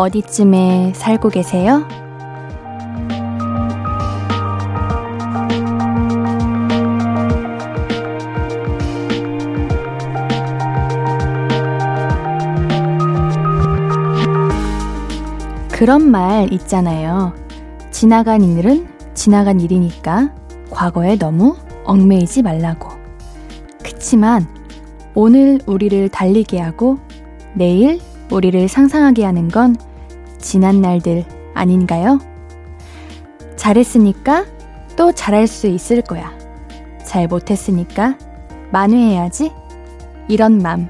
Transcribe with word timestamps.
어디쯤에 0.00 0.94
살고 0.96 1.28
계세요? 1.28 1.86
그런 15.70 16.10
말 16.10 16.50
있잖아요. 16.54 17.34
지나간 17.90 18.42
일은 18.42 18.88
지나간 19.12 19.60
일이니까 19.60 20.32
과거에 20.70 21.18
너무 21.18 21.56
얽매이지 21.84 22.40
말라고. 22.40 22.88
그치만 23.82 24.46
오늘 25.14 25.60
우리를 25.66 26.08
달리게 26.08 26.58
하고 26.58 26.96
내일 27.52 28.00
우리를 28.30 28.66
상상하게 28.66 29.24
하는 29.24 29.48
건 29.48 29.76
지난 30.50 30.80
날들 30.80 31.24
아닌가요? 31.54 32.18
잘했으니까 33.54 34.46
또 34.96 35.12
잘할 35.12 35.46
수 35.46 35.68
있을 35.68 36.02
거야. 36.02 36.36
잘 37.04 37.28
못했으니까 37.28 38.18
만회해야지. 38.72 39.52
이런 40.28 40.58
맘 40.58 40.88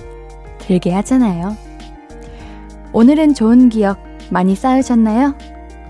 들게 0.61 0.95
하잖아요. 0.95 1.59
오늘은 2.95 3.35
좋은 3.35 3.69
기억 3.69 4.03
많이 4.31 4.55
쌓으셨나요? 4.55 5.37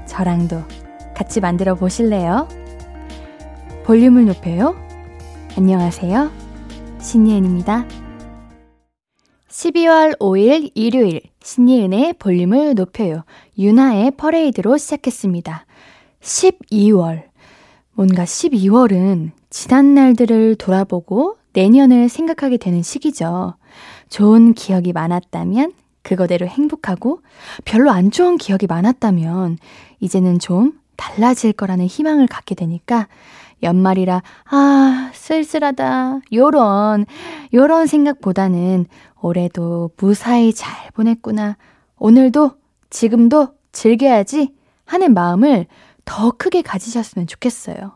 저랑도 0.04 0.64
같이 1.14 1.40
만들어 1.40 1.76
보실래요? 1.76 2.48
볼륨을 3.84 4.24
높여요. 4.24 4.74
안녕하세요. 5.56 6.28
신예은입니다. 6.98 7.86
12월 9.48 10.18
5일 10.18 10.72
일요일 10.74 11.29
신예은의 11.42 12.14
볼륨을 12.18 12.74
높여요. 12.74 13.24
유나의 13.58 14.12
퍼레이드로 14.12 14.76
시작했습니다. 14.76 15.66
12월. 16.20 17.24
뭔가 17.92 18.24
12월은 18.24 19.30
지난 19.48 19.94
날들을 19.94 20.56
돌아보고 20.56 21.36
내년을 21.52 22.08
생각하게 22.08 22.56
되는 22.56 22.82
시기죠. 22.82 23.54
좋은 24.08 24.54
기억이 24.54 24.92
많았다면 24.92 25.72
그거대로 26.02 26.46
행복하고 26.46 27.20
별로 27.64 27.90
안 27.90 28.10
좋은 28.10 28.36
기억이 28.36 28.66
많았다면 28.66 29.58
이제는 30.00 30.38
좀 30.38 30.78
달라질 30.96 31.52
거라는 31.52 31.86
희망을 31.86 32.26
갖게 32.26 32.54
되니까 32.54 33.08
연말이라 33.62 34.22
아 34.50 35.10
쓸쓸하다 35.12 36.20
요런 36.32 37.06
요런 37.52 37.86
생각보다는 37.86 38.86
올해도 39.20 39.90
무사히 39.96 40.52
잘 40.52 40.90
보냈구나 40.92 41.56
오늘도 41.96 42.52
지금도 42.90 43.48
즐겨야지 43.72 44.54
하는 44.84 45.14
마음을 45.14 45.66
더 46.04 46.32
크게 46.32 46.62
가지셨으면 46.62 47.26
좋겠어요. 47.28 47.92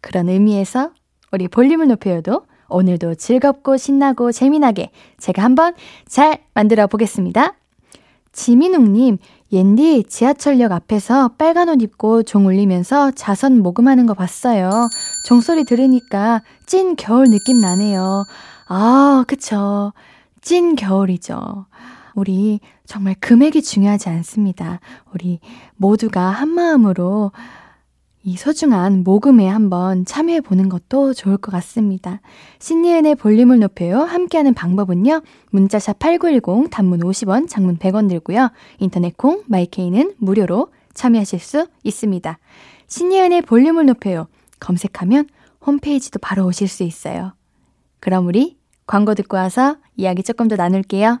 그런 0.00 0.28
의미에서 0.28 0.90
우리 1.32 1.46
볼륨을 1.46 1.86
높여도 1.86 2.46
오늘도 2.68 3.16
즐겁고 3.16 3.76
신나고 3.76 4.32
재미나게 4.32 4.90
제가 5.18 5.42
한번 5.42 5.74
잘 6.06 6.38
만들어 6.54 6.86
보겠습니다. 6.86 7.54
지민웅님, 8.32 9.18
옌디 9.52 10.04
지하철역 10.08 10.70
앞에서 10.70 11.30
빨간 11.36 11.68
옷 11.68 11.82
입고 11.82 12.22
종 12.22 12.46
울리면서 12.46 13.10
자선 13.10 13.60
모금하는 13.62 14.06
거 14.06 14.14
봤어요. 14.14 14.88
종소리 15.26 15.64
들으니까 15.64 16.42
찐 16.66 16.94
겨울 16.94 17.30
느낌 17.30 17.60
나네요. 17.60 18.24
아, 18.68 19.24
그쵸. 19.26 19.92
찐 20.40 20.76
겨울이죠. 20.76 21.66
우리 22.14 22.60
정말 22.86 23.14
금액이 23.20 23.62
중요하지 23.62 24.08
않습니다. 24.08 24.80
우리 25.12 25.40
모두가 25.76 26.28
한마음으로 26.30 27.32
이 28.22 28.36
소중한 28.36 29.02
모금에 29.02 29.48
한번 29.48 30.04
참여해 30.04 30.42
보는 30.42 30.68
것도 30.68 31.14
좋을 31.14 31.38
것 31.38 31.50
같습니다. 31.52 32.20
신예은의 32.58 33.14
볼륨을 33.14 33.58
높여요. 33.60 34.00
함께하는 34.00 34.52
방법은요. 34.52 35.22
문자샵 35.50 35.98
8910 35.98 36.70
단문 36.70 37.00
50원, 37.00 37.48
장문 37.48 37.78
100원 37.78 38.10
들고요. 38.10 38.50
인터넷 38.78 39.16
콩, 39.16 39.42
마이케이는 39.46 40.14
무료로 40.18 40.68
참여하실 40.92 41.38
수 41.38 41.66
있습니다. 41.82 42.38
신예은의 42.88 43.42
볼륨을 43.42 43.86
높여요. 43.86 44.28
검색하면 44.58 45.26
홈페이지도 45.64 46.18
바로 46.18 46.44
오실 46.44 46.68
수 46.68 46.82
있어요. 46.82 47.32
그럼 48.00 48.26
우리 48.26 48.58
광고 48.86 49.14
듣고 49.14 49.36
와서 49.38 49.76
이야기 49.96 50.22
조금 50.22 50.48
더 50.48 50.56
나눌게요. 50.56 51.20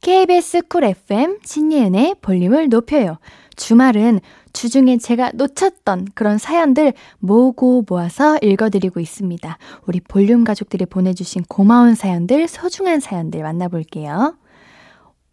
KBS 0.00 0.62
Cool 0.68 0.84
FM 0.84 1.38
신예은의 1.44 2.16
볼륨을 2.22 2.68
높여요. 2.68 3.18
주말은 3.56 4.20
주중에 4.52 4.98
제가 4.98 5.32
놓쳤던 5.34 6.08
그런 6.14 6.38
사연들 6.38 6.92
모으고 7.18 7.84
모아서 7.88 8.38
읽어드리고 8.40 9.00
있습니다. 9.00 9.58
우리 9.86 10.00
볼륨 10.00 10.44
가족들이 10.44 10.86
보내주신 10.86 11.42
고마운 11.48 11.94
사연들, 11.94 12.46
소중한 12.48 13.00
사연들 13.00 13.42
만나볼게요. 13.42 14.36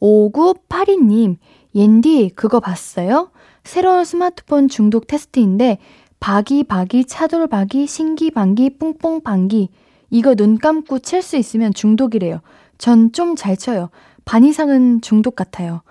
5982님, 0.02 1.38
옌디, 1.74 2.32
그거 2.36 2.60
봤어요? 2.60 3.32
새로운 3.64 4.04
스마트폰 4.04 4.68
중독 4.68 5.08
테스트인데, 5.08 5.78
바기바기, 6.20 7.06
차돌바기, 7.06 7.88
신기방기, 7.88 8.78
뿡뿡방기. 8.78 9.70
이거 10.10 10.36
눈 10.36 10.58
감고 10.58 11.00
칠 11.00 11.22
수 11.22 11.38
있으면 11.38 11.74
중독이래요. 11.74 12.42
전 12.78 13.12
좀 13.12 13.36
잘 13.36 13.56
쳐요. 13.58 13.90
반 14.26 14.44
이상은 14.44 15.02
중독 15.02 15.36
같아요. 15.36 15.82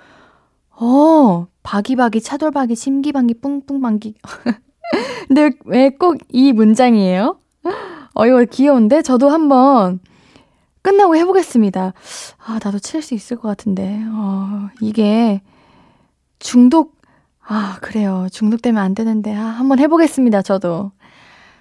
어, 0.70 1.46
바기바기, 1.62 2.20
차돌바기, 2.20 2.74
심기방기, 2.74 3.34
뿡뿡방기. 3.40 4.14
근데 5.28 5.50
왜 5.64 5.90
꼭 5.90 6.18
이 6.32 6.52
문장이에요? 6.52 7.38
어, 8.14 8.26
이거 8.26 8.44
귀여운데? 8.44 9.02
저도 9.02 9.28
한번 9.30 10.00
끝나고 10.82 11.16
해보겠습니다. 11.16 11.94
아, 12.44 12.60
나도 12.62 12.78
칠 12.78 13.02
수 13.02 13.14
있을 13.14 13.36
것 13.38 13.48
같은데. 13.48 14.02
어, 14.12 14.68
이게 14.80 15.40
중독, 16.38 16.96
아, 17.46 17.78
그래요. 17.80 18.26
중독되면 18.30 18.82
안 18.82 18.94
되는데. 18.94 19.34
아, 19.34 19.44
한번 19.44 19.78
해보겠습니다, 19.78 20.42
저도. 20.42 20.92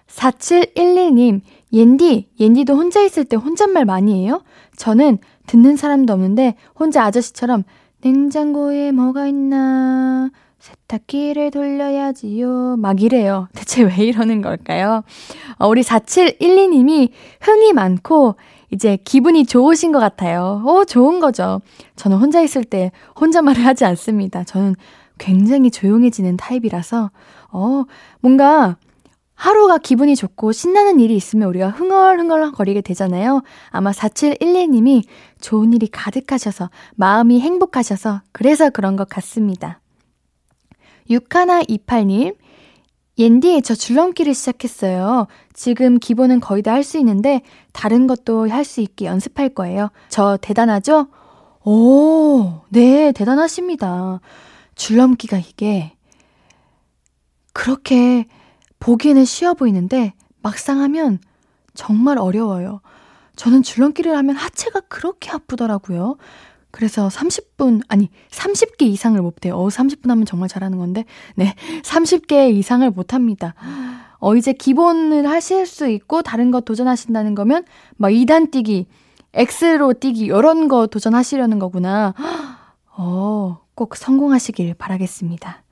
4711님, 0.08 1.42
옌디, 1.72 2.30
옌디도 2.40 2.76
혼자 2.76 3.02
있을 3.02 3.24
때 3.26 3.36
혼잣말 3.38 3.86
많이 3.86 4.24
해요? 4.26 4.44
저는 4.76 5.18
듣는 5.48 5.76
사람도 5.76 6.14
없는데 6.14 6.56
혼자 6.78 7.04
아저씨처럼 7.04 7.64
냉장고에 8.02 8.92
뭐가 8.92 9.28
있나? 9.28 10.30
세탁기를 10.60 11.52
돌려야지요. 11.52 12.78
막 12.78 13.02
이래요. 13.02 13.50
대체 13.56 13.84
왜 13.84 13.96
이러는 13.98 14.42
걸까요? 14.42 15.04
어, 15.58 15.68
우리 15.68 15.82
4712님이 15.82 17.10
흥이 17.42 17.74
많고, 17.74 18.36
이제 18.72 18.98
기분이 19.04 19.46
좋으신 19.46 19.92
것 19.92 20.00
같아요. 20.00 20.64
어, 20.66 20.86
좋은 20.86 21.20
거죠. 21.20 21.62
저는 21.96 22.18
혼자 22.18 22.42
있을 22.42 22.64
때 22.64 22.92
혼자 23.20 23.42
말을 23.42 23.66
하지 23.66 23.86
않습니다. 23.86 24.44
저는 24.46 24.76
굉장히 25.18 25.70
조용해지는 25.70 26.38
타입이라서, 26.38 27.12
어, 27.52 27.84
뭔가 28.22 28.78
하루가 29.36 29.78
기분이 29.78 30.16
좋고 30.16 30.52
신나는 30.52 31.00
일이 31.00 31.16
있으면 31.16 31.48
우리가 31.50 31.70
흥얼흥얼 31.70 32.52
거리게 32.52 32.82
되잖아요. 32.82 33.42
아마 33.70 33.92
4711님이 33.92 35.04
좋은 35.42 35.74
일이 35.74 35.88
가득하셔서 35.88 36.70
마음이 36.96 37.42
행복하셔서 37.42 38.22
그래서 38.32 38.70
그런 38.70 38.96
것 38.96 39.10
같습니다. 39.10 39.80
6128님, 41.10 42.36
옌디, 43.18 43.62
저 43.64 43.76
줄넘기를 43.76 44.34
시작했어요. 44.34 45.28
지금 45.54 46.00
기본은 46.00 46.40
거의 46.40 46.62
다 46.64 46.74
할 46.74 46.84
수 46.84 46.98
있는데 47.00 47.42
다른 47.74 48.08
것도 48.08 48.50
할 48.50 48.64
수 48.64 48.82
있게 48.82 49.06
연습할 49.06 49.50
거예요. 49.50 49.90
저 50.10 50.38
대단하죠? 50.42 51.08
오, 51.66 52.62
네, 52.70 53.12
대단하십니다. 53.12 54.20
줄넘기가 54.76 55.38
이게 55.38 55.94
그렇게 57.54 58.26
보기에는 58.84 59.24
쉬워 59.24 59.54
보이는데 59.54 60.14
막상 60.42 60.82
하면 60.82 61.20
정말 61.74 62.18
어려워요. 62.18 62.82
저는 63.38 63.64
줄넘기를 63.64 64.16
하면 64.18 64.36
하체가 64.36 64.82
그렇게 64.82 65.32
아프더라고요. 65.32 66.18
그래서 66.70 67.08
30분, 67.08 67.82
아니, 67.88 68.10
30개 68.30 68.82
이상을 68.82 69.20
못해요. 69.22 69.56
어, 69.56 69.70
30분 69.70 70.10
하면 70.10 70.26
정말 70.26 70.50
잘하는 70.50 70.80
건데. 70.80 71.06
네, 71.36 71.56
30개 71.84 72.54
이상을 72.54 72.90
못합니다. 72.92 73.56
어, 74.20 74.36
이제 74.36 74.54
기본을 74.54 75.30
하실 75.30 75.66
수 75.66 75.88
있고, 75.88 76.22
다른 76.22 76.52
거 76.52 76.62
도전하신다는 76.62 77.36
거면, 77.36 77.64
막 77.96 78.10
2단 78.10 78.52
뛰기, 78.52 78.88
X로 79.34 79.94
뛰기, 79.94 80.26
이런 80.26 80.68
거 80.68 80.88
도전하시려는 80.88 81.60
거구나. 81.60 82.16
어, 82.98 83.60
꼭 83.76 83.96
성공하시길 83.96 84.74
바라겠습니다. 84.74 85.64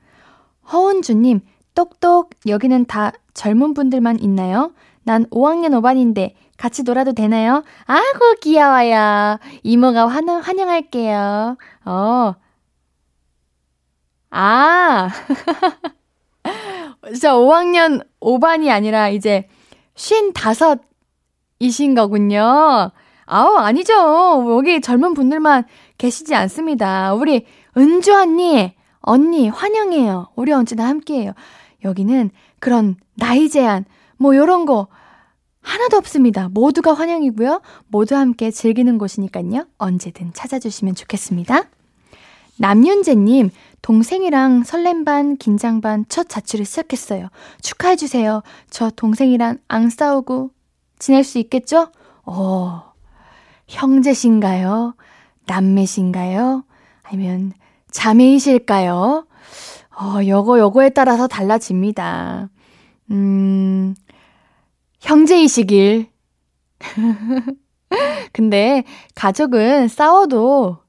허은주님, 0.72 1.42
똑똑, 1.82 2.30
여기는 2.46 2.86
다 2.86 3.12
젊은 3.34 3.74
분들만 3.74 4.20
있나요? 4.20 4.72
난 5.02 5.26
5학년 5.32 5.72
5반인데 5.82 6.34
같이 6.56 6.84
놀아도 6.84 7.14
되나요? 7.14 7.64
아이고, 7.86 8.36
귀여워요. 8.40 9.40
이모가 9.64 10.06
환영, 10.06 10.42
환영할게요. 10.42 11.58
어. 11.86 12.36
아. 14.30 15.10
진짜 17.08 17.34
5학년 17.34 18.06
5반이 18.20 18.70
아니라 18.70 19.10
이제 19.10 19.50
55이신 19.96 21.96
거군요. 21.96 22.92
아우, 23.26 23.58
아니죠. 23.58 24.56
여기 24.56 24.82
젊은 24.82 25.16
분들만 25.16 25.64
계시지 25.98 26.36
않습니다. 26.36 27.16
우리 27.16 27.48
은주 27.76 28.14
언니, 28.14 28.76
언니, 29.00 29.50
환영해요. 29.50 30.28
우리 30.36 30.52
언제나 30.52 30.88
함께해요. 30.88 31.34
여기는 31.84 32.30
그런 32.60 32.96
나이 33.16 33.50
제한, 33.50 33.86
뭐 34.18 34.36
요런 34.36 34.66
거 34.66 34.88
하나도 35.62 35.98
없습니다. 35.98 36.50
모두가 36.50 36.94
환영이고요. 36.94 37.62
모두 37.88 38.16
함께 38.16 38.50
즐기는 38.52 38.98
곳이니까요. 38.98 39.66
언제든 39.78 40.34
찾아주시면 40.34 40.96
좋겠습니다. 40.96 41.64
남윤재님, 42.58 43.50
동생이랑 43.82 44.64
설렘 44.64 45.04
반, 45.06 45.38
긴장 45.38 45.82
반 45.82 46.06
첫 46.10 46.30
자취를 46.30 46.66
시작했어요. 46.66 47.30
축하해주세요. 47.62 48.44
저 48.70 48.90
동생이랑 48.92 49.58
안 49.68 49.90
싸우고 49.90 50.52
지낼 51.00 51.24
수 51.24 51.40
있겠죠? 51.40 51.88
어, 52.24 52.94
형제신가요? 53.68 54.96
남매신가요? 55.48 56.64
아니면 57.04 57.54
자매이실까요? 57.90 59.26
어, 60.02 60.26
요거, 60.26 60.58
요거에 60.58 60.90
따라서 60.90 61.28
달라집니다. 61.28 62.50
음, 63.12 63.94
형제이시길. 65.00 66.08
근데 68.34 68.84
가족은 69.14 69.88
싸워도 69.88 70.80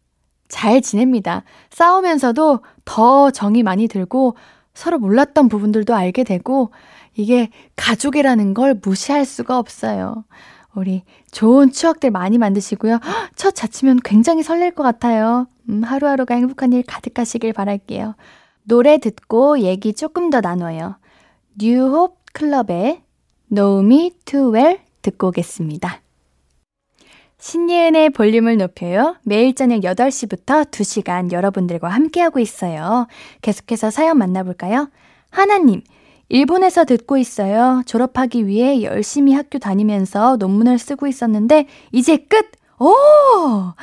잘 0.49 0.81
지냅니다. 0.81 1.45
싸우면서도 1.71 2.61
더 2.87 3.31
정이 3.31 3.63
많이 3.63 3.87
들고 3.87 4.35
서로 4.73 4.99
몰랐던 4.99 5.51
부분들도 5.51 5.95
알게 5.95 6.25
되고 6.25 6.71
이게 7.15 7.51
가족이라는 7.77 8.55
걸 8.55 8.81
무시할 8.83 9.27
수가 9.27 9.59
없어요. 9.59 10.25
우리 10.75 11.03
좋은 11.31 11.71
추억들 11.71 12.11
많이 12.11 12.39
만드시고요. 12.39 12.99
첫 13.37 13.55
자치면 13.55 14.01
굉장히 14.05 14.43
설렐 14.43 14.71
것 14.71 14.83
같아요. 14.83 15.49
음, 15.69 15.83
하루하루가 15.83 16.35
행복한 16.35 16.73
일 16.73 16.83
가득하시길 16.83 17.53
바랄게요. 17.53 18.15
노래 18.65 18.99
듣고 18.99 19.61
얘기 19.61 19.93
조금 19.93 20.31
더 20.31 20.41
나눠요. 20.41 20.97
뉴홉 21.59 22.17
클럽의 22.33 23.03
Know 23.53 23.85
Me 23.85 24.13
Too 24.25 24.55
Well 24.55 24.79
듣고 25.03 25.29
오겠습니다. 25.29 26.01
신예은의 27.39 28.11
볼륨을 28.11 28.57
높여요. 28.57 29.17
매일 29.25 29.55
저녁 29.55 29.81
8시부터 29.81 30.71
2시간 30.71 31.33
여러분들과 31.33 31.89
함께하고 31.89 32.39
있어요. 32.39 33.09
계속해서 33.43 33.91
사연 33.91 34.17
만나볼까요? 34.19 34.89
하나님, 35.31 35.83
일본에서 36.29 36.85
듣고 36.85 37.19
있어요. 37.19 37.83
졸업하기 37.85 38.47
위해 38.47 38.83
열심히 38.83 39.35
학교 39.35 39.59
다니면서 39.59 40.37
논문을 40.37 40.79
쓰고 40.79 41.09
있었는데, 41.09 41.67
이제 41.91 42.17
끝! 42.17 42.53
오! 42.83 43.75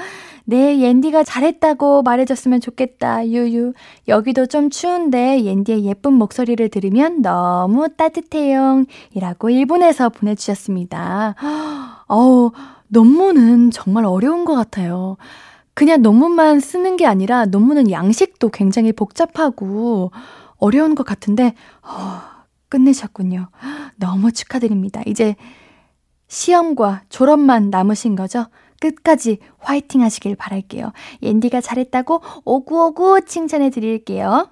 네, 0.44 0.80
옌디가 0.80 1.24
잘했다고 1.24 2.01
말해줬으면 2.01 2.60
좋겠다, 2.60 3.28
유유. 3.28 3.74
여기도 4.07 4.46
좀 4.46 4.69
추운데 4.69 5.44
옌디의 5.44 5.86
예쁜 5.86 6.13
목소리를 6.13 6.68
들으면 6.69 7.22
너무 7.22 7.88
따뜻해요. 7.96 8.84
이라고 9.13 9.51
일본에서 9.51 10.10
보내주셨습니다. 10.10 11.36
어우, 12.07 12.51
논문은 12.88 13.72
정말 13.72 14.06
어려운 14.06 14.44
것 14.44 14.56
같아요. 14.56 15.18
그냥 15.75 16.01
논문만 16.01 16.60
쓰는 16.60 16.98
게 16.98 17.06
아니라 17.06 17.46
논문은 17.46 17.90
양식도 17.90 18.50
굉장히 18.50 18.92
복잡하고 18.92 20.12
어려운 20.57 20.96
것 20.96 21.06
같은데, 21.06 21.54
어, 21.84 22.22
끝내셨군요. 22.68 23.48
너무 23.96 24.31
축하드립니다. 24.31 25.04
이제 25.06 25.36
시험과 26.28 27.04
졸업만 27.10 27.69
남으신 27.69 28.16
거죠? 28.16 28.48
끝까지 28.80 29.40
화이팅 29.60 30.02
하시길 30.02 30.36
바랄게요. 30.36 30.92
옌디가 31.22 31.62
잘했다고 31.62 32.22
오구오구 32.46 33.22
칭찬해 33.26 33.70
드릴게요. 33.70 34.50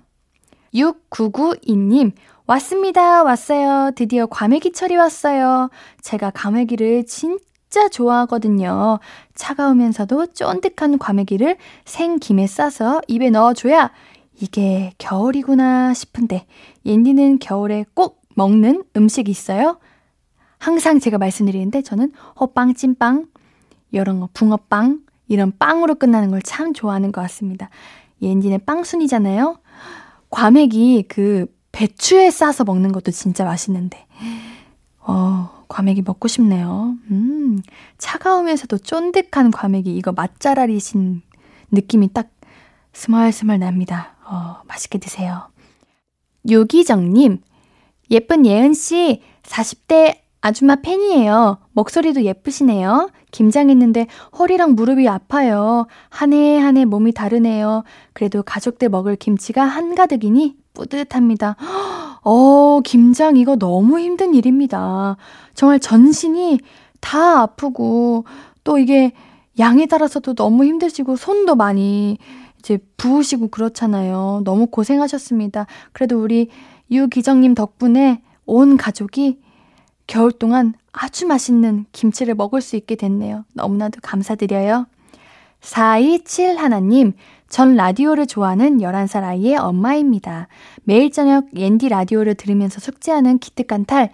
6992님, 0.74 2.12
왔습니다. 2.45 3.24
왔어요. 3.24 3.91
드디어 3.95 4.25
과메기철이 4.25 4.95
왔어요. 4.95 5.69
제가 6.01 6.31
과메기를 6.31 7.06
진짜 7.06 7.89
좋아하거든요. 7.89 9.00
차가우면서도 9.35 10.27
쫀득한 10.27 10.97
과메기를 10.97 11.57
생김에 11.85 12.47
싸서 12.47 13.01
입에 13.07 13.30
넣어줘야 13.30 13.91
이게 14.39 14.94
겨울이구나 14.97 15.94
싶은데 15.94 16.45
옌디는 16.85 17.40
겨울에 17.40 17.85
꼭 17.94 18.21
먹는 18.35 18.83
음식 18.95 19.30
있어요? 19.30 19.80
항상 20.59 20.99
제가 20.99 21.18
말씀드리는데 21.18 21.81
저는 21.81 22.13
호빵, 22.40 22.75
찐빵, 22.75 23.28
이런 23.91 24.19
거, 24.19 24.29
붕어빵, 24.33 25.01
이런 25.27 25.53
빵으로 25.57 25.95
끝나는 25.95 26.29
걸 26.31 26.41
참 26.44 26.73
좋아하는 26.73 27.11
것 27.11 27.21
같습니다. 27.21 27.69
옌디는 28.21 28.65
빵순이잖아요? 28.65 29.59
과메기 30.29 31.06
그 31.07 31.45
배추에 31.71 32.31
싸서 32.31 32.63
먹는 32.63 32.91
것도 32.91 33.11
진짜 33.11 33.44
맛있는데. 33.45 34.06
어, 34.99 35.63
과메기 35.69 36.01
먹고 36.01 36.27
싶네요. 36.27 36.95
음, 37.11 37.61
차가우면서도 37.97 38.79
쫀득한 38.79 39.51
과메기, 39.51 39.95
이거 39.95 40.11
맛잘알이신 40.11 41.21
느낌이 41.71 42.13
딱 42.13 42.29
스멀스멀 42.94 43.59
납니다. 43.59 44.15
어, 44.25 44.57
맛있게 44.67 44.97
드세요. 44.97 45.49
요기정님, 46.49 47.41
예쁜 48.11 48.45
예은씨, 48.45 49.21
40대 49.44 50.17
아줌마 50.41 50.77
팬이에요. 50.77 51.57
목소리도 51.81 52.23
예쁘시네요. 52.23 53.11
김장했는데 53.31 54.07
허리랑 54.39 54.73
무릎이 54.73 55.07
아파요. 55.07 55.85
한 56.09 56.33
해 56.33 56.57
한 56.57 56.75
해 56.77 56.85
몸이 56.85 57.11
다르네요. 57.13 57.83
그래도 58.13 58.41
가족들 58.41 58.89
먹을 58.89 59.15
김치가 59.15 59.63
한가득이니 59.63 60.55
뿌듯합니다. 60.73 61.55
어, 62.23 62.81
김장 62.83 63.37
이거 63.37 63.55
너무 63.55 63.99
힘든 63.99 64.33
일입니다. 64.33 65.17
정말 65.53 65.79
전신이 65.79 66.59
다 66.99 67.41
아프고 67.41 68.25
또 68.63 68.79
이게 68.79 69.11
양에 69.59 69.85
따라서도 69.85 70.33
너무 70.33 70.65
힘드시고 70.65 71.15
손도 71.15 71.55
많이 71.55 72.17
이제 72.59 72.79
부으시고 72.97 73.49
그렇잖아요. 73.49 74.41
너무 74.43 74.65
고생하셨습니다. 74.65 75.67
그래도 75.93 76.21
우리 76.21 76.49
유기정님 76.89 77.53
덕분에 77.53 78.21
온 78.47 78.77
가족이 78.77 79.39
겨울 80.07 80.31
동안 80.31 80.73
아주 80.99 81.27
맛있는 81.27 81.85
김치를 81.92 82.35
먹을 82.35 82.61
수 82.61 82.75
있게 82.75 82.95
됐네요. 82.95 83.45
너무나도 83.54 83.99
감사드려요. 84.01 84.87
427 85.61 86.57
하나님, 86.57 87.13
전 87.49 87.75
라디오를 87.75 88.27
좋아하는 88.27 88.80
11살 88.80 89.23
아이의 89.23 89.57
엄마입니다. 89.57 90.47
매일 90.83 91.11
저녁 91.11 91.45
옌디 91.56 91.89
라디오를 91.89 92.35
들으면서 92.35 92.80
숙제하는 92.80 93.39
기특한 93.39 93.85
탈, 93.85 94.11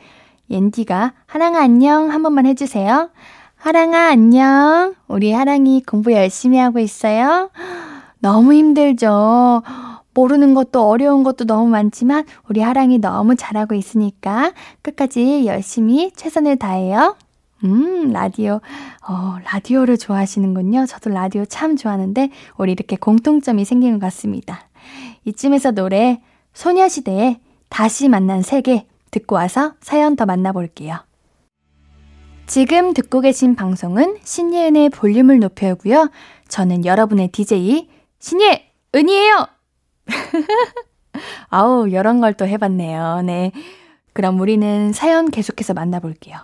옌디가 0.50 1.14
하랑아 1.26 1.62
안녕 1.62 2.12
한 2.12 2.22
번만 2.22 2.46
해주세요. 2.46 3.10
하랑아 3.56 4.10
안녕. 4.10 4.94
우리 5.08 5.32
하랑이 5.32 5.84
공부 5.84 6.12
열심히 6.12 6.58
하고 6.58 6.80
있어요. 6.80 7.50
너무 8.20 8.54
힘들죠. 8.54 9.64
모르는 10.14 10.54
것도 10.54 10.88
어려운 10.88 11.24
것도 11.24 11.46
너무 11.46 11.68
많지만 11.70 12.26
우리 12.50 12.62
하랑이 12.62 13.00
너무 13.00 13.36
잘하고 13.36 13.76
있으니까 13.76 14.54
끝까지 14.82 15.46
열심히 15.46 16.12
최선을 16.16 16.58
다해요. 16.58 17.16
음, 17.64 18.12
라디오. 18.12 18.60
어, 19.08 19.38
라디오를 19.44 19.98
좋아하시는군요. 19.98 20.86
저도 20.86 21.10
라디오 21.10 21.46
참 21.46 21.76
좋아하는데 21.76 22.30
우리 22.58 22.72
이렇게 22.74 22.96
공통점이 22.96 23.66
생긴 23.66 23.94
것 23.94 24.00
같습니다. 24.08 24.68
이쯤에서 25.26 25.72
노래 25.72 26.22
소녀시대의 26.54 27.40
다시 27.70 28.10
만난 28.10 28.42
세계 28.42 28.86
듣고 29.12 29.36
와서 29.36 29.74
사연 29.80 30.16
더 30.16 30.26
만나볼게요. 30.26 30.98
지금 32.46 32.94
듣고 32.94 33.22
계신 33.22 33.56
방송은 33.56 34.18
신예은의 34.24 34.90
볼륨을 34.90 35.40
높여고요. 35.40 36.12
저는 36.50 36.86
여러분의 36.86 37.30
DJ 37.30 37.88
신예 38.20 38.70
은이에요. 38.94 39.48
아우, 41.50 41.88
이런 41.88 42.22
걸 42.22 42.34
또 42.34 42.48
해봤네요. 42.48 43.22
네. 43.24 43.52
그럼 44.14 44.40
우리는 44.40 44.92
사연 44.94 45.30
계속해서 45.32 45.74
만나볼게요. 45.74 46.38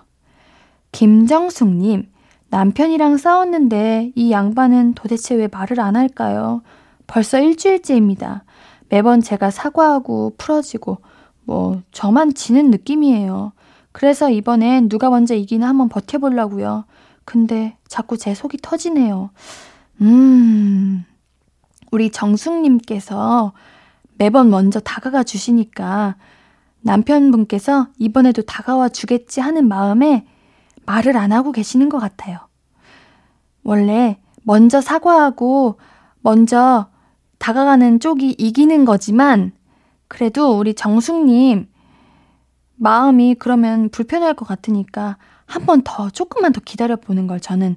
김정숙님, 0.92 2.10
남편이랑 2.50 3.18
싸웠는데 3.18 4.12
이 4.16 4.32
양반은 4.32 4.94
도대체 4.96 5.36
왜 5.36 5.48
말을 5.52 5.80
안 5.80 5.96
할까요? 5.96 6.62
벌써 7.08 7.40
일주일째입니다. 7.40 8.44
매번 8.90 9.22
제가 9.22 9.52
사과하고 9.52 10.34
풀어지고, 10.38 10.98
뭐, 11.44 11.82
저만 11.92 12.34
지는 12.34 12.72
느낌이에요. 12.72 13.54
그래서 13.92 14.30
이번엔 14.30 14.90
누가 14.90 15.10
먼저 15.10 15.36
이기나 15.36 15.68
한번 15.68 15.90
버텨보려고요. 15.90 16.86
근데 17.26 17.78
자꾸 17.88 18.18
제 18.18 18.34
속이 18.34 18.58
터지네요. 18.62 19.30
음, 20.02 21.06
우리 21.92 22.12
정숙님께서 22.12 23.54
매번 24.18 24.50
먼저 24.50 24.80
다가가 24.80 25.24
주시니까 25.24 26.16
남편분께서 26.82 27.88
이번에도 27.98 28.42
다가와 28.42 28.90
주겠지 28.90 29.42
하는 29.42 29.68
마음에 29.68 30.26
말을 30.86 31.18
안 31.18 31.32
하고 31.32 31.52
계시는 31.52 31.90
것 31.90 32.00
같아요. 32.00 32.40
원래 33.64 34.20
먼저 34.44 34.82
사과하고 34.82 35.78
먼저 36.22 36.88
다가가는 37.38 38.00
쪽이 38.00 38.36
이기는 38.38 38.86
거지만 38.86 39.52
그래도 40.08 40.58
우리 40.58 40.74
정숙님 40.74 41.68
마음이 42.76 43.36
그러면 43.36 43.90
불편할 43.90 44.34
것 44.34 44.48
같으니까 44.48 45.18
한 45.46 45.66
번 45.66 45.82
더 45.84 46.10
조금만 46.10 46.54
더 46.54 46.62
기다려 46.64 46.96
보는 46.96 47.28
걸 47.28 47.40
저는 47.40 47.76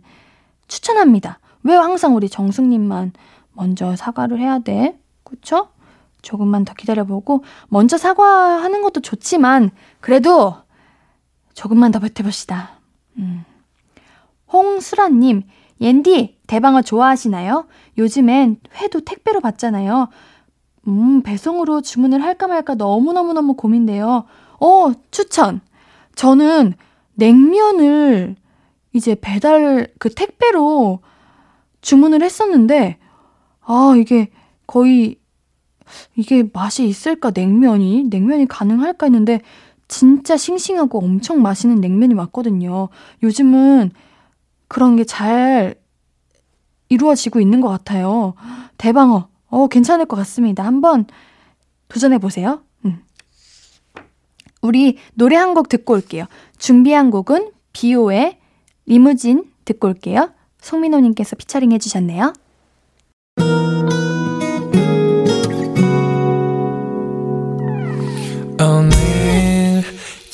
추천합니다. 0.68 1.38
왜 1.64 1.74
항상 1.74 2.14
우리 2.16 2.28
정숙님만 2.28 3.12
먼저 3.54 3.96
사과를 3.96 4.38
해야 4.38 4.58
돼? 4.58 4.98
그쵸? 5.24 5.68
조금만 6.22 6.64
더 6.64 6.74
기다려보고, 6.74 7.44
먼저 7.68 7.96
사과하는 7.98 8.82
것도 8.82 9.00
좋지만, 9.00 9.70
그래도 10.00 10.54
조금만 11.54 11.90
더 11.90 11.98
버텨봅시다. 11.98 12.70
음. 13.18 13.44
홍수라님, 14.52 15.42
옌디, 15.80 16.38
대방어 16.46 16.82
좋아하시나요? 16.82 17.66
요즘엔 17.98 18.60
회도 18.76 19.00
택배로 19.00 19.40
받잖아요. 19.40 20.08
음, 20.88 21.22
배송으로 21.22 21.80
주문을 21.80 22.22
할까 22.22 22.46
말까 22.46 22.74
너무너무너무 22.74 23.54
고민돼요. 23.54 24.24
어, 24.60 24.92
추천! 25.10 25.60
저는 26.14 26.74
냉면을 27.14 28.36
이제 28.92 29.16
배달, 29.20 29.88
그 29.98 30.10
택배로 30.10 31.00
주문을 31.80 32.22
했었는데, 32.22 32.98
아, 33.72 33.96
이게 33.96 34.28
거의, 34.66 35.16
이게 36.16 36.44
맛이 36.52 36.86
있을까, 36.86 37.30
냉면이? 37.30 38.04
냉면이 38.10 38.46
가능할까 38.46 39.06
했는데, 39.06 39.40
진짜 39.88 40.36
싱싱하고 40.36 40.98
엄청 40.98 41.42
맛있는 41.42 41.80
냉면이 41.80 42.14
왔거든요. 42.14 42.88
요즘은 43.22 43.90
그런 44.68 44.96
게 44.96 45.04
잘 45.04 45.74
이루어지고 46.88 47.40
있는 47.40 47.60
것 47.62 47.68
같아요. 47.68 48.34
대방어. 48.78 49.28
어, 49.48 49.66
괜찮을 49.68 50.06
것 50.06 50.16
같습니다. 50.16 50.64
한번 50.64 51.06
도전해 51.88 52.18
보세요. 52.18 52.62
음. 52.84 53.02
우리 54.62 54.98
노래 55.14 55.36
한 55.36 55.54
곡 55.54 55.68
듣고 55.68 55.94
올게요. 55.94 56.24
준비한 56.58 57.10
곡은 57.10 57.50
비오의 57.72 58.38
리무진 58.86 59.44
듣고 59.64 59.88
올게요. 59.88 60.30
송민호님께서 60.60 61.36
피처링 61.36 61.72
해주셨네요. 61.72 62.32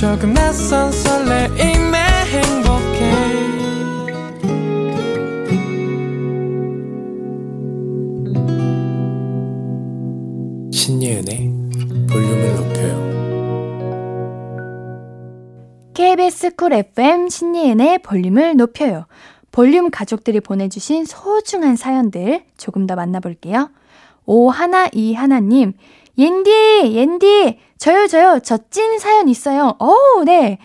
조금 0.00 0.32
낯선 0.32 0.90
설레임에 0.90 1.98
행복해 2.24 3.12
신예은의 10.72 11.52
볼륨을 12.10 12.56
높여요. 12.56 13.10
KBS 15.92 16.54
Cool 16.56 16.72
FM 16.72 17.28
신예은의 17.28 17.98
볼륨을 17.98 18.56
높여요. 18.56 19.04
볼륨 19.52 19.90
가족들이 19.90 20.40
보내주신 20.40 21.04
소중한 21.04 21.76
사연들 21.76 22.44
조금 22.56 22.86
더 22.86 22.96
만나볼게요. 22.96 23.68
오하나 24.24 24.88
이 24.94 25.12
하나님, 25.12 25.74
옌디, 26.18 26.92
옌디, 26.94 27.58
저요, 27.78 28.06
저요, 28.06 28.40
저 28.40 28.58
찐 28.70 28.98
사연 28.98 29.28
있어요. 29.28 29.74
오, 29.80 30.24
네. 30.24 30.58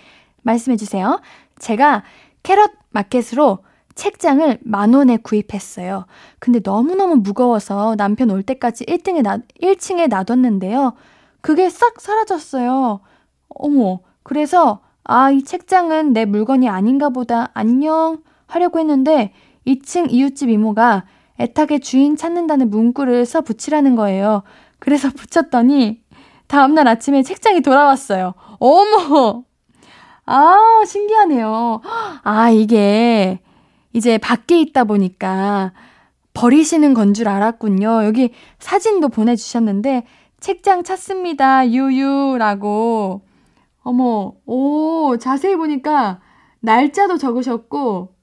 말씀해주세요. 0.43 1.21
제가 1.59 2.03
캐럿 2.43 2.71
마켓으로 2.91 3.59
책장을 3.95 4.59
만 4.63 4.93
원에 4.93 5.17
구입했어요. 5.17 6.05
근데 6.39 6.59
너무너무 6.63 7.15
무거워서 7.15 7.95
남편 7.95 8.29
올 8.29 8.43
때까지 8.43 8.85
1등에 8.85 9.21
놔, 9.21 9.39
1층에 9.61 10.07
놔뒀는데요. 10.09 10.93
그게 11.41 11.69
싹 11.69 12.01
사라졌어요. 12.01 12.99
어머, 13.49 13.99
그래서, 14.23 14.81
아, 15.03 15.31
이 15.31 15.43
책장은 15.43 16.13
내 16.13 16.25
물건이 16.25 16.67
아닌가 16.67 17.09
보다. 17.09 17.51
안녕. 17.53 18.21
하려고 18.47 18.79
했는데, 18.79 19.33
2층 19.65 20.11
이웃집 20.11 20.49
이모가 20.49 21.05
애타게 21.39 21.79
주인 21.79 22.15
찾는다는 22.15 22.69
문구를 22.69 23.25
써 23.25 23.41
붙이라는 23.41 23.95
거예요. 23.95 24.43
그래서 24.85 25.09
붙였더니, 25.09 25.99
다음날 26.45 26.87
아침에 26.87 27.23
책장이 27.23 27.61
돌아왔어요. 27.61 28.35
어머! 28.59 29.43
아, 30.27 30.83
신기하네요. 30.85 31.81
아, 32.23 32.49
이게 32.51 33.39
이제 33.93 34.19
밖에 34.19 34.61
있다 34.61 34.83
보니까 34.83 35.73
버리시는 36.35 36.93
건 36.93 37.15
줄 37.15 37.27
알았군요. 37.27 38.05
여기 38.05 38.29
사진도 38.59 39.09
보내주셨는데, 39.09 40.05
책장 40.39 40.83
찾습니다. 40.83 41.67
유유라고. 41.71 43.21
어머, 43.81 44.33
오, 44.45 45.17
자세히 45.17 45.55
보니까 45.55 46.19
날짜도 46.59 47.17
적으셨고, 47.17 48.13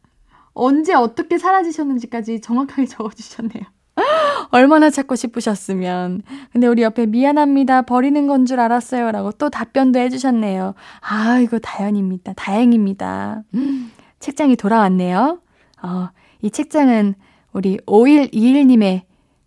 언제 0.55 0.95
어떻게 0.95 1.39
사라지셨는지까지 1.39 2.41
정확하게 2.41 2.87
적어주셨네요. 2.87 3.65
얼마나 4.51 4.91
찾고 4.91 5.17
싶으셨으면. 5.17 6.23
근데 6.53 6.67
우리 6.67 6.83
옆에 6.83 7.07
미안합니다. 7.07 7.83
버리는 7.83 8.27
건 8.27 8.47
줄 8.47 8.61
알았어요. 8.61 9.11
라고 9.13 9.33
또 9.33 9.51
답변도 9.51 9.99
해주셨네요. 9.99 10.75
아, 11.01 11.39
이거 11.39 11.59
다행입니다. 11.59 12.33
다행입니다. 12.35 13.43
음, 13.55 13.93
책장이 14.21 14.57
돌아왔네요. 14.57 15.41
어, 15.83 16.09
이 16.41 16.51
책장은 16.51 17.15
우리 17.53 17.79
5121님의 17.87 19.03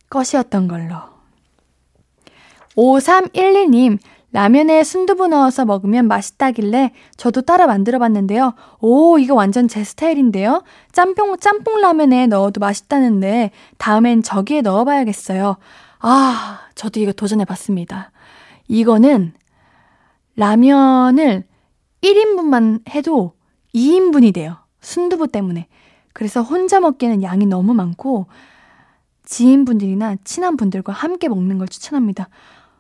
것이었던 0.10 0.68
걸로. 0.68 0.96
5311님, 2.76 3.98
라면에 4.36 4.84
순두부 4.84 5.30
넣어서 5.30 5.64
먹으면 5.64 6.10
맛있다길래 6.10 6.92
저도 7.16 7.44
따라 7.44 7.68
만들어 7.68 8.00
봤는데요. 8.00 8.54
오, 8.82 9.18
이거 9.18 9.34
완전 9.34 9.70
제 9.70 9.82
스타일인데요. 9.82 10.62
짬뽕, 10.92 11.38
짬뽕 11.38 11.80
라면에 11.80 12.28
넣어도 12.28 12.60
맛있다는데 12.60 13.52
다음엔 13.78 14.24
저기에 14.24 14.60
넣어 14.60 14.84
봐야겠어요. 14.84 15.56
아, 16.00 16.60
저도 16.76 17.00
이거 17.00 17.14
도전해 17.14 17.46
봤습니다. 17.46 18.12
이거는 18.68 19.32
라면을 20.36 21.46
1인분만 22.02 22.90
해도 22.90 23.36
2인분이 23.74 24.34
돼요. 24.34 24.58
순두부 24.82 25.30
때문에. 25.30 25.68
그래서 26.12 26.42
혼자 26.42 26.82
먹기에는 26.82 27.24
양이 27.24 27.46
너무 27.46 27.74
많고 27.74 28.26
지인분들이나 29.24 30.18
친한 30.26 30.58
분들과 30.58 30.92
함께 30.92 31.30
먹는 31.30 31.58
걸 31.58 31.70
추천합니다. 31.70 32.28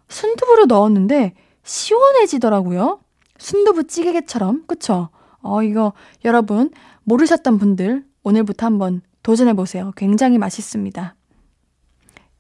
순두부를 0.10 0.68
넣었는데 0.68 1.34
시원해지더라고요. 1.66 3.00
순두부 3.38 3.88
찌개처럼. 3.88 4.64
그쵸? 4.68 5.10
어, 5.42 5.62
이거 5.62 5.94
여러분 6.24 6.72
모르셨던 7.04 7.58
분들 7.58 8.06
오늘부터 8.24 8.66
한번 8.66 9.02
도전해보세요. 9.24 9.92
굉장히 9.98 10.38
맛있습니다. 10.38 11.16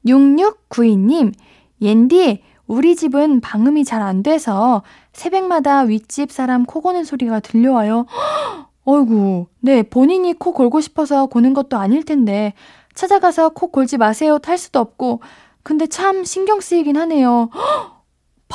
6692님, 0.05 1.33
옌디, 1.81 2.43
우리 2.67 2.95
집은 2.95 3.41
방음이 3.41 3.83
잘 3.83 4.01
안 4.01 4.23
돼서 4.23 4.83
새벽마다 5.13 5.81
윗집 5.81 6.31
사람 6.31 6.65
코 6.65 6.81
고는 6.81 7.03
소리가 7.03 7.39
들려와요. 7.39 8.05
어이구, 8.85 9.47
네, 9.61 9.81
본인이 9.83 10.33
코 10.33 10.53
골고 10.53 10.79
싶어서 10.81 11.25
고는 11.25 11.53
것도 11.53 11.77
아닐 11.77 12.03
텐데, 12.03 12.53
찾아가서 12.93 13.49
코 13.49 13.67
골지 13.67 13.97
마세요 13.97 14.37
탈 14.37 14.57
수도 14.59 14.79
없고, 14.79 15.21
근데 15.63 15.87
참 15.87 16.23
신경 16.23 16.59
쓰이긴 16.61 16.97
하네요. 16.97 17.49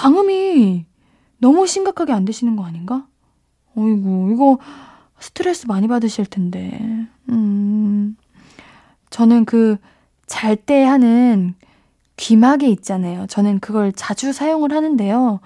방음이 0.00 0.86
너무 1.36 1.66
심각하게 1.66 2.14
안 2.14 2.24
되시는 2.24 2.56
거 2.56 2.64
아닌가? 2.64 3.06
어이구, 3.76 4.30
이거 4.32 4.58
스트레스 5.18 5.66
많이 5.66 5.88
받으실 5.88 6.24
텐데. 6.24 7.06
음, 7.28 8.16
저는 9.10 9.44
그, 9.44 9.76
잘 10.26 10.56
때 10.56 10.84
하는 10.84 11.54
귀마개 12.16 12.66
있잖아요. 12.68 13.26
저는 13.26 13.60
그걸 13.60 13.92
자주 13.92 14.32
사용을 14.32 14.72
하는데요. 14.72 15.40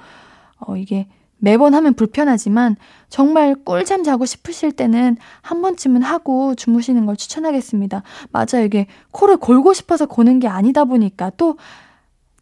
어, 0.60 0.76
이게 0.76 1.08
매번 1.38 1.74
하면 1.74 1.94
불편하지만 1.94 2.76
정말 3.08 3.56
꿀잠 3.56 4.04
자고 4.04 4.24
싶으실 4.24 4.70
때는 4.70 5.16
한 5.42 5.62
번쯤은 5.62 6.02
하고 6.02 6.54
주무시는 6.54 7.06
걸 7.06 7.16
추천하겠습니다. 7.16 8.04
맞아요. 8.30 8.64
이게 8.64 8.86
코를 9.10 9.36
골고 9.36 9.72
싶어서 9.72 10.06
고는 10.06 10.38
게 10.38 10.46
아니다 10.46 10.84
보니까 10.84 11.30
또 11.36 11.56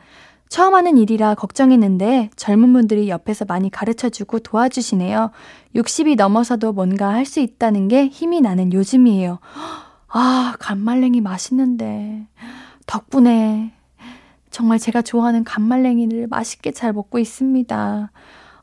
처음 0.48 0.74
하는 0.74 0.98
일이라 0.98 1.34
걱정했는데 1.34 2.30
젊은 2.36 2.72
분들이 2.72 3.08
옆에서 3.08 3.44
많이 3.46 3.70
가르쳐 3.70 4.08
주고 4.10 4.38
도와주시네요. 4.38 5.30
60이 5.74 6.16
넘어서도 6.16 6.72
뭔가 6.72 7.08
할 7.10 7.24
수 7.24 7.40
있다는 7.40 7.88
게 7.88 8.06
힘이 8.08 8.40
나는 8.42 8.72
요즘이에요. 8.72 9.38
아, 10.08 10.54
간말랭이 10.58 11.20
맛있는데. 11.22 12.26
덕분에 12.86 13.72
정말 14.50 14.78
제가 14.78 15.00
좋아하는 15.00 15.44
간말랭이를 15.44 16.26
맛있게 16.26 16.72
잘 16.72 16.92
먹고 16.92 17.18
있습니다. 17.18 18.10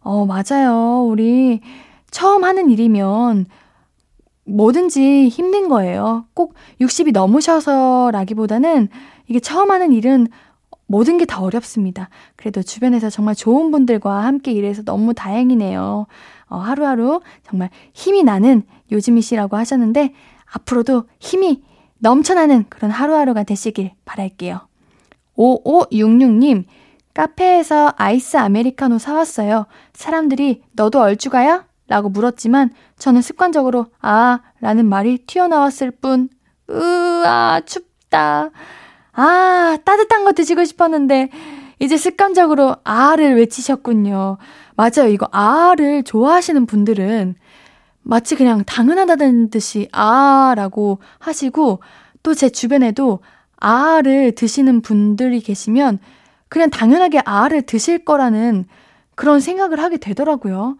어, 0.01 0.25
맞아요. 0.27 1.03
우리 1.07 1.61
처음 2.11 2.43
하는 2.43 2.69
일이면 2.69 3.45
뭐든지 4.45 5.29
힘든 5.29 5.67
거예요. 5.69 6.25
꼭 6.33 6.53
60이 6.81 7.11
넘으셔서라기보다는 7.13 8.89
이게 9.27 9.39
처음 9.39 9.71
하는 9.71 9.91
일은 9.91 10.27
모든 10.87 11.19
게 11.19 11.25
다 11.25 11.41
어렵습니다. 11.41 12.09
그래도 12.35 12.63
주변에서 12.63 13.11
정말 13.11 13.35
좋은 13.35 13.69
분들과 13.69 14.23
함께 14.23 14.51
일해서 14.51 14.81
너무 14.81 15.13
다행이네요. 15.13 16.07
어, 16.47 16.57
하루하루 16.57 17.21
정말 17.47 17.69
힘이 17.93 18.23
나는 18.23 18.63
요즘이시라고 18.91 19.55
하셨는데 19.55 20.13
앞으로도 20.51 21.03
힘이 21.19 21.61
넘쳐나는 21.99 22.65
그런 22.69 22.89
하루하루가 22.89 23.43
되시길 23.43 23.91
바랄게요. 24.05 24.61
5566님, 25.37 26.63
카페에서 27.13 27.93
아이스 27.97 28.37
아메리카노 28.37 28.97
사왔어요. 28.97 29.67
사람들이 29.93 30.63
너도 30.71 30.99
얼추 31.01 31.29
가야? 31.29 31.68
라고 31.89 32.07
물었지만 32.09 32.69
저는 32.97 33.21
습관적으로 33.21 33.87
아 34.01 34.39
라는 34.61 34.85
말이 34.85 35.17
튀어나왔을 35.27 35.91
뿐 35.91 36.29
으아 36.69 37.61
춥다. 37.65 38.51
아 39.13 39.77
따뜻한 39.83 40.23
거 40.23 40.31
드시고 40.31 40.63
싶었는데 40.63 41.29
이제 41.79 41.97
습관적으로 41.97 42.75
아를 42.83 43.35
외치셨군요. 43.37 44.37
맞아요. 44.75 45.09
이거 45.09 45.27
아를 45.31 46.03
좋아하시는 46.03 46.65
분들은 46.67 47.35
마치 48.03 48.35
그냥 48.35 48.63
당연하다는 48.65 49.49
듯이 49.49 49.89
아라고 49.91 50.99
하시고 51.19 51.81
또 52.23 52.33
제 52.33 52.49
주변에도 52.49 53.19
아를 53.57 54.33
드시는 54.33 54.81
분들이 54.81 55.39
계시면 55.41 55.99
그냥 56.49 56.69
당연하게 56.69 57.19
아를 57.25 57.61
드실 57.63 58.05
거라는 58.05 58.65
그런 59.15 59.39
생각을 59.39 59.81
하게 59.81 59.97
되더라고요. 59.97 60.77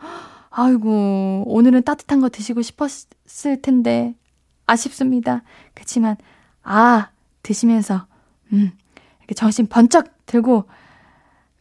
아이고, 0.49 1.43
오늘은 1.47 1.83
따뜻한 1.83 2.21
거 2.21 2.29
드시고 2.29 2.62
싶었을 2.62 3.62
텐데, 3.62 4.15
아쉽습니다. 4.65 5.43
그치만, 5.73 6.17
아, 6.63 7.09
드시면서, 7.43 8.05
음, 8.53 8.71
이렇게 9.19 9.35
정신 9.35 9.67
번쩍 9.67 10.25
들고, 10.25 10.65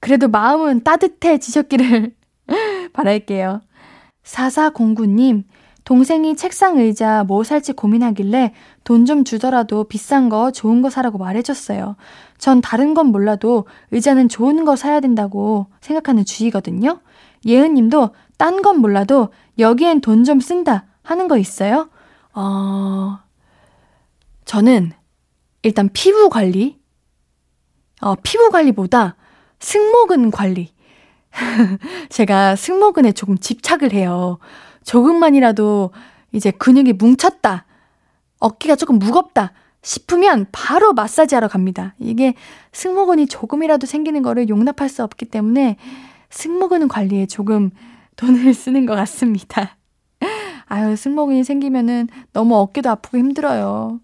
그래도 0.00 0.28
마음은 0.28 0.84
따뜻해지셨기를 0.84 2.14
바랄게요. 2.92 3.60
4409님, 4.24 5.44
동생이 5.84 6.36
책상 6.36 6.76
의자 6.78 7.24
뭐 7.24 7.42
살지 7.44 7.72
고민하길래 7.72 8.52
돈 8.84 9.06
좀 9.06 9.24
주더라도 9.24 9.84
비싼 9.84 10.28
거, 10.28 10.50
좋은 10.50 10.82
거 10.82 10.90
사라고 10.90 11.16
말해줬어요. 11.16 11.96
전 12.36 12.60
다른 12.60 12.92
건 12.92 13.06
몰라도 13.06 13.64
의자는 13.90 14.28
좋은 14.28 14.66
거 14.66 14.76
사야 14.76 15.00
된다고 15.00 15.66
생각하는 15.80 16.26
주의거든요. 16.26 17.00
예은 17.46 17.72
님도 17.72 18.10
딴 18.38 18.62
건 18.62 18.78
몰라도 18.78 19.32
여기엔 19.58 20.00
돈 20.00 20.24
좀 20.24 20.40
쓴다 20.40 20.86
하는 21.02 21.28
거 21.28 21.36
있어요? 21.38 21.90
어, 22.34 23.18
저는 24.44 24.92
일단 25.62 25.90
피부 25.92 26.28
관리, 26.28 26.78
어, 28.00 28.14
피부 28.22 28.50
관리보다 28.50 29.16
승모근 29.60 30.30
관리. 30.30 30.72
제가 32.08 32.56
승모근에 32.56 33.12
조금 33.12 33.36
집착을 33.38 33.92
해요. 33.92 34.38
조금만이라도 34.84 35.90
이제 36.32 36.50
근육이 36.50 36.94
뭉쳤다. 36.94 37.64
어깨가 38.38 38.76
조금 38.76 38.98
무겁다. 38.98 39.52
싶으면 39.82 40.46
바로 40.52 40.92
마사지 40.92 41.34
하러 41.34 41.48
갑니다. 41.48 41.94
이게 41.98 42.34
승모근이 42.72 43.26
조금이라도 43.26 43.86
생기는 43.86 44.22
거를 44.22 44.48
용납할 44.48 44.88
수 44.88 45.02
없기 45.02 45.26
때문에 45.26 45.76
승모근 46.30 46.88
관리에 46.88 47.26
조금 47.26 47.70
돈을 48.18 48.52
쓰는 48.52 48.84
것 48.84 48.94
같습니다. 48.96 49.76
아유, 50.66 50.96
승모근이 50.96 51.44
생기면은 51.44 52.08
너무 52.32 52.56
어깨도 52.56 52.90
아프고 52.90 53.16
힘들어요. 53.16 54.00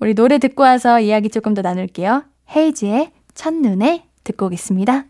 우리 0.00 0.14
노래 0.14 0.38
듣고 0.38 0.62
와서 0.64 0.98
이야기 0.98 1.28
조금 1.28 1.54
더 1.54 1.62
나눌게요. 1.62 2.24
헤이지의 2.56 3.12
첫눈에 3.34 4.04
듣고 4.24 4.46
오겠습니다. 4.46 5.04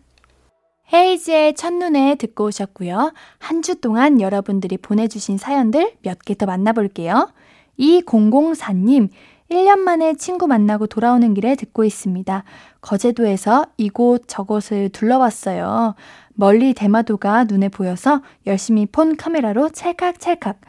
헤이지의 0.92 1.54
첫눈에 1.54 2.16
듣고 2.16 2.44
오셨고요. 2.46 3.12
한 3.38 3.62
주 3.62 3.80
동안 3.80 4.20
여러분들이 4.20 4.76
보내주신 4.76 5.38
사연들 5.38 5.94
몇 6.02 6.18
개 6.26 6.34
더 6.34 6.44
만나볼게요. 6.46 7.30
2004님, 7.78 9.08
1년 9.50 9.78
만에 9.78 10.14
친구 10.14 10.46
만나고 10.46 10.86
돌아오는 10.88 11.32
길에 11.34 11.54
듣고 11.54 11.84
있습니다. 11.84 12.44
거제도에서 12.80 13.66
이곳 13.76 14.24
저곳을 14.26 14.90
둘러봤어요. 14.90 15.94
멀리 16.34 16.74
대마도가 16.74 17.44
눈에 17.44 17.68
보여서 17.68 18.22
열심히 18.46 18.86
폰 18.86 19.16
카메라로 19.16 19.70
찰칵찰칵. 19.70 20.60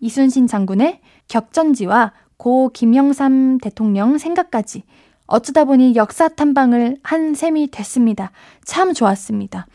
이순신 0.00 0.46
장군의 0.46 1.00
격전지와 1.28 2.12
고 2.36 2.70
김영삼 2.70 3.58
대통령 3.58 4.18
생각까지 4.18 4.84
어쩌다 5.26 5.64
보니 5.64 5.96
역사 5.96 6.28
탐방을 6.28 6.98
한 7.02 7.34
셈이 7.34 7.70
됐습니다. 7.70 8.30
참 8.64 8.92
좋았습니다. 8.92 9.66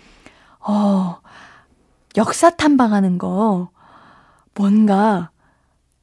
어, 0.59 1.19
역사 2.17 2.49
탐방하는 2.49 3.17
거 3.17 3.69
뭔가 4.53 5.31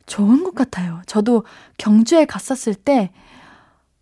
좋은 0.06 0.42
것 0.44 0.54
같아요. 0.54 1.02
저도 1.06 1.44
경주에 1.78 2.24
갔었을 2.24 2.74
때, 2.74 3.12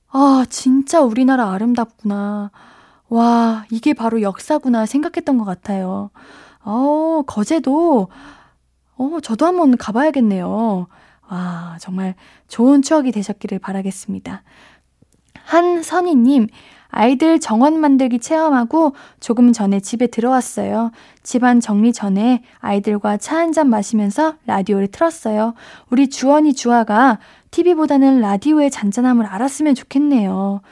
아, 0.09 0.45
진짜 0.49 1.01
우리나라 1.01 1.53
아름답구나. 1.53 2.51
와, 3.15 3.65
이게 3.71 3.95
바로 3.95 4.23
역사구나 4.23 4.87
생각했던 4.87 5.39
것 5.39 5.45
같아요. 5.45 6.11
어, 6.65 7.23
거제도, 7.29 8.09
어, 8.97 9.19
저도 9.23 9.47
한번 9.47 9.77
가봐야겠네요. 9.77 10.89
와, 11.29 11.77
정말 11.81 12.17
좋은 12.49 12.83
추억이 12.83 13.13
되셨기를 13.13 13.61
바라겠습니다. 13.61 14.43
한선희님, 15.45 16.49
아이들 16.89 17.39
정원 17.39 17.79
만들기 17.79 18.19
체험하고 18.19 18.95
조금 19.21 19.53
전에 19.53 19.79
집에 19.79 20.09
들어왔어요. 20.09 20.91
집안 21.23 21.61
정리 21.61 21.93
전에 21.93 22.43
아이들과 22.59 23.17
차 23.19 23.37
한 23.39 23.53
잔 23.53 23.69
마시면서 23.71 24.35
라디오를 24.47 24.89
틀었어요. 24.89 25.55
우리 25.91 26.09
주원이 26.11 26.55
주아가 26.55 27.19
TV보다는 27.53 28.21
라디오의 28.21 28.71
잔잔함을 28.73 29.25
알았으면 29.27 29.77
좋겠네요. 29.77 30.63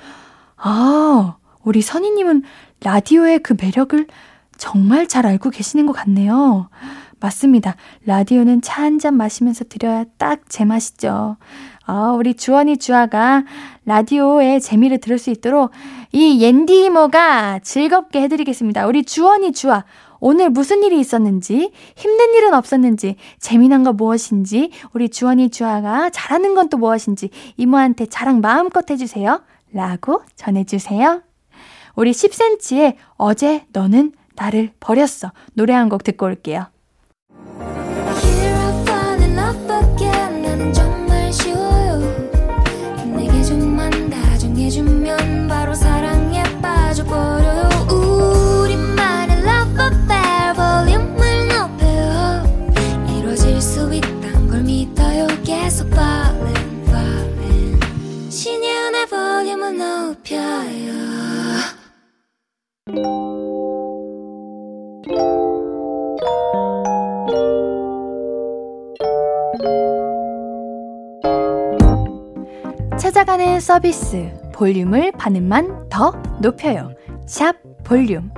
아, 0.57 1.37
우리 1.65 1.81
선희님은 1.83 2.43
라디오의 2.83 3.41
그 3.41 3.55
매력을 3.61 4.07
정말 4.59 5.07
잘 5.07 5.27
알고 5.27 5.51
계시는 5.51 5.87
것 5.87 5.93
같네요. 5.93 6.69
맞습니다. 7.21 7.77
라디오는 8.05 8.63
차 8.63 8.83
한 8.83 8.99
잔 8.99 9.17
마시면서 9.17 9.65
들어야 9.65 10.05
딱 10.19 10.41
제 10.49 10.65
맛이죠. 10.65 11.37
어, 11.87 12.15
우리 12.17 12.35
주원이 12.35 12.79
주아가 12.79 13.45
라디오의 13.85 14.61
재미를 14.61 14.99
들을 14.99 15.19
수 15.19 15.31
있도록 15.31 15.71
이 16.13 16.43
옌디 16.43 16.85
이모가 16.85 17.61
즐겁게 17.61 18.23
해드리겠습니다. 18.23 18.87
우리 18.87 19.05
주원이 19.05 19.53
주아. 19.53 19.85
오늘 20.25 20.51
무슨 20.51 20.85
일이 20.85 21.01
있었는지, 21.01 21.73
힘든 21.97 22.35
일은 22.35 22.55
없었는지, 22.55 23.17
재미난 23.41 23.83
거 23.83 23.93
무엇인지, 23.93 24.71
우리 24.93 25.09
주원이 25.09 25.51
주아가 25.51 26.11
잘하는 26.11 26.55
건 26.55 26.69
또 26.69 26.77
무엇인지, 26.77 27.31
이모한테 27.57 28.07
자랑 28.07 28.41
마음껏 28.41 28.89
해주세요. 28.89 29.43
라고 29.73 30.23
전해주세요. 30.37 31.23
우리 31.95 32.13
10cm의 32.13 32.97
어제 33.17 33.65
너는 33.73 34.13
나를 34.35 34.73
버렸어. 34.81 35.33
노래 35.55 35.75
한 35.75 35.89
곡 35.89 36.05
듣고 36.05 36.27
올게요. 36.27 36.67
찾아가는 72.99 73.61
서비스 73.61 74.31
볼륨을 74.53 75.13
반음만 75.13 75.89
더 75.89 76.13
높여요. 76.41 76.93
샵 77.27 77.57
볼륨. 77.85 78.31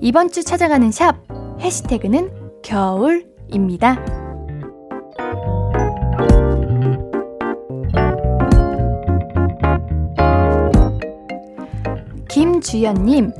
이번 0.00 0.30
주 0.30 0.42
찾아가는 0.42 0.90
샵 0.90 1.16
해시태그는 1.60 2.62
겨울입니다. 2.62 4.04
김주연님, 12.28 13.32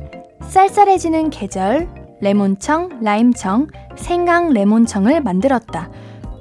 쌀쌀해지는 0.49 1.29
계절, 1.29 1.87
레몬청, 2.21 3.01
라임청, 3.03 3.67
생강 3.95 4.49
레몬청을 4.49 5.21
만들었다. 5.21 5.91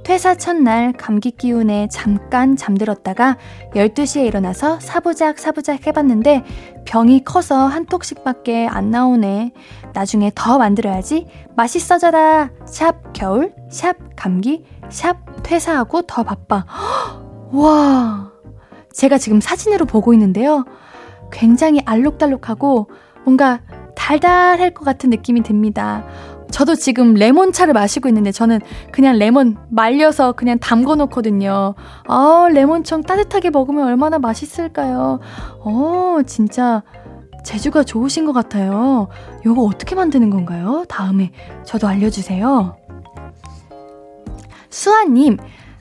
퇴사 0.03 0.35
첫날 0.35 0.95
감기 0.95 1.31
기운에 1.31 1.89
잠깐 1.91 2.57
잠들었다가 2.57 3.37
12시에 3.75 4.25
일어나서 4.25 4.81
사부작 4.81 5.39
사부작 5.39 5.87
해봤는데 5.87 6.43
병이 6.87 7.25
커서 7.25 7.67
한 7.67 7.85
톡씩밖에 7.85 8.67
안 8.67 8.91
나오네. 8.91 9.53
나중에 9.93 10.33
더 10.35 10.57
만들어야지. 10.57 11.27
맛있어져라. 11.55 12.49
샵 12.65 13.13
겨울, 13.13 13.53
샵 13.71 13.97
감기, 14.17 14.65
샵 14.89 15.19
퇴사하고 15.43 16.03
더 16.03 16.23
바빠. 16.23 16.65
와. 17.53 18.33
제가 18.95 19.19
지금 19.19 19.43
사진으로 19.43 19.85
보고 19.85 20.15
있는데요. 20.15 20.65
굉장히 21.31 21.83
알록달록하고 21.85 22.89
뭔가 23.25 23.61
달달할 23.99 24.71
것 24.71 24.85
같은 24.85 25.11
느낌이 25.11 25.43
듭니다. 25.43 26.05
저도 26.51 26.77
지금 26.77 27.15
레몬차를 27.15 27.75
마시고 27.75 28.09
있는데 28.09 28.33
저는 28.33 28.61
그냥 28.91 29.19
레몬 29.19 29.59
말려서 29.69 30.33
그냥 30.33 30.59
담궈 30.59 30.95
놓거든요. 30.95 31.75
아, 32.07 32.49
레몬청 32.51 33.03
따뜻하게 33.03 33.51
먹으면 33.51 33.85
얼마나 33.87 34.19
맛있을까요? 34.19 35.19
어, 35.61 36.19
진짜 36.27 36.83
재주가 37.45 37.83
좋으신 37.83 38.25
것 38.25 38.33
같아요. 38.33 39.09
요거 39.45 39.63
어떻게 39.63 39.95
만드는 39.95 40.31
건가요? 40.31 40.85
다음에 40.89 41.33
저도 41.65 41.87
알려주세요. 41.87 42.77
수아님, 44.71 45.39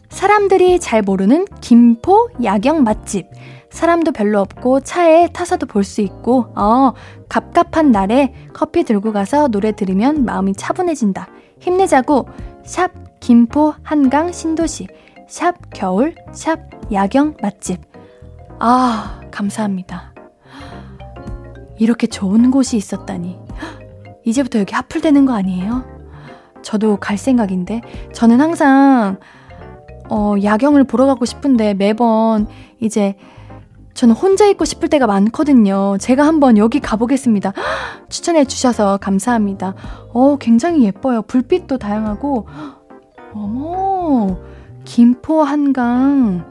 사람들이 0.10 0.80
잘 0.80 1.01
모르는 1.01 1.45
김포 1.62 2.30
야경 2.43 2.84
맛집. 2.84 3.27
사람도 3.78 4.12
별로 4.12 4.40
없고 4.42 4.80
차에 4.80 5.28
타서도 5.28 5.68
볼 5.68 5.84
수 5.84 6.02
있고, 6.02 6.48
어, 6.56 6.94
갑갑한 7.30 7.92
날에 7.92 8.34
커피 8.52 8.84
들고 8.84 9.13
가서 9.13 9.48
노래 9.50 9.72
들으면 9.72 10.26
마음이 10.26 10.54
차분해진다. 10.54 11.28
힘내자고, 11.60 12.28
샵 12.63 12.92
김포 13.20 13.76
한강 13.84 14.32
신도시, 14.32 14.88
샵 15.28 15.56
겨울, 15.70 16.16
샵 16.32 16.60
야경 16.92 17.36
맛집. 17.42 17.82
아, 18.60 19.22
감사합니다. 19.30 20.13
이렇게 21.78 22.08
좋은 22.08 22.50
곳이 22.50 22.78
있었다니. 22.78 23.38
이제부터 24.26 24.60
여기 24.60 24.74
하풀되는 24.74 25.26
거 25.28 25.34
아니에요? 25.34 25.86
저도 26.63 26.98
갈 26.98 27.20
생각인데, 27.20 27.82
저는 28.12 28.42
항상, 28.42 29.20
어, 30.10 30.34
야경을 30.42 30.86
보러 30.86 31.06
가고 31.06 31.26
싶은데 31.26 31.76
매번 31.76 32.48
이제 32.80 33.16
저는 33.97 34.13
혼자 34.13 34.45
있고 34.45 34.63
싶을 34.63 34.89
때가 34.89 35.07
많거든요. 35.07 35.97
제가 35.99 36.23
한번 36.23 36.55
여기 36.57 36.79
가보겠습니다. 36.79 37.53
추천해 38.10 38.45
주셔서 38.45 38.97
감사합니다. 38.97 39.73
어, 40.13 40.38
굉장히 40.38 40.83
예뻐요. 40.83 41.23
불빛도 41.23 41.79
다양하고. 41.79 42.47
어머, 43.33 44.38
김포 44.86 45.41
한강. 45.41 46.47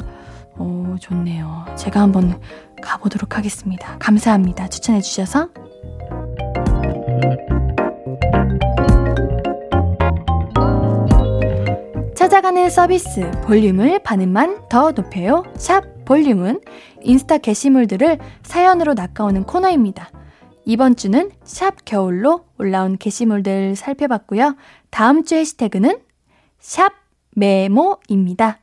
어, 0.56 0.96
좋네요. 0.98 1.66
제가 1.76 2.00
한번 2.00 2.40
가보도록 2.82 3.36
하겠습니다. 3.38 3.96
감사합니다. 4.00 4.66
추천해 4.66 5.00
주셔서. 5.00 5.48
찾아가는 12.16 12.68
서비스 12.68 13.30
볼륨을 13.44 14.00
반음만 14.00 14.68
더 14.68 14.90
높여요. 14.90 15.44
샵 15.56 15.84
볼륨은 16.04 16.60
인스타 17.06 17.38
게시물들을 17.38 18.18
사연으로 18.42 18.94
낚아오는 18.94 19.44
코너입니다. 19.44 20.10
이번 20.64 20.96
주는 20.96 21.30
샵 21.44 21.84
겨울로 21.84 22.44
올라온 22.58 22.98
게시물들 22.98 23.76
살펴봤고요. 23.76 24.56
다음 24.90 25.24
주 25.24 25.36
해시태그는 25.36 26.00
샵 26.58 26.92
메모입니다. 27.36 28.58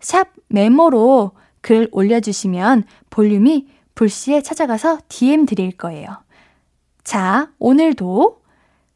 샵 0.00 0.28
메모로 0.48 1.32
글 1.60 1.88
올려주시면 1.92 2.84
볼륨이 3.10 3.68
불시에 3.94 4.40
찾아가서 4.40 4.98
DM 5.08 5.44
드릴 5.44 5.76
거예요. 5.76 6.08
자, 7.04 7.50
오늘도 7.58 8.40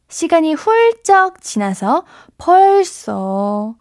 시간이 0.09 0.53
훌쩍 0.53 1.41
지나서 1.41 2.05
벌써 2.37 3.75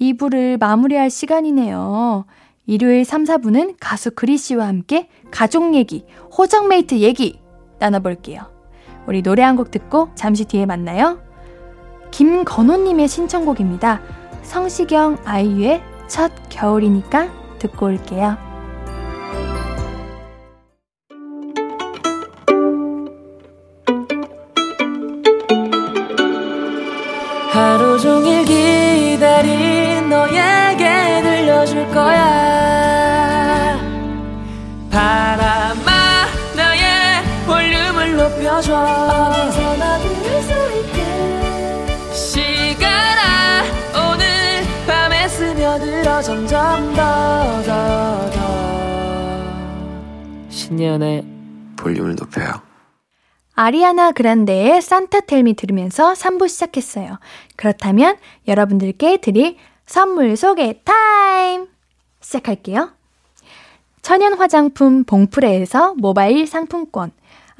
2부를 0.00 0.58
마무리할 0.58 1.10
시간이네요. 1.10 2.24
일요일 2.70 3.04
3, 3.04 3.24
4부는 3.24 3.74
가수 3.80 4.12
그리 4.12 4.38
씨와 4.38 4.68
함께 4.68 5.08
가족 5.32 5.74
얘기, 5.74 6.04
호정메이트 6.38 7.00
얘기 7.00 7.40
나눠볼게요. 7.80 8.42
우리 9.08 9.22
노래 9.22 9.42
한 9.42 9.56
곡 9.56 9.72
듣고 9.72 10.10
잠시 10.14 10.44
뒤에 10.44 10.66
만나요. 10.66 11.20
김건호님의 12.12 13.08
신청곡입니다. 13.08 14.00
성시경 14.44 15.16
아이유의 15.24 15.82
첫 16.06 16.30
겨울이니까 16.48 17.58
듣고 17.58 17.86
올게요. 17.86 18.36
하루 27.52 27.89
높여줘 38.60 38.76
어디서나 38.76 39.98
들을 39.98 40.42
수 40.42 40.52
있게 40.80 42.12
시간아 42.12 43.62
오늘 44.12 44.62
밤에 44.86 45.28
스며들어 45.28 46.20
점점 46.22 46.94
더 46.94 47.62
더 47.64 48.30
더 48.32 48.40
신예은의 50.50 51.24
볼륨을 51.76 52.16
높여요. 52.16 52.60
아리아나 53.54 54.12
그란데의 54.12 54.82
Santa 54.82 55.20
Tell 55.20 55.43
Me 55.43 55.54
들으면서 55.54 56.12
3부 56.12 56.48
시작했어요. 56.48 57.18
그렇다면 57.56 58.16
여러분들께 58.46 59.18
드릴 59.18 59.56
선물 59.86 60.36
소개 60.36 60.80
타임! 60.84 61.66
시작할게요. 62.20 62.90
천연 64.02 64.34
화장품 64.34 65.04
봉프레에서 65.04 65.94
모바일 65.96 66.46
상품권, 66.46 67.12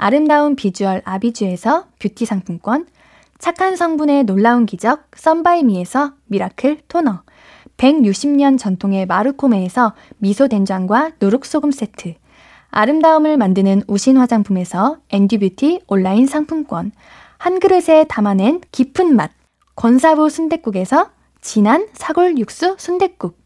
아름다운 0.02 0.56
비주얼 0.56 1.02
아비주에서 1.04 1.84
뷰티 1.98 2.24
상품권, 2.24 2.86
착한 3.38 3.76
성분의 3.76 4.24
놀라운 4.24 4.64
기적 4.64 5.08
썬바이미에서 5.14 6.14
miracle 6.24 6.78
토너, 6.88 7.20
160년 7.76 8.58
전통의 8.58 9.04
마르코메에서 9.04 9.92
미소 10.16 10.48
된장과 10.48 11.12
누룩소금 11.20 11.70
세트, 11.70 12.14
아름다움을 12.70 13.36
만드는 13.36 13.82
우신 13.88 14.16
화장품에서 14.16 14.96
엔듀뷰티 15.10 15.82
온라인 15.86 16.26
상품권, 16.26 16.92
한 17.36 17.60
그릇에 17.60 18.04
담아낸 18.08 18.62
깊은 18.72 19.14
맛, 19.14 19.32
권사부 19.76 20.30
순댓국에서 20.30 21.10
진한 21.42 21.88
사골 21.92 22.38
육수 22.38 22.74
순댓국, 22.78 23.38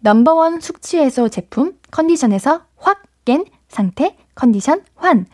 number 0.00 0.40
one 0.40 0.60
숙취해소 0.60 1.28
제품 1.28 1.78
컨디션에서 1.92 2.62
확 2.76 3.10
깬 3.24 3.44
상태 3.68 4.16
컨디션 4.34 4.82
환, 4.96 5.26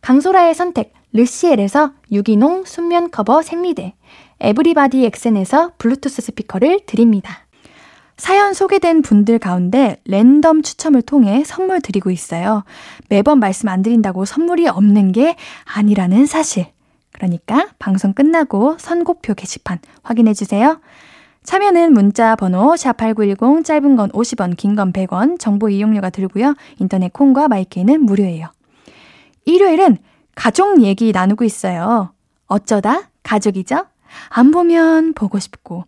강소라의 0.00 0.54
선택 0.54 0.92
르시엘에서 1.12 1.92
유기농 2.10 2.64
순면 2.64 3.10
커버 3.10 3.42
생리대, 3.42 3.94
에브리바디 4.40 5.04
엑센에서 5.04 5.72
블루투스 5.78 6.22
스피커를 6.22 6.80
드립니다. 6.86 7.46
사연 8.16 8.52
소개된 8.52 9.02
분들 9.02 9.38
가운데 9.38 10.00
랜덤 10.04 10.62
추첨을 10.62 11.02
통해 11.02 11.42
선물 11.44 11.80
드리고 11.80 12.10
있어요. 12.10 12.64
매번 13.08 13.38
말씀 13.40 13.68
안 13.68 13.82
드린다고 13.82 14.24
선물이 14.26 14.68
없는 14.68 15.12
게 15.12 15.36
아니라는 15.64 16.26
사실. 16.26 16.66
그러니까 17.12 17.68
방송 17.78 18.12
끝나고 18.12 18.76
선곡표 18.78 19.34
게시판 19.34 19.78
확인해 20.02 20.34
주세요. 20.34 20.80
참여는 21.44 21.94
문자 21.94 22.36
번호 22.36 22.74
샵8910 22.74 23.64
짧은 23.64 23.96
건 23.96 24.10
50원, 24.10 24.56
긴 24.56 24.76
건 24.76 24.92
100원, 24.92 25.38
정보 25.38 25.70
이용료가 25.70 26.10
들고요. 26.10 26.54
인터넷 26.78 27.12
콩과 27.12 27.48
마이크는 27.48 28.02
무료예요. 28.04 28.48
일요일은 29.44 29.98
가족 30.34 30.82
얘기 30.82 31.12
나누고 31.12 31.44
있어요. 31.44 32.12
어쩌다 32.46 33.10
가족이죠? 33.22 33.86
안 34.28 34.50
보면 34.50 35.14
보고 35.14 35.38
싶고, 35.38 35.84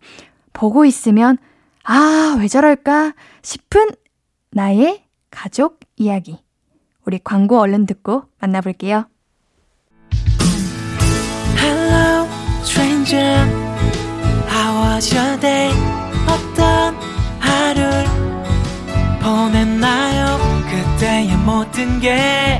보고 0.53 0.85
있으면 0.85 1.37
아, 1.83 2.37
왜 2.39 2.47
저럴까 2.47 3.13
싶은 3.41 3.89
나의 4.51 5.03
가족 5.29 5.79
이야기. 5.97 6.39
우리 7.05 7.19
광고 7.21 7.59
얼른 7.59 7.85
듣고 7.85 8.23
만나볼게요. 8.39 9.07
Hello, 11.57 12.27
stranger. 12.61 13.45
How 14.49 14.95
was 14.95 15.13
your 15.13 15.39
day? 15.39 15.73
어떤 16.27 16.95
하루를 17.39 18.05
보냈나요? 19.21 20.37
그때의 20.69 21.35
모든 21.37 21.99
게 21.99 22.59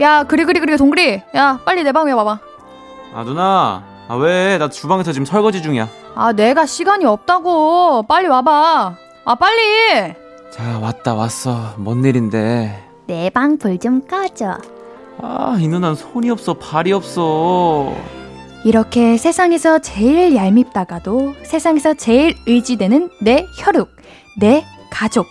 야 0.00 0.22
그리 0.24 0.44
그리 0.44 0.60
그리 0.60 0.76
동그리 0.76 1.22
야 1.36 1.58
빨리 1.64 1.82
내 1.82 1.92
방에 1.92 2.12
와봐 2.12 2.38
아 3.14 3.24
누나 3.24 3.82
아, 4.10 4.14
왜? 4.14 4.56
나 4.56 4.70
주방에서 4.70 5.12
지금 5.12 5.26
설거지 5.26 5.60
중이야. 5.60 5.86
아, 6.14 6.32
내가 6.32 6.64
시간이 6.64 7.04
없다고. 7.04 8.04
빨리 8.08 8.26
와봐. 8.26 8.94
아, 9.26 9.34
빨리! 9.34 10.14
자, 10.50 10.78
왔다, 10.80 11.12
왔어. 11.14 11.74
뭔 11.76 12.02
일인데. 12.02 12.84
내 13.06 13.28
방 13.28 13.58
불 13.58 13.78
좀 13.78 14.00
꺼줘. 14.06 14.56
아, 15.20 15.58
이 15.60 15.68
누나는 15.68 15.94
손이 15.94 16.30
없어, 16.30 16.54
발이 16.54 16.90
없어. 16.94 17.92
이렇게 18.64 19.18
세상에서 19.18 19.80
제일 19.80 20.34
얄밉다가도 20.34 21.34
세상에서 21.42 21.92
제일 21.92 22.34
의지되는 22.46 23.10
내 23.20 23.44
혈육, 23.58 23.90
내 24.40 24.64
가족. 24.90 25.26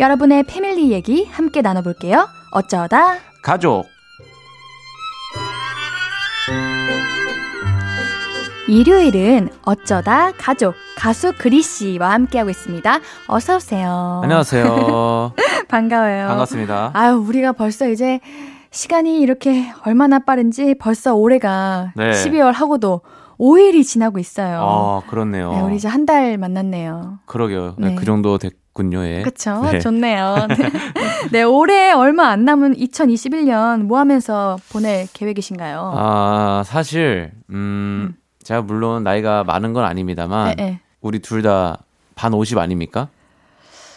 여러분의 0.00 0.42
패밀리 0.42 0.90
얘기 0.90 1.26
함께 1.30 1.62
나눠볼게요. 1.62 2.26
어쩌다 2.50 3.18
가족. 3.40 3.84
일요일은 8.68 9.48
어쩌다 9.64 10.32
가족 10.32 10.74
가수 10.96 11.32
그리 11.38 11.62
씨와 11.62 12.10
함께하고 12.12 12.50
있습니다. 12.50 12.98
어서 13.28 13.56
오세요. 13.56 14.20
안녕하세요. 14.24 15.32
반가워요. 15.68 16.26
반갑습니다. 16.28 16.90
아유, 16.94 17.14
우리가 17.16 17.52
벌써 17.52 17.88
이제 17.88 18.18
시간이 18.72 19.20
이렇게 19.20 19.66
얼마나 19.84 20.18
빠른지 20.18 20.74
벌써 20.78 21.14
올해가 21.14 21.92
네. 21.94 22.10
12월 22.10 22.52
하고도 22.52 23.02
5일이 23.38 23.84
지나고 23.84 24.18
있어요. 24.18 24.60
아, 24.62 25.02
그렇네요. 25.08 25.52
네, 25.52 25.60
우리 25.60 25.76
이제 25.76 25.86
한 25.88 26.04
달 26.06 26.36
만났네요. 26.38 27.18
그러게요. 27.26 27.74
네. 27.78 27.94
그 27.94 28.04
정도 28.04 28.38
됐 28.38 28.54
군요. 28.72 29.04
예. 29.06 29.22
그렇죠. 29.22 29.62
네. 29.70 29.78
좋네요. 29.78 30.46
네. 30.50 30.70
네, 31.32 31.42
올해 31.42 31.92
얼마 31.92 32.28
안 32.28 32.44
남은 32.44 32.74
2021년 32.74 33.82
뭐 33.82 33.98
하면서 33.98 34.56
보낼 34.72 35.06
계획이신가요? 35.12 35.92
아, 35.96 36.62
사실 36.66 37.30
음, 37.50 37.54
음. 37.54 38.14
제가 38.46 38.62
물론 38.62 39.02
나이가 39.02 39.42
많은 39.42 39.72
건 39.72 39.84
아닙니다만 39.84 40.54
네, 40.56 40.64
네. 40.64 40.80
우리 41.00 41.18
둘 41.18 41.42
다 41.42 41.78
반 42.14 42.32
50 42.32 42.56
아닙니까? 42.58 43.08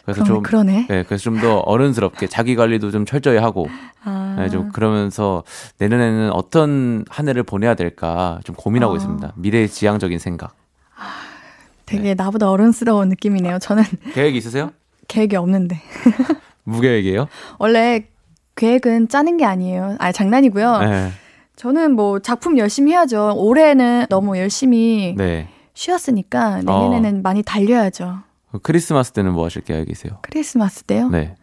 그래서 0.04 0.24
그럼, 0.24 0.38
좀 0.38 0.44
그러네. 0.44 0.88
네, 0.90 1.04
그래서 1.04 1.24
좀 1.24 1.40
더 1.40 1.60
어른스럽게 1.60 2.28
자기 2.28 2.56
관리도 2.56 2.90
좀 2.92 3.06
철저히 3.06 3.38
하고 3.38 3.68
아. 4.04 4.36
네, 4.40 4.50
좀 4.50 4.72
그러면서 4.72 5.44
내년에는 5.78 6.32
어떤 6.34 7.06
한 7.10 7.30
해를 7.30 7.44
보내야 7.44 7.76
될까 7.76 8.40
좀 8.44 8.56
고민하고 8.56 8.94
어. 8.94 8.96
있습니다. 8.98 9.34
미래 9.36 9.68
지향적인 9.68 10.18
생각. 10.20 10.56
아, 10.98 11.04
되게 11.86 12.02
네. 12.02 12.14
나보다 12.16 12.50
어른스러운 12.50 13.08
느낌이네요. 13.10 13.60
저는 13.60 13.84
계획 14.14 14.36
있으세요? 14.36 14.72
계획이 15.08 15.36
없는데. 15.36 15.80
무계획이에요? 16.66 17.28
원래 17.60 18.06
계획은 18.56 19.08
짜는 19.10 19.38
게 19.38 19.46
아니에요. 19.46 19.96
아, 20.00 20.12
장난이고요. 20.12 20.78
네. 20.80 21.12
저는 21.60 21.92
뭐 21.98 22.20
작품 22.20 22.58
열심히 22.58 22.94
해야죠. 22.94 23.34
올해는 23.36 24.06
너무 24.10 24.38
열심히 24.38 25.14
네. 25.18 25.50
쉬었으니까 25.74 26.62
내년에는 26.62 27.18
어. 27.18 27.22
많이 27.22 27.44
달려야죠. 27.44 28.20
크리스마스 28.64 29.12
때는 29.12 29.34
뭐 29.34 29.44
하실 29.44 29.64
계획 29.64 29.90
이세요? 29.90 30.20
크리스마스 30.22 30.84
때요? 30.84 31.10
네. 31.10 31.36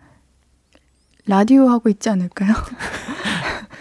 라디오 1.27 1.69
하고 1.69 1.91
있지 1.91 2.09
않을까요? 2.09 2.55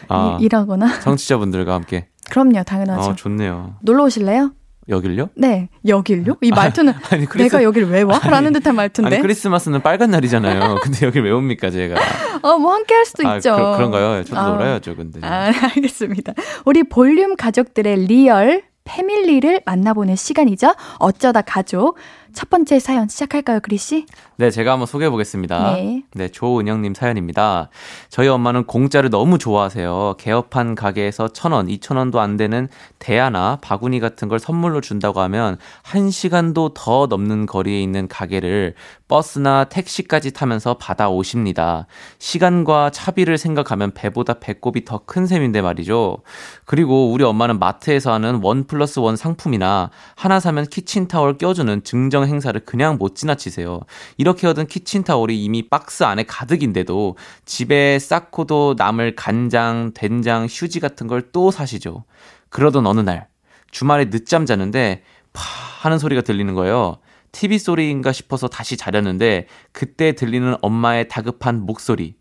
아, 0.10 0.38
일 0.43 0.54
하거나. 0.54 1.00
청취자분들과 1.00 1.74
함께. 1.74 2.10
그럼요, 2.30 2.63
당연하죠. 2.63 3.12
어, 3.12 3.15
좋네요. 3.15 3.76
놀러 3.82 4.04
오실래요? 4.04 4.52
여길요? 4.88 5.30
네, 5.36 5.69
여길요? 5.88 6.38
이 6.41 6.52
말투는 6.52 6.93
아, 6.93 7.00
아니, 7.10 7.26
크리스... 7.26 7.56
내가 7.56 7.63
여길 7.63 7.86
왜 7.86 8.04
와? 8.04 8.19
라는 8.19 8.54
듯한 8.54 8.76
말투인데. 8.76 9.15
아니, 9.15 9.21
크리스마스는 9.21 9.82
빨간 9.82 10.12
날이잖아요. 10.12 10.78
근데 10.84 11.08
여길 11.08 11.24
왜 11.24 11.32
옵니까, 11.32 11.71
제가? 11.71 12.00
어, 12.41 12.58
뭐 12.58 12.74
함께 12.74 12.93
할 12.93 13.06
수도 13.06 13.28
아, 13.28 13.38
있죠. 13.38 13.56
그, 13.56 13.82
런가요 13.82 14.24
저도 14.24 14.39
아, 14.39 14.48
놀아야죠, 14.50 14.95
근데. 14.95 15.19
아, 15.24 15.52
알겠습니다. 15.76 16.34
우리 16.65 16.84
볼륨 16.84 17.36
가족들의 17.36 18.06
real 18.05 18.63
family를 18.84 19.62
만나보는 19.65 20.15
시간이죠. 20.15 20.76
어쩌다 21.00 21.41
가족. 21.41 21.98
첫 22.36 22.50
번째 22.50 22.80
사연 22.80 23.08
시작할까요, 23.08 23.62
그리 23.62 23.78
씨? 23.78 24.06
네, 24.36 24.52
제가 24.52 24.74
한번 24.74 24.86
소개해 24.86 25.10
보겠습니다. 25.10 25.74
네. 25.74 26.04
네, 26.13 26.28
조은영님 26.28 26.93
사연입니다. 26.93 27.69
저희 28.10 28.28
엄마는 28.28 28.65
공짜를 28.65 29.10
너무 29.10 29.38
좋아하세요. 29.38 30.15
개업한 30.19 30.76
가게에서 30.76 31.30
천 31.30 31.54
원, 31.54 31.69
이천 31.69 31.95
원도 31.98 32.19
안 32.19 32.36
되는 32.36 32.67
대야나 33.00 33.60
바구니 33.62 34.02
같은 34.02 34.28
걸 34.28 34.39
선물로 34.39 34.82
준다고 34.82 35.21
하면 35.21 35.58
한 35.82 36.12
시간도 36.12 36.74
더 36.74 37.08
넘는 37.08 37.45
거리에 37.45 37.82
있는 37.82 38.08
가게를 38.10 38.76
버스나 39.08 39.65
택시까지 39.65 40.34
타면서 40.34 40.74
받아오십니다. 40.78 41.86
시간과 42.19 42.89
차비를 42.89 43.38
생각하면 43.38 43.91
배보다 43.93 44.36
배꼽이 44.36 44.84
더 44.84 45.06
큰 45.06 45.28
셈인데 45.28 45.62
말이죠. 45.62 46.17
그리고 46.65 47.12
우리 47.12 47.24
엄마는 47.24 47.60
마트에서 47.60 48.12
하는 48.12 48.39
one 48.41 48.65
plus 48.65 48.99
one 48.99 49.15
상품이나 49.15 49.91
하나 50.15 50.39
사면 50.39 50.65
키친타월 50.65 51.38
껴주는 51.38 51.84
증정 51.84 52.24
이런 52.25 52.29
행사를 52.29 52.59
그냥 52.65 52.97
못 52.97 53.15
지나치세요. 53.15 53.81
이렇게 54.17 54.47
얻은 54.47 54.65
키친타올이 54.67 55.43
이미 55.43 55.69
박스 55.69 56.03
안에 56.03 56.23
가득인데도 56.23 57.15
집에 57.45 57.99
쌓고도 57.99 58.75
남을 58.77 59.15
간장, 59.15 59.91
된장, 59.93 60.47
휴지 60.49 60.79
같은 60.79 61.07
걸 61.07 61.25
또 61.31 61.51
사시죠. 61.51 62.05
그러던 62.49 62.85
어느 62.88 63.01
날 63.01 63.27
주말에 63.71 64.09
늦잠 64.09 64.45
자는데 64.45 65.03
파 65.33 65.41
하는 65.81 65.97
소리가 65.99 66.21
들리는 66.21 66.53
거예요. 66.53 66.97
TV 67.31 67.57
소리인가 67.59 68.11
싶어서 68.11 68.47
다시 68.47 68.77
자렸는데 68.77 69.47
그때 69.71 70.13
들리는 70.13 70.55
엄마의 70.61 71.07
다급한 71.09 71.61
목소리. 71.65 72.15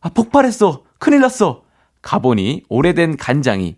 아, 0.00 0.08
폭발했어! 0.10 0.84
큰일 0.98 1.20
났어! 1.20 1.62
가보니 2.02 2.62
오래된 2.68 3.16
간장이 3.16 3.76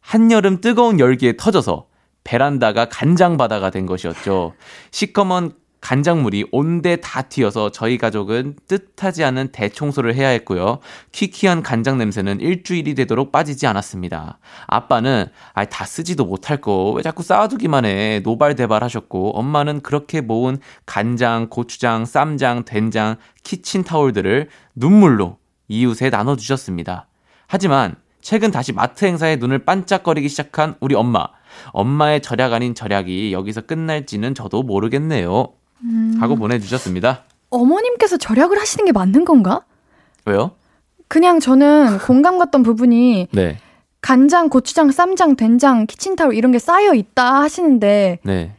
한여름 0.00 0.60
뜨거운 0.60 1.00
열기에 1.00 1.36
터져서 1.38 1.86
베란다가 2.24 2.86
간장 2.86 3.36
바다가 3.36 3.70
된 3.70 3.86
것이었죠. 3.86 4.54
시커먼 4.90 5.52
간장물이 5.84 6.46
온데 6.50 6.96
다 6.96 7.20
튀어서 7.20 7.70
저희 7.70 7.98
가족은 7.98 8.56
뜻하지 8.66 9.22
않은 9.22 9.48
대청소를 9.52 10.14
해야 10.14 10.28
했고요. 10.28 10.78
퀴퀴한 11.12 11.62
간장 11.62 11.98
냄새는 11.98 12.40
일주일이 12.40 12.94
되도록 12.94 13.30
빠지지 13.30 13.66
않았습니다. 13.66 14.38
아빠는 14.66 15.26
아이 15.52 15.68
다 15.68 15.84
쓰지도 15.84 16.24
못할 16.24 16.62
거 16.62 16.92
왜 16.92 17.02
자꾸 17.02 17.22
쌓아두기만 17.22 17.84
해 17.84 18.20
노발대발 18.24 18.82
하셨고 18.82 19.38
엄마는 19.38 19.82
그렇게 19.82 20.22
모은 20.22 20.56
간장, 20.86 21.48
고추장, 21.50 22.06
쌈장, 22.06 22.64
된장, 22.64 23.16
키친 23.42 23.84
타올들을 23.84 24.48
눈물로 24.74 25.36
이웃에 25.68 26.08
나눠주셨습니다. 26.08 27.08
하지만 27.46 27.96
최근 28.22 28.50
다시 28.50 28.72
마트 28.72 29.04
행사에 29.04 29.36
눈을 29.36 29.66
반짝거리기 29.66 30.30
시작한 30.30 30.76
우리 30.80 30.94
엄마. 30.94 31.26
엄마의 31.72 32.22
절약 32.22 32.52
아닌 32.52 32.74
절약이 32.74 33.32
여기서 33.32 33.62
끝날지는 33.62 34.34
저도 34.34 34.62
모르겠네요. 34.62 35.48
음. 35.82 36.16
하고 36.20 36.36
보내주셨습니다. 36.36 37.24
어머님께서 37.50 38.16
절약을 38.16 38.58
하시는 38.58 38.84
게 38.84 38.92
맞는 38.92 39.24
건가? 39.24 39.64
왜요? 40.24 40.52
그냥 41.08 41.40
저는 41.40 41.98
공감 41.98 42.38
갔던 42.38 42.62
부분이 42.62 43.28
네. 43.32 43.58
간장, 44.00 44.48
고추장, 44.48 44.90
쌈장, 44.90 45.36
된장, 45.36 45.86
키친타올 45.86 46.34
이런 46.34 46.52
게 46.52 46.58
쌓여 46.58 46.94
있다 46.94 47.40
하시는데 47.40 48.18
네. 48.22 48.52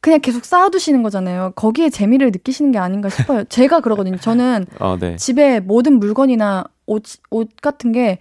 그냥 0.00 0.20
계속 0.20 0.44
쌓아두시는 0.44 1.02
거잖아요. 1.02 1.52
거기에 1.56 1.90
재미를 1.90 2.30
느끼시는 2.30 2.70
게 2.72 2.78
아닌가 2.78 3.08
싶어요. 3.08 3.44
제가 3.44 3.80
그러거든요. 3.80 4.16
저는 4.18 4.66
어, 4.80 4.96
네. 4.98 5.16
집에 5.16 5.60
모든 5.60 5.98
물건이나 5.98 6.64
옷, 6.86 7.02
옷 7.30 7.48
같은 7.60 7.92
게 7.92 8.18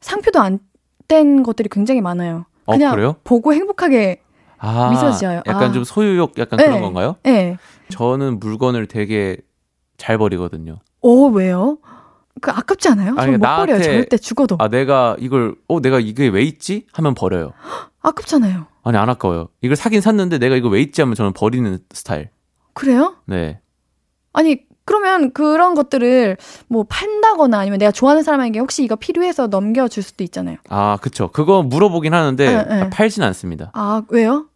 상표도 0.00 0.40
안 0.40 0.60
뗀 1.08 1.42
것들이 1.42 1.68
굉장히 1.68 2.00
많아요. 2.00 2.46
어, 2.66 2.72
그냥 2.72 2.98
어, 3.04 3.16
보고 3.24 3.52
행복하게 3.54 4.20
아, 4.58 4.90
미소 4.90 5.12
지어요. 5.12 5.42
약간 5.46 5.70
아. 5.70 5.72
좀 5.72 5.84
소유욕 5.84 6.38
약간 6.38 6.56
네. 6.58 6.66
그런 6.66 6.80
건가요? 6.82 7.16
네. 7.22 7.56
저는 7.90 8.40
물건을 8.40 8.86
되게 8.86 9.36
잘 9.96 10.18
버리거든요. 10.18 10.78
오, 11.00 11.28
왜요? 11.28 11.78
그 12.40 12.50
아깝지 12.50 12.88
않아요? 12.90 13.14
아니, 13.16 13.32
못 13.32 13.38
나한테, 13.38 13.72
버려요. 13.72 13.82
절대 13.84 14.16
죽어도. 14.18 14.56
아, 14.58 14.68
내가 14.68 15.16
이걸 15.18 15.54
어, 15.68 15.80
내가 15.80 16.00
이게 16.00 16.28
왜 16.28 16.42
있지? 16.42 16.86
하면 16.92 17.14
버려요. 17.14 17.52
아깝잖아요. 18.02 18.66
아니, 18.82 18.96
안 18.98 19.08
아까워요. 19.08 19.48
이걸 19.62 19.76
사긴 19.76 20.00
샀는데 20.00 20.38
내가 20.38 20.56
이거 20.56 20.68
왜 20.68 20.80
있지 20.80 21.00
하면 21.00 21.14
저는 21.14 21.32
버리는 21.32 21.78
스타일. 21.92 22.30
그래요? 22.74 23.16
네. 23.26 23.60
아니, 24.32 24.60
그러면 24.86 25.32
그런 25.32 25.74
것들을 25.74 26.36
뭐 26.68 26.84
판다거나 26.88 27.58
아니면 27.58 27.78
내가 27.78 27.90
좋아하는 27.90 28.22
사람에게 28.22 28.60
혹시 28.60 28.84
이거 28.84 28.96
필요해서 28.96 29.48
넘겨줄 29.48 30.02
수도 30.02 30.24
있잖아요. 30.24 30.56
아, 30.70 30.96
그쵸. 31.02 31.28
그거 31.32 31.62
물어보긴 31.62 32.14
하는데 32.14 32.64
네, 32.64 32.64
네. 32.64 32.90
팔진 32.90 33.22
않습니다. 33.24 33.70
아, 33.74 34.02
왜요? 34.08 34.46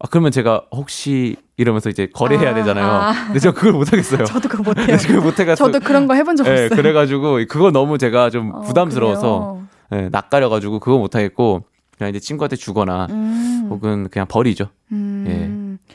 아, 0.00 0.06
그러면 0.10 0.32
제가 0.32 0.64
혹시 0.72 1.36
이러면서 1.58 1.90
이제 1.90 2.08
거래해야 2.12 2.52
아, 2.52 2.54
되잖아요. 2.54 2.86
아. 2.86 3.12
근데 3.26 3.38
저 3.40 3.52
그걸 3.52 3.72
못 3.72 3.92
하겠어요. 3.92 4.24
저도 4.26 4.48
그거 4.48 4.62
못 4.62 4.78
해요. 4.78 4.96
그걸 5.00 5.20
못 5.20 5.38
해가지고. 5.38 5.70
저도 5.70 5.84
그런 5.84 6.06
거 6.08 6.14
해본 6.14 6.36
적 6.36 6.44
네, 6.44 6.64
없어요. 6.64 6.68
그래 6.70 6.92
가지고 6.92 7.38
그거 7.48 7.70
너무 7.70 7.98
제가 7.98 8.30
좀 8.30 8.54
어, 8.54 8.60
부담스러워서 8.62 9.60
네, 9.90 10.08
낯가려 10.10 10.48
가지고 10.48 10.80
그거 10.80 10.96
못 10.96 11.14
하겠고 11.14 11.64
그냥 11.98 12.10
이제 12.10 12.20
친구한테 12.20 12.56
주거나 12.56 13.08
음. 13.10 13.66
혹은 13.70 14.08
그냥 14.08 14.26
버리죠. 14.28 14.68
음. 14.92 15.78
예. 15.82 15.94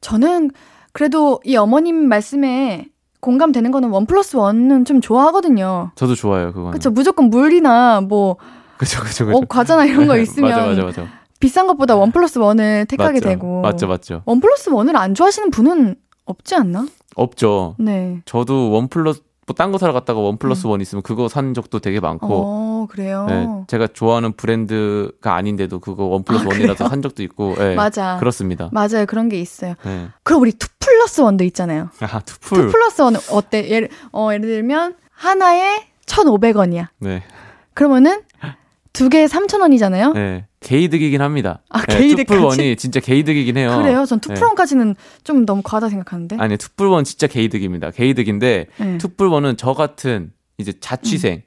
저는 0.00 0.52
그래도 0.92 1.40
이 1.44 1.56
어머님 1.56 1.96
말씀에 2.08 2.86
공감되는 3.20 3.70
거는 3.70 3.90
one 3.90 4.06
plus 4.06 4.36
one은 4.36 4.84
좀 4.84 5.00
좋아하거든요. 5.00 5.90
저도 5.94 6.14
좋아요, 6.14 6.52
그거. 6.52 6.70
그렇죠. 6.70 6.90
무조건 6.90 7.30
물이나 7.30 8.00
뭐 8.00 8.36
그쵸, 8.78 9.02
그쵸, 9.02 9.26
그쵸. 9.26 9.36
어, 9.38 9.40
과자나 9.48 9.84
이런 9.84 10.06
거 10.06 10.16
있으면 10.18 10.50
맞아, 10.50 10.66
맞아, 10.66 10.82
맞아. 10.84 11.06
비싼 11.38 11.66
것보다 11.66 11.96
one 11.96 12.12
plus 12.12 12.38
one을 12.38 12.86
택하게 12.86 13.20
맞죠. 13.20 13.28
되고. 13.28 13.60
맞죠, 13.62 13.86
맞죠. 13.86 14.22
one 14.26 14.40
plus 14.40 14.70
one을 14.70 14.96
안 14.96 15.14
좋아하시는 15.14 15.50
분은 15.50 15.96
없지 16.24 16.54
않나? 16.54 16.86
없죠. 17.16 17.74
네. 17.78 18.20
저도 18.24 18.70
one 18.70 18.88
plus 18.88 19.20
뭐 19.50 19.54
딴 19.54 19.72
거 19.72 19.78
사러 19.78 19.92
갔다가 19.92 20.20
one 20.20 20.36
plus 20.38 20.66
one 20.66 20.80
있으면 20.80 21.02
그거 21.02 21.28
산 21.28 21.54
적도 21.54 21.80
되게 21.80 21.98
많고. 22.00 22.26
어, 22.30 22.86
그래요? 22.88 23.26
네, 23.28 23.46
제가 23.66 23.88
좋아하는 23.88 24.32
브랜드가 24.32 25.34
아닌데도 25.34 25.80
그거 25.80 26.04
one 26.04 26.22
plus 26.22 26.44
아, 26.44 26.48
one이라서 26.48 26.88
산 26.88 27.02
적도 27.02 27.22
있고. 27.22 27.54
네, 27.58 27.74
맞아. 27.76 28.16
그렇습니다. 28.18 28.68
맞아요. 28.72 29.06
그런 29.06 29.28
게 29.28 29.40
있어요. 29.40 29.74
네. 29.84 30.08
그럼 30.22 30.42
우리 30.42 30.52
two 30.52 30.68
plus 30.78 31.20
one도 31.20 31.44
있잖아요. 31.44 31.88
아, 32.00 32.20
투플. 32.20 32.66
two 32.66 32.70
plus 32.72 33.02
one은 33.02 33.20
어때? 33.32 33.68
예를, 33.68 33.88
어, 34.12 34.28
예를 34.32 34.42
들면 34.46 34.94
하나에 35.12 35.86
1,500원이야. 36.06 36.88
네. 36.98 37.22
그러면은 37.74 38.22
두 38.92 39.08
개에 39.08 39.26
3,000원이잖아요? 39.26 40.12
네. 40.14 40.46
게이득이긴 40.60 41.22
합니다. 41.22 41.62
아, 41.70 41.82
네, 41.86 41.98
게이득. 41.98 42.26
투플원이 42.26 42.76
진짜 42.76 43.00
게이득이긴 43.00 43.56
해요. 43.56 43.78
그래요? 43.80 44.04
전 44.04 44.20
투플원까지는 44.20 44.88
네. 44.94 44.94
좀 45.24 45.46
너무 45.46 45.62
과하다 45.64 45.88
생각하는데. 45.88 46.36
아니, 46.38 46.56
투플원 46.56 47.04
진짜 47.04 47.26
게이득입니다. 47.26 47.90
게이득인데, 47.92 48.66
네. 48.78 48.98
투플원은 48.98 49.56
저 49.56 49.72
같은 49.74 50.32
이제 50.58 50.72
자취생, 50.78 51.34
음. 51.36 51.42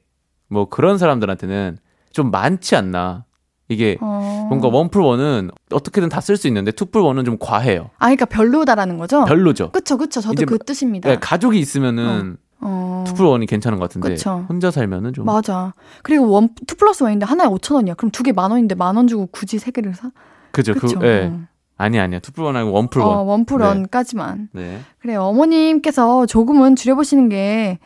뭐 0.48 0.70
그런 0.70 0.98
사람들한테는 0.98 1.78
좀 2.12 2.32
많지 2.32 2.76
않나. 2.76 3.26
이게 3.70 3.98
어... 4.02 4.46
뭔가 4.50 4.68
원플원은 4.68 5.50
어떻게든 5.72 6.10
다 6.10 6.20
쓸 6.20 6.36
수 6.38 6.48
있는데 6.48 6.72
투플원은 6.72 7.24
좀 7.24 7.38
과해요. 7.40 7.90
아, 7.98 8.06
그러니까 8.08 8.26
별로다라는 8.26 8.98
거죠? 8.98 9.24
별로죠. 9.26 9.72
그쵸, 9.72 9.98
그쵸. 9.98 10.20
저도 10.22 10.46
그 10.46 10.60
뜻입니다. 10.60 11.10
네, 11.10 11.18
가족이 11.20 11.58
있으면은 11.60 12.38
어. 12.38 12.43
어. 12.64 13.04
two 13.08 13.14
plus 13.14 13.30
one이 13.32 13.46
괜찮은 13.46 13.78
것 13.80 13.86
같은데 13.86 14.10
그쵸. 14.10 14.46
혼자 14.50 14.72
살면은 14.72 15.14
좀 15.14 15.26
맞아. 15.26 15.74
그리고 16.02 16.30
one, 16.30 16.56
two 16.56 16.76
plus 16.78 17.04
one인데 17.04 17.26
하나에 17.26 17.48
5천 17.48 17.76
원이야. 17.76 17.94
그럼 17.96 18.12
두 18.12 18.24
개 18.24 18.32
만 18.32 18.52
원인데 18.52 18.76
만 18.76 18.96
원 18.98 19.08
주고 19.08 19.28
굳이 19.28 19.60
세 19.60 19.72
개를 19.72 19.94
사? 19.94 20.12
그죠. 20.52 20.74
그 20.74 20.88
예. 21.04 21.30
네. 21.30 21.40
아니 21.78 22.00
아니야. 22.00 22.20
투플원 22.20 22.56
아니고 22.56 22.72
원플원. 22.72 23.18
어, 23.18 23.22
원플 23.24 23.62
원까지만. 23.62 24.50
네. 24.54 24.62
네. 24.62 24.80
그래 25.00 25.16
어머님께서 25.16 26.26
조금은 26.26 26.76
줄여보시는 26.76 27.30
게 27.30 27.80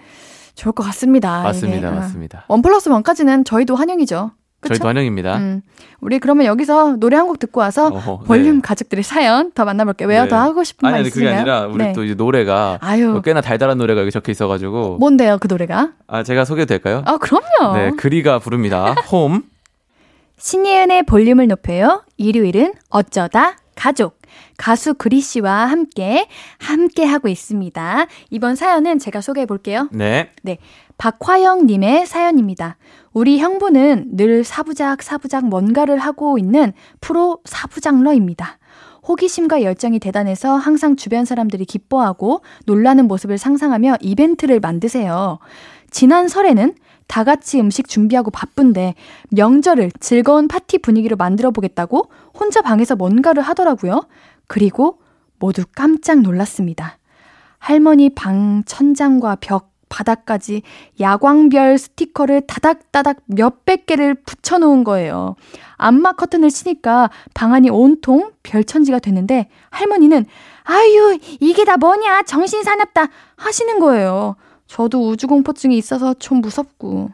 좋을 0.56 0.74
것 0.74 0.84
같습니다. 0.84 1.44
맞습니다, 1.44 1.88
이게. 1.90 1.96
맞습니다. 2.00 2.46
one 2.48 2.62
plus 2.62 2.90
one까지는 2.90 3.46
저희도 3.46 3.76
환영이죠. 3.76 4.32
그쵸? 4.60 4.74
저희도 4.76 4.88
환영입니다. 4.88 5.38
음. 5.38 5.62
우리 6.02 6.20
그러면 6.20 6.46
여기서 6.46 6.96
노래 6.98 7.16
한 7.16 7.28
곡 7.28 7.40
듣고 7.40 7.60
와서 7.60 7.88
어허, 7.88 8.20
볼륨 8.20 8.56
네. 8.56 8.62
가족들의 8.62 9.04
사연 9.04 9.52
더 9.52 9.66
만나볼게요. 9.66 10.08
왜요? 10.08 10.24
네. 10.24 10.30
더 10.30 10.38
하고 10.38 10.64
싶은 10.64 10.86
아니, 10.88 10.92
말 10.94 11.00
아니, 11.02 11.08
있으세요? 11.10 11.26
그게 11.30 11.36
아니라 11.38 11.66
우리 11.68 11.78
네. 11.84 11.94
또 11.94 12.04
이제 12.04 12.14
노래가 12.16 12.78
아유. 12.82 13.10
뭐 13.12 13.22
꽤나 13.22 13.42
달달한 13.42 13.78
노래가 13.78 14.02
여기 14.02 14.12
적혀 14.12 14.32
있어가지고 14.32 14.98
뭔데요, 15.00 15.38
그 15.40 15.48
노래가? 15.48 15.92
아 16.08 16.24
제가 16.24 16.46
소개도 16.46 16.68
될까요? 16.68 17.04
아 17.06 17.18
그럼요. 17.18 17.76
네, 17.78 17.92
그리가 17.98 18.40
부릅니다. 18.40 18.94
홈. 19.12 19.44
신예은의 20.40 21.04
볼륨을 21.04 21.48
높여요. 21.48 22.04
일요일은 22.18 22.74
어쩌다 22.90 23.58
가족. 23.76 24.18
가수 24.58 24.94
그리 24.96 25.20
씨와 25.22 25.66
함께 25.68 26.28
함께 26.60 27.06
하고 27.06 27.28
있습니다. 27.28 28.06
이번 28.32 28.56
사연은 28.56 28.98
제가 29.00 29.22
소개해 29.22 29.46
볼게요. 29.46 29.88
네. 29.92 30.30
네. 30.44 30.58
박화영 30.98 31.68
님의 31.68 32.06
사연입니다. 32.06 32.78
우리 33.14 33.40
형부는 33.40 34.10
늘 34.14 34.44
사부작 34.44 35.04
사부작 35.04 35.48
뭔가를 35.48 35.98
하고 35.98 36.38
있는 36.38 36.74
프로 37.02 37.40
사부장러입니다. 37.46 38.58
호기심과 39.08 39.62
열정이 39.62 40.00
대단해서 40.00 40.56
항상 40.56 40.96
주변 40.96 41.24
사람들이 41.24 41.66
기뻐하고 41.66 42.42
놀라는 42.66 43.08
모습을 43.08 43.38
상상하며 43.38 43.98
이벤트를 44.02 44.60
만드세요. 44.60 45.40
지난 45.90 46.28
설에는 46.28 46.76
다 47.08 47.24
같이 47.24 47.60
음식 47.60 47.88
준비하고 47.88 48.32
바쁜데 48.32 48.96
명절을 49.32 49.92
즐거운 50.00 50.50
파티 50.50 50.80
분위기로 50.80 51.16
만들어 51.16 51.52
보겠다고 51.52 52.10
혼자 52.38 52.62
방에서 52.62 52.98
뭔가를 52.98 53.42
하더라고요. 53.44 54.08
그리고 54.48 55.00
모두 55.40 55.64
깜짝 55.74 56.20
놀랐습니다. 56.20 56.98
할머니 57.60 58.10
방 58.10 58.64
천장과 58.66 59.38
벽, 59.40 59.72
바닥까지 59.90 60.62
야광별 61.00 61.78
스티커를 61.78 62.42
다닥다닥 62.42 63.18
몇백 63.26 63.86
개를 63.86 64.16
붙여놓은 64.16 64.84
거예요. 64.84 65.36
안마 65.76 66.14
커튼을 66.14 66.50
치니까 66.50 67.10
방 67.34 67.54
안이 67.54 67.70
온통 67.70 68.32
별천지가 68.44 69.00
됐는데 69.00 69.50
할머니는 69.70 70.26
아유 70.64 71.18
이게 71.40 71.64
다 71.66 71.78
뭐냐 71.78 72.24
정신 72.24 72.64
사납다 72.64 73.08
하시는 73.36 73.80
거예요. 73.80 74.36
저도 74.68 75.10
우주공포증이 75.10 75.78
있어서 75.78 76.14
좀 76.14 76.42
무섭고. 76.42 77.12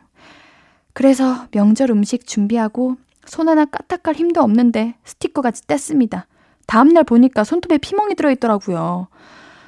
그래서 0.94 1.48
명절 1.52 1.92
음식 1.92 2.26
준비하고 2.28 2.96
손 3.26 3.50
하나 3.50 3.66
까딱할 3.66 4.16
힘도 4.16 4.42
없는데 4.42 4.96
스티커같이 5.04 5.64
뗐습니다. 5.64 6.24
다음날 6.68 7.04
보니까 7.04 7.44
손톱에 7.44 7.78
피멍이 7.78 8.16
들어있더라고요. 8.16 9.08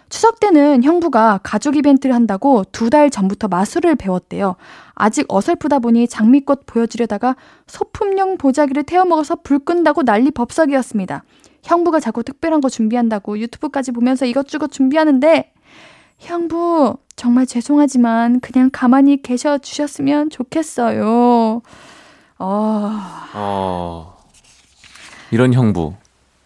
추석 0.10 0.40
때는 0.40 0.84
형부가 0.84 1.40
가족 1.44 1.76
이벤트를 1.76 2.14
한다고 2.16 2.64
두 2.72 2.90
달 2.90 3.10
전부터 3.10 3.48
마술을 3.48 3.96
배웠대요. 3.96 4.56
아직 4.94 5.26
어설프다 5.28 5.80
보니 5.80 6.08
장미꽃 6.08 6.66
보여주려다가 6.66 7.36
소품용 7.68 8.38
보자기를 8.38 8.84
태워 8.84 9.04
먹어서 9.06 9.36
불 9.38 9.60
끈다고 9.60 10.04
난리 10.04 10.32
법석이었습니다. 10.32 11.24
형부가 11.64 12.00
자꾸 12.00 12.24
특별한 12.24 12.62
거 12.62 12.70
준비한다고 12.70 13.40
유튜브까지 13.40 13.92
보면서 13.92 14.26
이것저것 14.26 14.72
준비하는데 14.72 15.52
형부 16.20 16.98
정말 17.16 17.46
죄송하지만 17.48 18.40
그냥 18.40 18.70
가만히 18.72 19.22
계셔 19.22 19.58
주셨으면 19.58 20.30
좋겠어요. 20.30 21.62
어. 22.38 22.92
어. 23.34 24.18
이런 25.32 25.54
형부. 25.54 25.94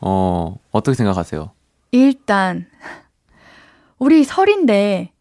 어, 0.01 0.55
어떻게 0.71 0.95
생각하세요? 0.95 1.51
일단 1.91 2.65
우리 3.99 4.23
설인데 4.23 5.11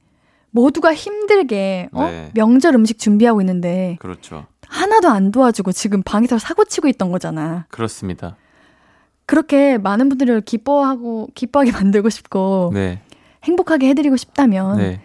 모두가 0.50 0.94
힘들게 0.94 1.88
어? 1.92 2.04
네. 2.04 2.30
명절 2.34 2.74
음식 2.74 2.98
준비하고 2.98 3.40
있는데 3.42 3.96
그렇죠. 4.00 4.46
하나도 4.66 5.08
안 5.08 5.30
도와주고 5.30 5.72
지금 5.72 6.02
방에서 6.02 6.38
사고 6.38 6.64
치고 6.64 6.88
있던 6.88 7.10
거잖아. 7.10 7.66
그렇습니다. 7.70 8.36
그렇게 9.26 9.76
많은 9.78 10.08
분들을 10.08 10.40
기뻐하고 10.42 11.28
기뻐하게 11.34 11.72
만들고 11.72 12.08
싶고 12.08 12.70
네. 12.72 13.00
행복하게 13.44 13.88
해드리고 13.90 14.16
싶다면 14.16 14.78
네. 14.78 15.00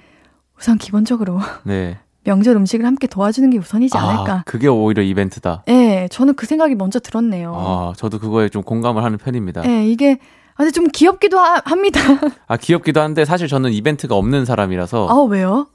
우선 0.57 0.77
기본적으로 0.77 1.39
네. 1.65 1.97
명절 2.25 2.55
음식을 2.55 2.85
함께 2.85 3.05
도와주는 3.05 3.49
게 3.49 3.57
우선이지 3.57 3.97
아, 3.97 4.01
않을까. 4.01 4.33
아, 4.33 4.43
그게 4.45 4.67
오히려 4.67 5.03
이벤트다. 5.03 5.63
네, 5.67 6.07
저는 6.09 6.35
그 6.35 6.45
생각이 6.45 6.73
먼저 6.73 6.99
들었네요. 6.99 7.53
아, 7.53 7.93
저도 7.97 8.17
그거에 8.17 8.47
좀 8.47 8.63
공감을 8.63 9.03
하는 9.03 9.17
편입니다. 9.17 9.61
네, 9.63 9.85
이게 9.89 10.19
아, 10.21 10.25
근데 10.55 10.71
좀 10.71 10.87
귀엽기도 10.87 11.39
하, 11.39 11.61
합니다. 11.65 11.99
아, 12.47 12.57
귀엽기도 12.57 13.01
한데 13.01 13.25
사실 13.25 13.47
저는 13.47 13.71
이벤트가 13.71 14.15
없는 14.15 14.45
사람이라서. 14.45 15.07
아, 15.09 15.21
왜요? 15.29 15.67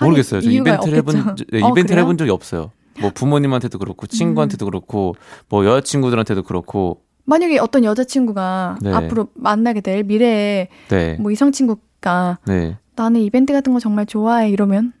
모르겠어요. 0.00 0.40
저 0.40 0.50
이벤트를 0.50 0.98
해본, 0.98 1.36
네, 1.50 1.62
어, 1.62 1.70
이벤트를 1.70 2.00
해본 2.02 2.16
적이 2.16 2.30
없어요. 2.30 2.70
뭐 3.00 3.10
부모님한테도 3.12 3.78
그렇고, 3.78 4.06
친구한테도 4.06 4.66
음. 4.66 4.70
그렇고, 4.70 5.16
뭐 5.48 5.66
여자친구들한테도 5.66 6.44
그렇고. 6.44 7.02
만약에 7.24 7.58
어떤 7.58 7.84
여자친구가 7.84 8.78
네. 8.82 8.92
앞으로 8.92 9.28
만나게 9.34 9.80
될 9.80 10.04
미래에 10.04 10.68
네. 10.88 11.16
뭐 11.18 11.30
이성 11.30 11.52
친구가 11.52 12.38
네. 12.46 12.76
나는 12.96 13.22
이벤트 13.22 13.52
같은 13.52 13.72
거 13.72 13.80
정말 13.80 14.04
좋아해 14.04 14.50
이러면 14.50 14.92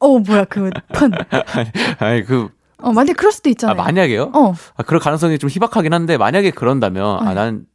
어 0.00 0.18
뭐야 0.18 0.46
그 0.46 0.70
펀. 0.94 1.10
아니, 1.30 1.70
아니 2.00 2.24
그 2.24 2.48
어, 2.82 2.92
만약에 2.92 3.12
그럴 3.12 3.32
수도 3.32 3.50
있잖아요. 3.50 3.78
아, 3.78 3.84
만약에요? 3.84 4.32
어. 4.34 4.54
아, 4.76 4.82
그럴 4.82 5.00
가능성이 5.00 5.38
좀 5.38 5.50
희박하긴 5.50 5.92
한데, 5.92 6.16
만약에 6.16 6.50
그런다면, 6.50 7.26
아, 7.26 7.34
난, 7.34 7.66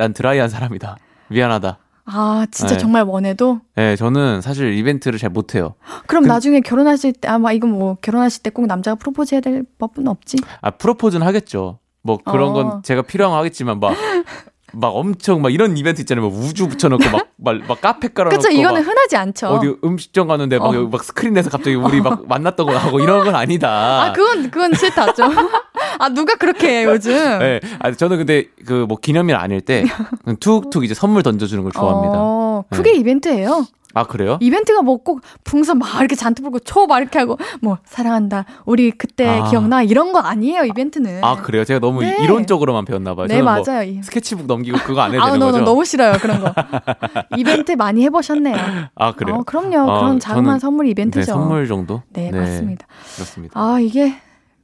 난 0.00 0.14
드라이한 0.14 0.48
사람이다. 0.48 0.96
미안하다. 1.28 1.78
아, 2.06 2.46
진짜 2.50 2.74
네. 2.74 2.78
정말 2.80 3.02
원해도? 3.04 3.60
네, 3.76 3.94
저는 3.96 4.40
사실 4.40 4.72
이벤트를 4.72 5.18
잘 5.18 5.28
못해요. 5.28 5.74
그럼 6.06 6.22
그, 6.24 6.28
나중에 6.28 6.60
결혼하실 6.60 7.12
때, 7.12 7.28
아마 7.28 7.52
이거 7.52 7.66
뭐, 7.66 7.96
결혼하실 8.00 8.42
때 8.42 8.50
꼭 8.50 8.66
남자가 8.66 8.94
프로포즈 8.94 9.34
해야 9.34 9.42
될 9.42 9.62
법은 9.78 10.08
없지? 10.08 10.38
아, 10.62 10.70
프로포즈는 10.70 11.26
하겠죠. 11.26 11.78
뭐 12.02 12.16
그런 12.16 12.48
어. 12.48 12.52
건 12.54 12.82
제가 12.82 13.02
필요하겠지만 13.02 13.78
막, 13.78 13.94
막 14.72 14.88
엄청 14.88 15.40
막 15.40 15.52
이런 15.52 15.76
이벤트 15.76 16.00
있잖아요. 16.02 16.28
막 16.28 16.36
우주 16.36 16.68
붙여놓고 16.68 17.08
막, 17.10 17.28
막, 17.38 17.56
막 17.66 17.80
카페 17.80 18.08
깔아놓고. 18.08 18.36
그쵸, 18.42 18.50
이거는 18.52 18.82
흔하지 18.82 19.16
않죠. 19.16 19.46
어디 19.48 19.74
음식점 19.84 20.28
가는데 20.28 20.58
막, 20.58 20.66
어. 20.66 20.88
막 20.90 21.02
스크린에서 21.02 21.48
갑자기 21.50 21.76
우리 21.76 22.00
막 22.00 22.26
만났던 22.28 22.66
거 22.66 22.76
하고 22.76 23.00
이런 23.00 23.24
건 23.24 23.34
아니다. 23.34 24.04
아, 24.04 24.12
그건, 24.12 24.50
그건 24.50 24.74
싫다, 24.74 25.14
죠 25.14 25.24
아, 25.98 26.08
누가 26.10 26.34
그렇게 26.34 26.80
해, 26.80 26.84
요즘? 26.84 27.12
네. 27.12 27.60
아, 27.78 27.92
저는 27.92 28.18
근데 28.18 28.44
그 28.66 28.80
뭐 28.90 28.96
기념일 29.00 29.36
아닐 29.36 29.60
때 29.60 29.84
툭툭 30.40 30.84
이제 30.84 30.94
선물 30.94 31.22
던져주는 31.22 31.62
걸 31.62 31.70
좋아합니다. 31.72 32.14
어, 32.16 32.64
그게 32.70 32.92
네. 32.92 32.98
이벤트예요. 32.98 33.66
아 33.94 34.04
그래요? 34.04 34.38
이벤트가 34.40 34.82
뭐 34.82 34.98
꼭 34.98 35.20
풍선 35.44 35.78
막 35.78 35.98
이렇게 35.98 36.14
잔뜩 36.14 36.42
불고 36.42 36.58
초 36.60 36.86
막 36.86 37.00
이렇게 37.00 37.18
하고 37.18 37.38
뭐 37.60 37.78
사랑한다 37.84 38.44
우리 38.64 38.90
그때 38.90 39.26
아. 39.26 39.48
기억나 39.50 39.82
이런 39.82 40.12
거 40.12 40.18
아니에요 40.20 40.64
이벤트는. 40.64 41.22
아 41.24 41.36
그래요? 41.42 41.64
제가 41.64 41.80
너무 41.80 42.02
네. 42.02 42.16
이론적으로만 42.22 42.84
배웠나 42.84 43.14
봐요. 43.14 43.26
네뭐 43.26 43.42
맞아요. 43.44 43.92
뭐 43.92 44.02
스케치북 44.02 44.46
넘기고 44.46 44.78
그거 44.78 45.00
안 45.00 45.12
해도 45.14 45.24
되는 45.24 45.42
아, 45.42 45.46
거죠? 45.52 45.64
너무 45.64 45.84
싫어요 45.84 46.12
그런 46.20 46.40
거. 46.40 46.52
이벤트 47.36 47.72
많이 47.72 48.02
해보셨네요. 48.04 48.56
아 48.94 49.12
그래요? 49.14 49.36
어, 49.36 49.42
그럼요. 49.44 49.90
어, 49.90 50.00
그런 50.00 50.18
자그마한 50.20 50.58
선물 50.60 50.86
이벤트죠. 50.88 51.20
네, 51.20 51.24
선물 51.24 51.66
정도? 51.66 52.02
네, 52.12 52.30
네 52.30 52.38
맞습니다. 52.38 52.86
그렇습니다. 53.14 53.60
아 53.60 53.78
이게 53.80 54.14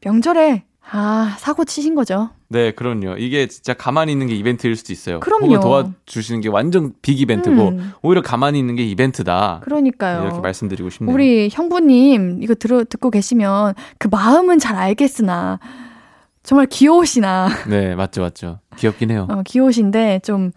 명절에 0.05 0.64
아, 0.91 1.35
사고 1.39 1.64
치신 1.64 1.95
거죠. 1.95 2.31
네, 2.49 2.71
그럼요. 2.71 3.17
이게 3.19 3.47
진짜 3.49 3.75
가만히 3.75 4.13
있는 4.13 4.29
게 4.29 4.35
이벤트일 4.35 4.77
수도 4.77 4.93
있어요. 4.93 5.21
그럼요. 5.21 5.47
혹은 5.47 5.61
도와주시는 5.61 6.41
게 6.43 6.49
완전 6.49 6.93
빅 7.03 7.21
이벤트고, 7.21 7.69
음. 7.69 7.93
오히려 8.03 8.23
가만히 8.23 8.59
있는 8.59 8.77
게 8.77 8.85
이벤트다. 8.85 9.61
그러니까요. 9.65 10.23
이렇게 10.23 10.41
말씀드리고 10.41 10.91
싶네요. 10.91 11.13
우리 11.13 11.49
형부님, 11.51 12.43
이거 12.43 12.55
들어, 12.55 12.85
듣고 12.85 13.11
계시면 13.11 13.75
그 13.99 14.09
마음은 14.09 14.59
잘 14.59 14.77
알겠으나, 14.77 15.59
정말 16.45 16.67
귀여우시나. 16.67 17.49
네, 17.69 17.95
맞죠, 17.97 18.23
맞죠. 18.23 18.61
귀엽긴 18.77 19.11
해요. 19.11 19.27
어, 19.31 19.43
귀여우신데, 19.45 20.21
좀, 20.23 20.53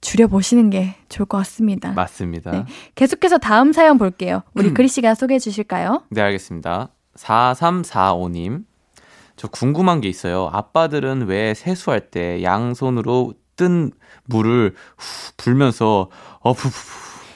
줄여보시는 0.00 0.70
게 0.70 0.96
좋을 1.10 1.26
것 1.26 1.36
같습니다. 1.38 1.92
맞습니다. 1.92 2.50
네. 2.50 2.64
계속해서 2.94 3.38
다음 3.38 3.72
사연 3.72 3.98
볼게요. 3.98 4.42
우리 4.54 4.72
그리 4.74 4.88
씨가 4.88 5.14
소개해 5.14 5.38
주실까요? 5.38 6.02
네, 6.10 6.22
알겠습니다. 6.22 6.88
4345님. 7.16 8.64
저 9.40 9.48
궁금한 9.48 10.02
게 10.02 10.08
있어요. 10.10 10.50
아빠들은 10.52 11.22
왜 11.26 11.54
세수할 11.54 12.10
때 12.10 12.42
양손으로 12.42 13.32
뜬 13.56 13.90
물을 14.26 14.74
후 14.98 15.32
불면서 15.38 16.10
어부부 16.40 16.68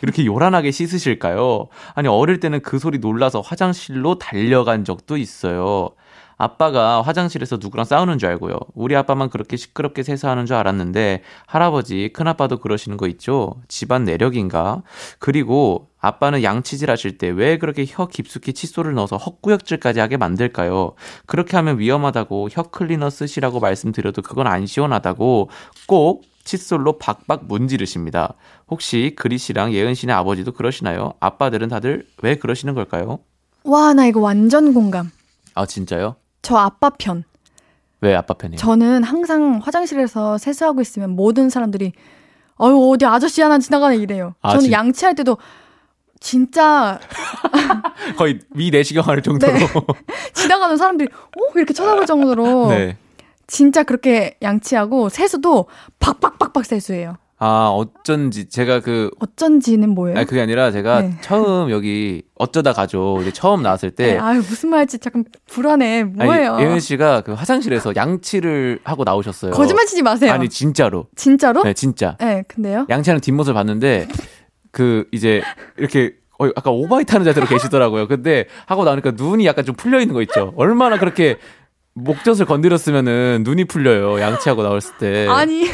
이렇게 0.02 0.26
요란하게 0.26 0.70
씻으실까요? 0.70 1.68
아니 1.94 2.06
어릴 2.08 2.40
때는 2.40 2.60
그 2.60 2.78
소리 2.78 2.98
놀라서 2.98 3.40
화장실로 3.40 4.18
달려간 4.18 4.84
적도 4.84 5.16
있어요. 5.16 5.92
아빠가 6.36 7.00
화장실에서 7.02 7.58
누구랑 7.60 7.84
싸우는 7.84 8.18
줄 8.18 8.28
알고요. 8.30 8.58
우리 8.74 8.96
아빠만 8.96 9.30
그렇게 9.30 9.56
시끄럽게 9.56 10.02
세수하는 10.02 10.46
줄 10.46 10.56
알았는데 10.56 11.22
할아버지, 11.46 12.10
큰아빠도 12.12 12.58
그러시는 12.58 12.96
거 12.96 13.06
있죠? 13.08 13.54
집안 13.68 14.04
내력인가? 14.04 14.82
그리고 15.18 15.88
아빠는 16.00 16.42
양치질 16.42 16.90
하실 16.90 17.16
때 17.18 17.28
왜 17.30 17.56
그렇게 17.58 17.84
혀 17.88 18.06
깊숙이 18.06 18.52
칫솔을 18.52 18.94
넣어서 18.94 19.16
헛구역질까지 19.16 20.00
하게 20.00 20.16
만들까요? 20.18 20.92
그렇게 21.26 21.56
하면 21.56 21.78
위험하다고 21.78 22.48
혀 22.52 22.62
클리너 22.64 23.08
쓰시라고 23.10 23.60
말씀드려도 23.60 24.22
그건 24.22 24.46
안 24.46 24.66
시원하다고 24.66 25.48
꼭 25.86 26.24
칫솔로 26.44 26.98
박박 26.98 27.46
문지르십니다. 27.46 28.34
혹시 28.68 29.14
그리 29.16 29.38
씨랑 29.38 29.72
예은 29.72 29.94
씨네 29.94 30.12
아버지도 30.12 30.52
그러시나요? 30.52 31.14
아빠들은 31.20 31.68
다들 31.68 32.06
왜 32.22 32.34
그러시는 32.36 32.74
걸까요? 32.74 33.20
와, 33.64 33.94
나 33.94 34.04
이거 34.04 34.20
완전 34.20 34.74
공감. 34.74 35.10
아, 35.54 35.64
진짜요? 35.64 36.16
저 36.44 36.56
아빠 36.56 36.90
편. 36.90 37.24
왜 38.00 38.14
아빠 38.14 38.34
편이에요? 38.34 38.58
저는 38.58 39.02
항상 39.02 39.60
화장실에서 39.62 40.36
세수하고 40.38 40.82
있으면 40.82 41.10
모든 41.10 41.48
사람들이 41.48 41.92
어유 42.60 42.90
어디 42.92 43.06
아저씨 43.06 43.40
하나 43.40 43.58
지나가네 43.58 43.96
이래요. 43.96 44.34
아, 44.42 44.50
저는 44.50 44.64
진... 44.64 44.72
양치할 44.72 45.14
때도 45.14 45.38
진짜 46.20 47.00
거의 48.16 48.40
위 48.50 48.70
내시경 48.70 49.06
할 49.06 49.22
정도로 49.22 49.52
네. 49.52 49.66
지나가는 50.34 50.76
사람들이 50.76 51.08
어 51.12 51.52
이렇게 51.56 51.72
쳐다볼 51.72 52.06
정도로 52.06 52.68
네. 52.68 52.96
진짜 53.46 53.82
그렇게 53.82 54.36
양치하고 54.42 55.08
세수도 55.08 55.66
박박박박 55.98 56.64
세수해요. 56.64 57.16
아, 57.46 57.68
어쩐지 57.68 58.48
제가 58.48 58.80
그 58.80 59.10
어쩐지는 59.20 59.90
뭐예요? 59.90 60.16
아니 60.16 60.26
그게 60.26 60.40
아니라 60.40 60.70
제가 60.70 61.02
네. 61.02 61.18
처음 61.20 61.70
여기 61.70 62.22
어쩌다 62.36 62.72
가죠. 62.72 63.18
이제 63.20 63.30
처음 63.32 63.60
나왔을 63.60 63.90
때 63.90 64.14
네, 64.14 64.18
아유 64.18 64.38
무슨 64.38 64.70
말인지 64.70 64.98
잠깐 64.98 65.26
불안해. 65.50 66.04
뭐예요? 66.04 66.56
예은 66.58 66.80
씨가 66.80 67.20
그 67.20 67.34
화장실에서 67.34 67.94
양치를 67.96 68.80
하고 68.82 69.04
나오셨어요. 69.04 69.52
거짓말 69.52 69.84
치지 69.84 70.00
마세요. 70.00 70.32
아니 70.32 70.48
진짜로. 70.48 71.06
진짜로? 71.16 71.62
네, 71.64 71.74
진짜. 71.74 72.16
네, 72.18 72.44
근데요? 72.48 72.86
양치하는 72.88 73.20
뒷모습을 73.20 73.52
봤는데 73.52 74.08
그 74.70 75.06
이제 75.12 75.42
이렇게 75.76 76.14
어, 76.38 76.46
아까 76.56 76.70
오바이트 76.70 77.12
하는 77.12 77.26
자세로 77.26 77.46
계시더라고요. 77.46 78.08
근데 78.08 78.46
하고 78.64 78.84
나니까 78.84 79.10
눈이 79.16 79.44
약간 79.44 79.66
좀 79.66 79.74
풀려 79.74 80.00
있는 80.00 80.14
거 80.14 80.22
있죠. 80.22 80.54
얼마나 80.56 80.98
그렇게 80.98 81.36
목젖을 81.92 82.46
건드렸으면은 82.46 83.42
눈이 83.44 83.64
풀려요. 83.64 84.18
양치하고 84.18 84.62
나왔을 84.62 84.94
때. 84.98 85.26
아니. 85.28 85.68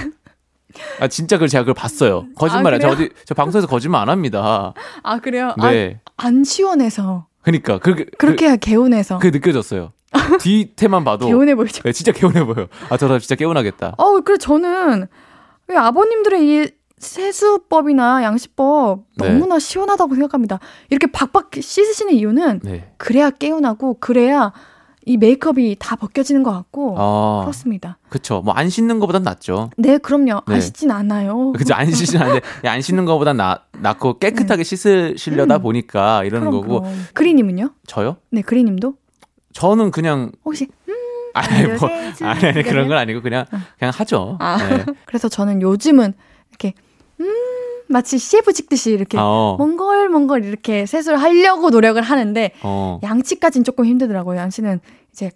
아 1.01 1.09
진짜 1.09 1.37
그걸 1.37 1.49
제가 1.49 1.63
그걸 1.63 1.75
봤어요. 1.75 2.27
거짓말이야. 2.37 2.77
아, 2.77 2.79
저 2.81 2.89
어디 2.89 3.11
저 3.25 3.35
방송에서 3.35 3.67
거짓말 3.67 4.03
안 4.03 4.09
합니다. 4.09 4.75
아 5.03 5.19
그래요? 5.19 5.55
네. 5.61 6.01
아, 6.17 6.27
안 6.27 6.45
시원해서. 6.45 7.27
그러니까 7.43 7.79
그렇게 7.79 8.07
그렇게 8.19 8.51
그, 8.51 8.57
개운해서. 8.59 9.19
그게 9.19 9.31
느껴졌어요. 9.31 9.93
뒤태만 10.41 11.05
봐도 11.05 11.27
개운해 11.27 11.55
보이죠. 11.55 11.83
네, 11.83 11.93
진짜 11.93 12.13
개운해 12.13 12.45
보여. 12.45 12.69
아 12.89 12.97
저도 12.97 13.19
진짜 13.19 13.35
개운하겠다. 13.35 13.95
어, 13.97 14.21
그래 14.21 14.39
저는 14.39 15.07
아버님들의 15.75 16.47
이 16.47 16.71
세수법이나 16.99 18.23
양식법 18.23 19.05
네. 19.17 19.29
너무나 19.29 19.55
네. 19.55 19.61
시원하다고 19.61 20.15
생각합니다. 20.15 20.59
이렇게 20.91 21.07
박박 21.11 21.51
씻으시는 21.55 22.13
이유는 22.13 22.61
네. 22.63 22.93
그래야 22.99 23.31
개운하고 23.31 23.99
그래야 24.01 24.53
이 25.07 25.17
메이크업이 25.17 25.77
다 25.79 25.97
벗겨지는 25.97 26.43
것 26.43 26.53
같고 26.53 26.95
어, 26.99 27.41
그렇습니다. 27.45 27.99
그렇죠. 28.11 28.43
뭐 28.43 28.55
안 28.55 28.69
씻는 28.69 28.99
것보단 29.01 29.23
낫죠. 29.23 29.71
네, 29.79 29.97
그럼요. 29.99 30.43
네. 30.47 30.55
안 30.55 30.61
씻진 30.61 30.91
않아요. 30.91 31.53
그렇죠. 31.53 31.75
안 31.75 31.91
씻진 31.91 32.21
않는데 32.21 32.69
안 32.69 32.81
씻는 32.83 33.07
것보단 33.07 33.37
나, 33.39 33.63
낫고 33.79 34.19
깨끗하게 34.19 34.63
네. 34.63 34.65
씻으시려다 34.65 35.57
음. 35.57 35.63
보니까 35.63 36.25
이러는 36.25 36.51
그럼, 36.51 36.63
거고. 36.63 36.81
그럼. 36.83 37.07
그리님은요? 37.15 37.71
저요? 37.87 38.17
네, 38.31 38.43
그리님도? 38.43 38.95
저는 39.55 39.91
그냥 39.91 40.31
혹시 40.45 40.69
음, 40.89 40.95
아니 41.35 41.67
뭐 41.67 41.89
아니, 42.23 42.47
아니 42.47 42.63
그런 42.63 42.87
건 42.89 42.99
아니고 42.99 43.23
그냥 43.23 43.47
어. 43.53 43.59
그냥 43.79 43.93
하죠. 43.97 44.37
아, 44.39 44.59
네. 44.59 44.85
그래서 45.07 45.29
저는 45.29 45.63
요즘은 45.63 46.13
이렇게 46.51 46.75
음 47.21 47.27
마치 47.91 48.19
CF 48.19 48.53
찍듯이 48.53 48.93
이렇게 48.93 49.19
어. 49.19 49.57
몽골몽골 49.59 50.45
이렇게 50.45 50.87
세수를 50.87 51.21
하려고 51.21 51.71
노력을 51.71 52.01
하는데 52.01 52.53
어. 52.63 53.01
양치까지는 53.03 53.65
조금 53.65 53.85
힘들더라고요. 53.85 54.39
양치는 54.39 54.81
이제 55.13 55.31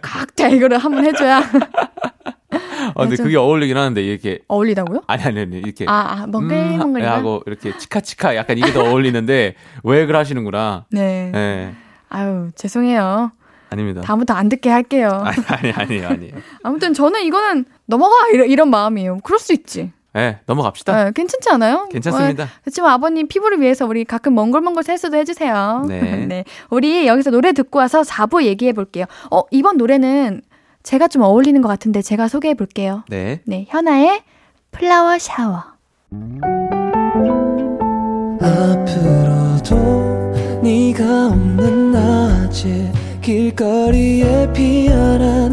각자 0.00 0.48
이거를 0.48 0.78
한번 0.78 1.04
해줘야. 1.04 1.38
아, 1.40 2.92
근데 2.94 3.16
그게 3.16 3.36
어울리긴 3.36 3.76
하는데 3.76 4.00
이렇게 4.02 4.40
어울리다고요? 4.46 5.02
아니 5.08 5.22
아니 5.24 5.40
아니 5.40 5.58
이렇게 5.58 5.84
아, 5.88 6.22
아 6.22 6.26
멍글멍글 6.28 7.02
음, 7.02 7.08
하고 7.08 7.42
이렇게 7.46 7.76
치카치카 7.76 8.36
약간 8.36 8.56
이게 8.56 8.72
더 8.72 8.84
어울리는데 8.84 9.56
왜 9.82 10.00
그걸 10.02 10.16
하시는구나. 10.16 10.86
네. 10.90 11.30
네. 11.32 11.74
아유 12.08 12.50
죄송해요. 12.54 13.32
아닙니다. 13.70 14.02
다음부터 14.02 14.34
안 14.34 14.48
듣게 14.48 14.70
할게요. 14.70 15.24
아니 15.24 15.72
아니 15.72 15.72
아니 15.72 16.06
아니. 16.06 16.32
아무튼 16.62 16.94
저는 16.94 17.22
이거는 17.24 17.64
넘어가 17.86 18.14
이런, 18.32 18.48
이런 18.48 18.70
마음이에요. 18.70 19.18
그럴 19.24 19.40
수 19.40 19.52
있지. 19.52 19.90
네, 20.14 20.38
넘어갑시다. 20.46 21.04
네, 21.06 21.12
괜찮지 21.12 21.50
않아요? 21.50 21.88
괜찮습니다. 21.90 22.44
어, 22.44 22.46
그렇지만 22.62 22.92
아버님 22.92 23.26
피부를 23.26 23.60
위해서 23.60 23.84
우리 23.84 24.04
가끔 24.04 24.34
멍글멍글 24.36 24.84
세수도 24.84 25.16
해주세요. 25.16 25.86
네. 25.88 26.00
네. 26.26 26.44
우리 26.70 27.06
여기서 27.08 27.30
노래 27.30 27.52
듣고 27.52 27.80
와서 27.80 28.02
4부 28.02 28.44
얘기해 28.44 28.72
볼게요. 28.72 29.06
어, 29.30 29.42
이번 29.50 29.76
노래는 29.76 30.42
제가 30.84 31.08
좀 31.08 31.22
어울리는 31.22 31.60
것 31.60 31.68
같은데 31.68 32.00
제가 32.00 32.28
소개해 32.28 32.54
볼게요. 32.54 33.02
네. 33.08 33.40
네, 33.44 33.66
현아의 33.68 34.22
플라워 34.70 35.18
샤워. 35.18 35.64
앞으로도 38.40 39.74
네가 40.62 41.26
없는 41.28 41.92
낮에 41.92 42.92
길거리에 43.20 44.52
피어난 44.52 45.52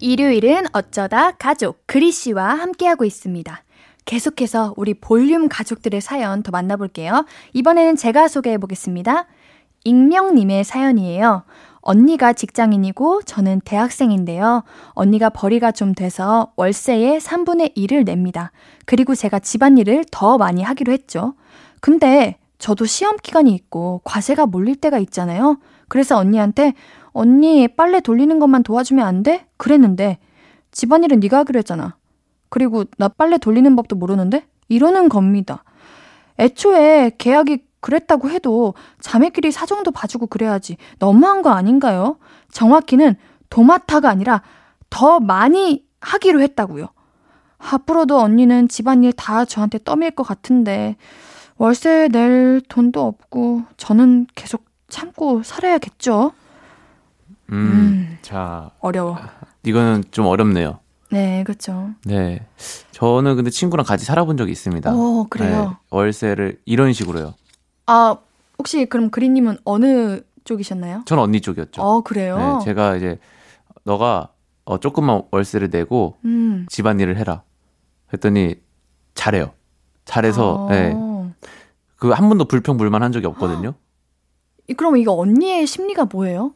일요일은 0.00 0.64
어쩌다 0.72 1.32
가족 1.32 1.82
그리 1.86 2.10
씨와 2.10 2.54
함께하고 2.54 3.04
있습니다. 3.04 3.62
계속해서 4.06 4.74
우리 4.76 4.94
볼륨 4.94 5.48
가족들의 5.48 6.00
사연 6.00 6.42
더 6.42 6.50
만나볼게요. 6.50 7.26
이번에는 7.52 7.96
제가 7.96 8.28
소개해 8.28 8.58
보겠습니다. 8.58 9.26
익명님의 9.84 10.64
사연이에요. 10.64 11.44
언니가 11.82 12.32
직장인이고 12.32 13.22
저는 13.22 13.60
대학생인데요. 13.64 14.64
언니가 14.90 15.30
벌이가 15.30 15.72
좀 15.72 15.94
돼서 15.94 16.52
월세의 16.56 17.20
3분의 17.20 17.76
1을 17.76 18.04
냅니다. 18.04 18.52
그리고 18.84 19.14
제가 19.14 19.38
집안일을 19.38 20.04
더 20.10 20.36
많이 20.38 20.62
하기로 20.62 20.92
했죠. 20.92 21.34
근데 21.80 22.36
저도 22.58 22.84
시험 22.84 23.16
기간이 23.16 23.54
있고 23.54 24.02
과제가 24.04 24.46
몰릴 24.46 24.76
때가 24.76 24.98
있잖아요. 24.98 25.58
그래서 25.88 26.16
언니한테 26.18 26.74
언니 27.12 27.68
빨래 27.68 28.00
돌리는 28.00 28.38
것만 28.38 28.62
도와주면 28.62 29.06
안 29.06 29.22
돼? 29.22 29.46
그랬는데 29.56 30.18
집안일은 30.70 31.20
네가 31.20 31.38
하기로 31.38 31.58
했잖아. 31.58 31.96
그리고 32.48 32.84
나 32.98 33.08
빨래 33.08 33.38
돌리는 33.38 33.74
법도 33.76 33.96
모르는데? 33.96 34.46
이러는 34.68 35.08
겁니다. 35.08 35.64
애초에 36.38 37.12
계약이 37.18 37.64
그랬다고 37.80 38.30
해도 38.30 38.74
자매끼리 39.00 39.52
사정도 39.52 39.90
봐주고 39.90 40.26
그래야지 40.26 40.76
너무한 40.98 41.42
거 41.42 41.50
아닌가요? 41.50 42.18
정확히는 42.52 43.16
도맡아가 43.48 44.08
아니라 44.08 44.42
더 44.90 45.18
많이 45.20 45.84
하기로 46.00 46.40
했다고요. 46.40 46.88
앞으로도 47.58 48.18
언니는 48.18 48.68
집안일 48.68 49.12
다 49.12 49.44
저한테 49.44 49.78
떠밀 49.84 50.12
것 50.12 50.22
같은데 50.22 50.96
월세 51.56 52.08
낼 52.08 52.62
돈도 52.68 53.06
없고 53.06 53.62
저는 53.76 54.26
계속 54.34 54.64
참고 54.88 55.42
살아야겠죠? 55.42 56.32
음, 57.50 57.56
음, 57.56 58.18
자. 58.22 58.70
어려워. 58.80 59.18
이거는 59.64 60.04
좀 60.10 60.26
어렵네요. 60.26 60.78
네, 61.10 61.42
그렇죠. 61.44 61.90
네. 62.04 62.46
저는 62.92 63.36
근데 63.36 63.50
친구랑 63.50 63.84
같이 63.84 64.04
살아본 64.04 64.36
적이 64.36 64.52
있습니다. 64.52 64.92
어, 64.94 65.26
그래요? 65.28 65.70
네, 65.70 65.76
월세를 65.90 66.60
이런 66.64 66.92
식으로요. 66.92 67.34
아, 67.86 68.16
혹시 68.58 68.86
그럼 68.86 69.10
그린 69.10 69.34
님은 69.34 69.58
어느 69.64 70.20
쪽이셨나요? 70.44 71.02
전 71.06 71.18
언니 71.18 71.40
쪽이었죠. 71.40 71.82
어, 71.82 72.02
그래요? 72.02 72.58
네, 72.58 72.64
제가 72.64 72.96
이제 72.96 73.18
너가 73.84 74.28
어, 74.64 74.78
조금만 74.78 75.22
월세를 75.32 75.70
내고 75.70 76.16
음. 76.24 76.66
집안일을 76.68 77.16
해라. 77.16 77.42
했더니 78.12 78.54
잘해요. 79.14 79.52
잘해서, 80.04 80.68
아. 80.68 80.72
네. 80.72 80.96
그한 81.96 82.28
번도 82.28 82.46
불평불만 82.46 83.02
한 83.02 83.12
적이 83.12 83.26
없거든요. 83.26 83.74
그럼 84.76 84.96
이거 84.96 85.14
언니의 85.16 85.66
심리가 85.66 86.04
뭐예요? 86.04 86.54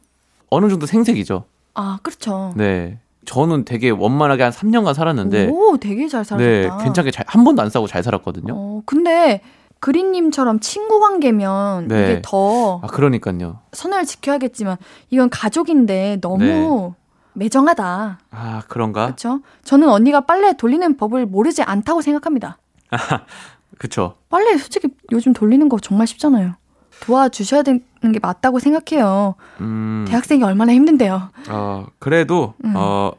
어느 0.49 0.69
정도 0.69 0.85
생색이죠. 0.85 1.45
아, 1.73 1.99
그렇죠. 2.01 2.53
네. 2.55 2.99
저는 3.25 3.65
되게 3.65 3.89
원만하게 3.89 4.43
한 4.43 4.51
3년간 4.51 4.93
살았는데. 4.93 5.47
오, 5.47 5.77
되게 5.77 6.07
잘 6.07 6.23
살았다. 6.23 6.45
네, 6.45 6.69
괜찮게 6.83 7.11
잘, 7.11 7.25
한 7.27 7.43
번도 7.43 7.61
안 7.61 7.69
싸고 7.69 7.87
잘 7.87 8.03
살았거든요. 8.03 8.53
어, 8.55 8.81
근데 8.85 9.41
그린님처럼 9.79 10.59
친구 10.59 10.99
관계면 10.99 11.87
네. 11.87 12.03
이게 12.03 12.21
더. 12.23 12.79
아, 12.83 12.87
그러니까요. 12.87 13.59
선을 13.73 14.05
지켜야겠지만, 14.05 14.77
이건 15.09 15.29
가족인데 15.29 16.19
너무 16.21 16.43
네. 16.43 16.93
매정하다. 17.33 18.19
아, 18.31 18.61
그런가? 18.67 19.05
그렇죠. 19.05 19.41
저는 19.63 19.89
언니가 19.89 20.21
빨래 20.21 20.53
돌리는 20.53 20.95
법을 20.97 21.25
모르지 21.25 21.63
않다고 21.63 22.01
생각합니다. 22.01 22.57
그쵸. 23.77 24.15
빨래 24.29 24.57
솔직히 24.57 24.87
요즘 25.11 25.33
돌리는 25.33 25.67
거 25.67 25.79
정말 25.79 26.07
쉽잖아요. 26.07 26.53
도와주셔야 27.01 27.63
되는 27.63 27.81
게 28.13 28.19
맞다고 28.21 28.59
생각해요. 28.59 29.35
음. 29.61 30.05
대학생이 30.07 30.43
얼마나 30.43 30.73
힘든데요. 30.73 31.29
어, 31.49 31.85
그래도, 31.99 32.53
음. 32.63 32.73
어, 32.75 33.11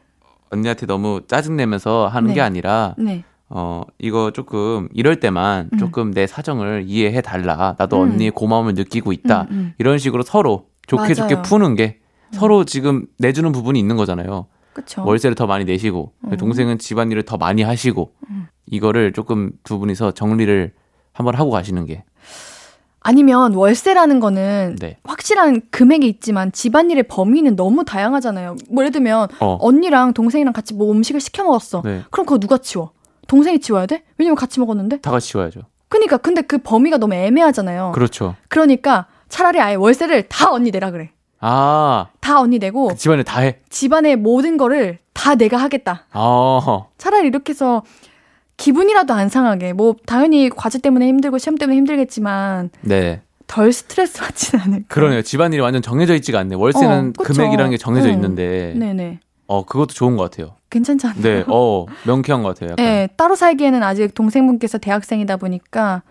언니한테 0.50 0.86
너무 0.86 1.20
짜증내면서 1.26 2.08
하는 2.08 2.28
네. 2.28 2.34
게 2.34 2.40
아니라, 2.40 2.94
네. 2.98 3.24
어, 3.48 3.82
이거 3.98 4.32
조금, 4.32 4.88
이럴 4.92 5.20
때만 5.20 5.70
음. 5.72 5.78
조금 5.78 6.12
내 6.12 6.26
사정을 6.26 6.84
이해해 6.86 7.20
달라. 7.20 7.76
나도 7.78 8.02
음. 8.02 8.12
언니의 8.12 8.30
고마움을 8.32 8.74
느끼고 8.74 9.12
있다. 9.12 9.42
음, 9.42 9.48
음. 9.50 9.74
이런 9.78 9.98
식으로 9.98 10.22
서로 10.22 10.66
좋게 10.86 11.02
맞아요. 11.02 11.14
좋게 11.14 11.42
푸는 11.42 11.74
게 11.74 11.98
서로 12.32 12.64
지금 12.64 13.06
내주는 13.18 13.50
부분이 13.52 13.78
있는 13.78 13.96
거잖아요. 13.96 14.46
그쵸. 14.72 15.04
월세를 15.04 15.34
더 15.36 15.46
많이 15.46 15.64
내시고, 15.64 16.12
동생은 16.38 16.78
집안일을 16.78 17.22
더 17.22 17.36
많이 17.36 17.62
하시고, 17.62 18.12
이거를 18.66 19.12
조금 19.12 19.52
두 19.62 19.78
분이서 19.78 20.12
정리를 20.12 20.72
한번 21.12 21.34
하고 21.34 21.50
가시는 21.50 21.86
게 21.86 22.04
아니면 23.06 23.54
월세라는 23.54 24.18
거는 24.18 24.78
네. 24.80 24.96
확실한 25.04 25.62
금액이 25.70 26.08
있지만 26.08 26.50
집안일의 26.50 27.04
범위는 27.04 27.54
너무 27.54 27.84
다양하잖아요. 27.84 28.56
뭐 28.68 28.82
예를 28.82 28.90
들면 28.90 29.28
어. 29.38 29.58
언니랑 29.60 30.12
동생이랑 30.12 30.52
같이 30.52 30.74
뭐 30.74 30.90
음식을 30.90 31.20
시켜 31.20 31.44
먹었어. 31.44 31.82
네. 31.84 32.02
그럼 32.10 32.26
그거 32.26 32.38
누가 32.38 32.58
치워? 32.58 32.90
동생이 33.28 33.60
치워야 33.60 33.86
돼? 33.86 34.02
왜냐면 34.18 34.34
같이 34.34 34.58
먹었는데. 34.58 35.02
다 35.02 35.12
같이 35.12 35.28
치워야죠. 35.28 35.60
그러니까 35.88 36.16
근데 36.16 36.42
그 36.42 36.58
범위가 36.58 36.96
너무 36.98 37.14
애매하잖아요. 37.14 37.92
그렇죠. 37.94 38.34
그러니까 38.48 39.06
차라리 39.28 39.60
아예 39.60 39.76
월세를 39.76 40.26
다 40.28 40.50
언니 40.50 40.72
내라 40.72 40.90
그래. 40.90 41.10
아. 41.38 42.08
다 42.20 42.40
언니 42.40 42.58
내고 42.58 42.88
그 42.88 42.96
집안에 42.96 43.22
다 43.22 43.40
해. 43.40 43.60
집안의 43.70 44.16
모든 44.16 44.56
거를 44.56 44.98
다 45.12 45.36
내가 45.36 45.58
하겠다. 45.58 46.06
아. 46.10 46.86
차라리 46.98 47.28
이렇게 47.28 47.52
해서 47.52 47.84
기분이라도 48.56 49.12
안 49.14 49.28
상하게 49.28 49.72
뭐 49.72 49.94
당연히 50.06 50.48
과제 50.48 50.78
때문에 50.78 51.06
힘들고 51.08 51.38
시험 51.38 51.56
때문에 51.56 51.76
힘들겠지만 51.76 52.70
네. 52.82 53.22
덜 53.46 53.72
스트레스 53.72 54.18
받지는 54.20 54.64
않을까. 54.64 54.86
그러네요. 54.88 55.22
집안일이 55.22 55.60
완전 55.60 55.82
정해져 55.82 56.14
있지가 56.14 56.38
않네. 56.40 56.56
월세는 56.56 57.12
어, 57.18 57.22
금액이라는 57.22 57.70
게 57.70 57.76
정해져 57.76 58.08
응. 58.08 58.14
있는데. 58.14 58.74
네네. 58.76 59.20
어, 59.46 59.64
그것도 59.64 59.94
좋은 59.94 60.16
것 60.16 60.24
같아요. 60.24 60.56
괜찮지 60.70 61.06
않나요? 61.06 61.22
네, 61.22 61.44
어, 61.46 61.86
명쾌한 62.04 62.42
것 62.42 62.48
같아요. 62.48 62.72
약간. 62.72 62.84
네, 62.84 63.08
따로 63.16 63.36
살기에는 63.36 63.82
아직 63.82 64.14
동생분께서 64.14 64.78
대학생이다 64.78 65.36
보니까 65.36 66.02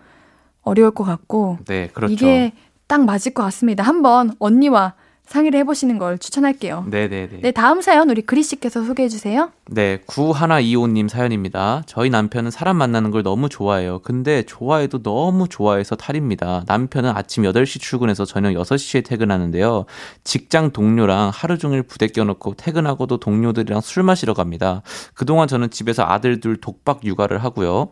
어려울 0.62 0.92
것 0.92 1.04
같고. 1.04 1.58
네, 1.66 1.90
그렇죠. 1.92 2.12
이게 2.12 2.52
딱 2.86 3.04
맞을 3.04 3.34
것 3.34 3.42
같습니다. 3.42 3.82
한번 3.82 4.32
언니와 4.38 4.94
상의를 5.26 5.58
해보시는 5.60 5.98
걸 5.98 6.18
추천할게요. 6.18 6.84
네네네. 6.88 7.40
네, 7.42 7.50
다음 7.50 7.80
사연 7.80 8.08
우리 8.10 8.22
그리 8.22 8.42
씨께서 8.42 8.84
소개해 8.84 9.08
주세요. 9.08 9.50
네, 9.68 9.98
9125님 10.06 11.08
사연입니다. 11.08 11.82
저희 11.86 12.10
남편은 12.10 12.50
사람 12.50 12.76
만나는 12.76 13.10
걸 13.10 13.22
너무 13.22 13.48
좋아해요. 13.48 14.00
근데 14.00 14.42
좋아해도 14.42 15.02
너무 15.02 15.48
좋아해서 15.48 15.96
탈입니다. 15.96 16.64
남편은 16.66 17.10
아침 17.10 17.42
8시 17.42 17.80
출근해서 17.80 18.24
저녁 18.24 18.50
6시에 18.52 19.04
퇴근하는데요. 19.04 19.86
직장 20.24 20.70
동료랑 20.70 21.30
하루 21.34 21.58
종일 21.58 21.82
부대 21.82 22.06
껴놓고 22.06 22.54
퇴근하고도 22.54 23.18
동료들이랑 23.18 23.80
술 23.80 24.04
마시러 24.04 24.34
갑니다. 24.34 24.82
그동안 25.14 25.48
저는 25.48 25.70
집에서 25.70 26.04
아들 26.04 26.40
둘 26.40 26.56
독박 26.60 27.04
육아를 27.04 27.38
하고요. 27.42 27.90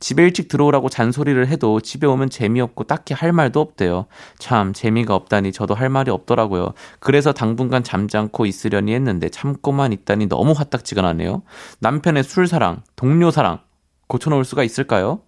집에 0.00 0.22
일찍 0.22 0.48
들어오라고 0.48 0.88
잔소리를 0.88 1.46
해도 1.48 1.80
집에 1.80 2.06
오면 2.06 2.30
재미없고 2.30 2.84
딱히 2.84 3.14
할 3.14 3.32
말도 3.32 3.60
없대요. 3.60 4.06
참 4.38 4.72
재미가 4.72 5.14
없다니 5.14 5.52
저도 5.52 5.74
할 5.74 5.88
말이 5.88 6.10
없더라고요. 6.10 6.74
그래서 7.00 7.32
당분간 7.32 7.82
잠잠고 7.82 8.46
있으려니 8.46 8.94
했는데 8.94 9.28
참고만 9.28 9.92
있다니 9.92 10.28
너무 10.28 10.52
화딱지근하네요. 10.52 11.42
남편의 11.80 12.24
술 12.24 12.46
사랑, 12.46 12.82
동료 12.96 13.30
사랑 13.30 13.60
고쳐놓을 14.08 14.44
수가 14.44 14.64
있을까요? 14.64 15.20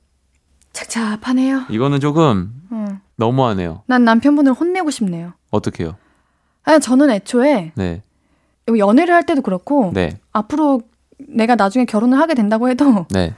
착잡하네요. 0.72 1.62
이거는 1.70 2.00
조금 2.00 2.52
음. 2.70 3.00
너무하네요. 3.16 3.82
난 3.86 4.04
남편분을 4.04 4.52
혼내고 4.52 4.90
싶네요. 4.90 5.32
어떻게요? 5.50 5.96
아니 6.64 6.80
저는 6.80 7.10
애초에 7.10 7.72
네. 7.74 8.02
연애를 8.68 9.14
할 9.14 9.24
때도 9.24 9.40
그렇고 9.42 9.92
네. 9.94 10.18
앞으로 10.32 10.82
내가 11.18 11.54
나중에 11.54 11.86
결혼을 11.86 12.18
하게 12.18 12.34
된다고 12.34 12.68
해도 12.68 13.06
네. 13.10 13.34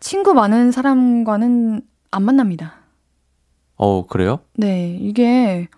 친구 0.00 0.34
많은 0.34 0.72
사람과는 0.72 1.82
안 2.10 2.22
만납니다. 2.22 2.74
어, 3.76 4.06
그래요? 4.06 4.40
네, 4.54 4.96
이게 5.00 5.68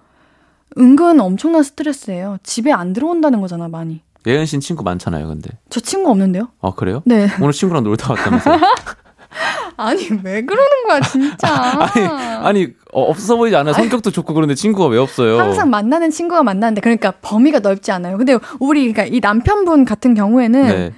은근 0.79 1.21
엄청난 1.21 1.63
스트레스예요. 1.63 2.39
집에 2.43 2.73
안 2.73 2.93
들어온다는 2.93 3.41
거잖아, 3.41 3.69
많이. 3.69 4.03
예은 4.27 4.47
씨는 4.47 4.61
친구 4.61 4.83
많잖아요, 4.83 5.27
근데. 5.27 5.51
저 5.71 5.81
친구 5.81 6.11
없는데요? 6.11 6.49
아, 6.61 6.73
그래요? 6.75 7.03
네. 7.07 7.29
오늘 7.41 7.53
친구랑 7.53 7.85
놀다 7.85 8.13
왔다면서요? 8.13 8.59
아니, 9.77 10.09
왜 10.23 10.43
그러는 10.43 10.87
거야, 10.87 11.01
진짜. 11.01 11.49
아니, 11.95 12.07
아니, 12.07 12.69
어, 12.93 13.03
없어 13.05 13.37
보이지 13.37 13.55
않아요. 13.57 13.75
성격도 13.75 14.11
좋고 14.11 14.35
그런데 14.35 14.55
친구가 14.55 14.89
왜 14.89 14.99
없어요? 14.99 15.39
항상 15.39 15.71
만나는 15.71 16.11
친구가 16.11 16.43
만나는데, 16.43 16.81
그러니까 16.81 17.13
범위가 17.23 17.61
넓지 17.61 17.93
않아요. 17.93 18.17
근데 18.19 18.37
우리, 18.59 18.93
그러니까 18.93 19.05
이 19.05 19.21
남편분 19.21 19.85
같은 19.85 20.15
경우에는 20.15 20.63
네. 20.67 20.93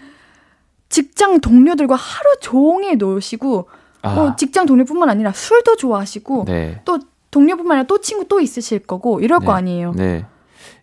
직장 0.91 1.41
동료들과 1.41 1.95
하루 1.95 2.37
종일 2.41 2.99
노시고 2.99 3.69
아. 4.03 4.15
뭐 4.15 4.37
직장 4.37 4.67
동료뿐만 4.67 5.09
아니라 5.09 5.33
술도 5.33 5.77
좋아하시고 5.77 6.45
네. 6.47 6.83
또 6.85 6.99
동료뿐만 7.31 7.79
아니라 7.79 7.87
또 7.87 8.01
친구 8.01 8.27
또 8.27 8.41
있으실 8.41 8.81
거고 8.81 9.21
이럴 9.21 9.39
네. 9.41 9.47
거 9.47 9.53
아니에요. 9.53 9.93
네. 9.97 10.27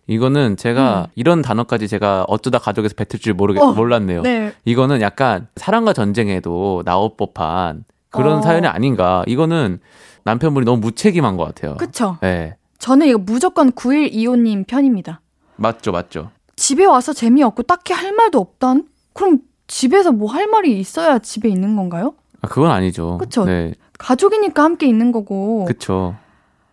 이거는 0.06 0.56
제가 0.56 1.02
음. 1.08 1.12
이런 1.14 1.42
단어까지 1.42 1.86
제가 1.86 2.24
어쩌다 2.26 2.58
가족에서 2.58 2.94
뱉을 2.94 3.20
줄 3.20 3.34
모르겠 3.34 3.62
어, 3.62 3.72
몰랐네요. 3.72 4.22
네. 4.22 4.54
이거는 4.64 5.02
약간 5.02 5.48
사랑과 5.56 5.92
전쟁에도 5.92 6.82
나올 6.86 7.10
법한 7.16 7.84
그런 8.08 8.38
어. 8.38 8.42
사연이 8.42 8.66
아닌가. 8.66 9.22
이거는 9.26 9.80
남편분이 10.24 10.64
너무 10.64 10.80
무책임한 10.80 11.36
것 11.36 11.44
같아요. 11.44 11.76
그쵸. 11.76 12.16
네. 12.22 12.56
저는 12.78 13.08
이거 13.08 13.18
무조건 13.18 13.70
9125님 13.72 14.66
편입니다. 14.66 15.20
맞죠, 15.56 15.92
맞죠. 15.92 16.30
집에 16.56 16.86
와서 16.86 17.12
재미없고 17.12 17.64
딱히 17.64 17.92
할 17.92 18.12
말도 18.12 18.38
없단? 18.38 18.86
그럼 19.12 19.40
집에서 19.68 20.10
뭐 20.12 20.28
할 20.32 20.46
말이 20.48 20.78
있어야 20.80 21.18
집에 21.20 21.48
있는 21.48 21.76
건가요? 21.76 22.14
아, 22.40 22.48
그건 22.48 22.70
아니죠. 22.72 23.18
그쵸. 23.18 23.44
네. 23.44 23.74
가족이니까 23.98 24.62
함께 24.62 24.86
있는 24.86 25.12
거고. 25.12 25.64
그쵸. 25.66 26.16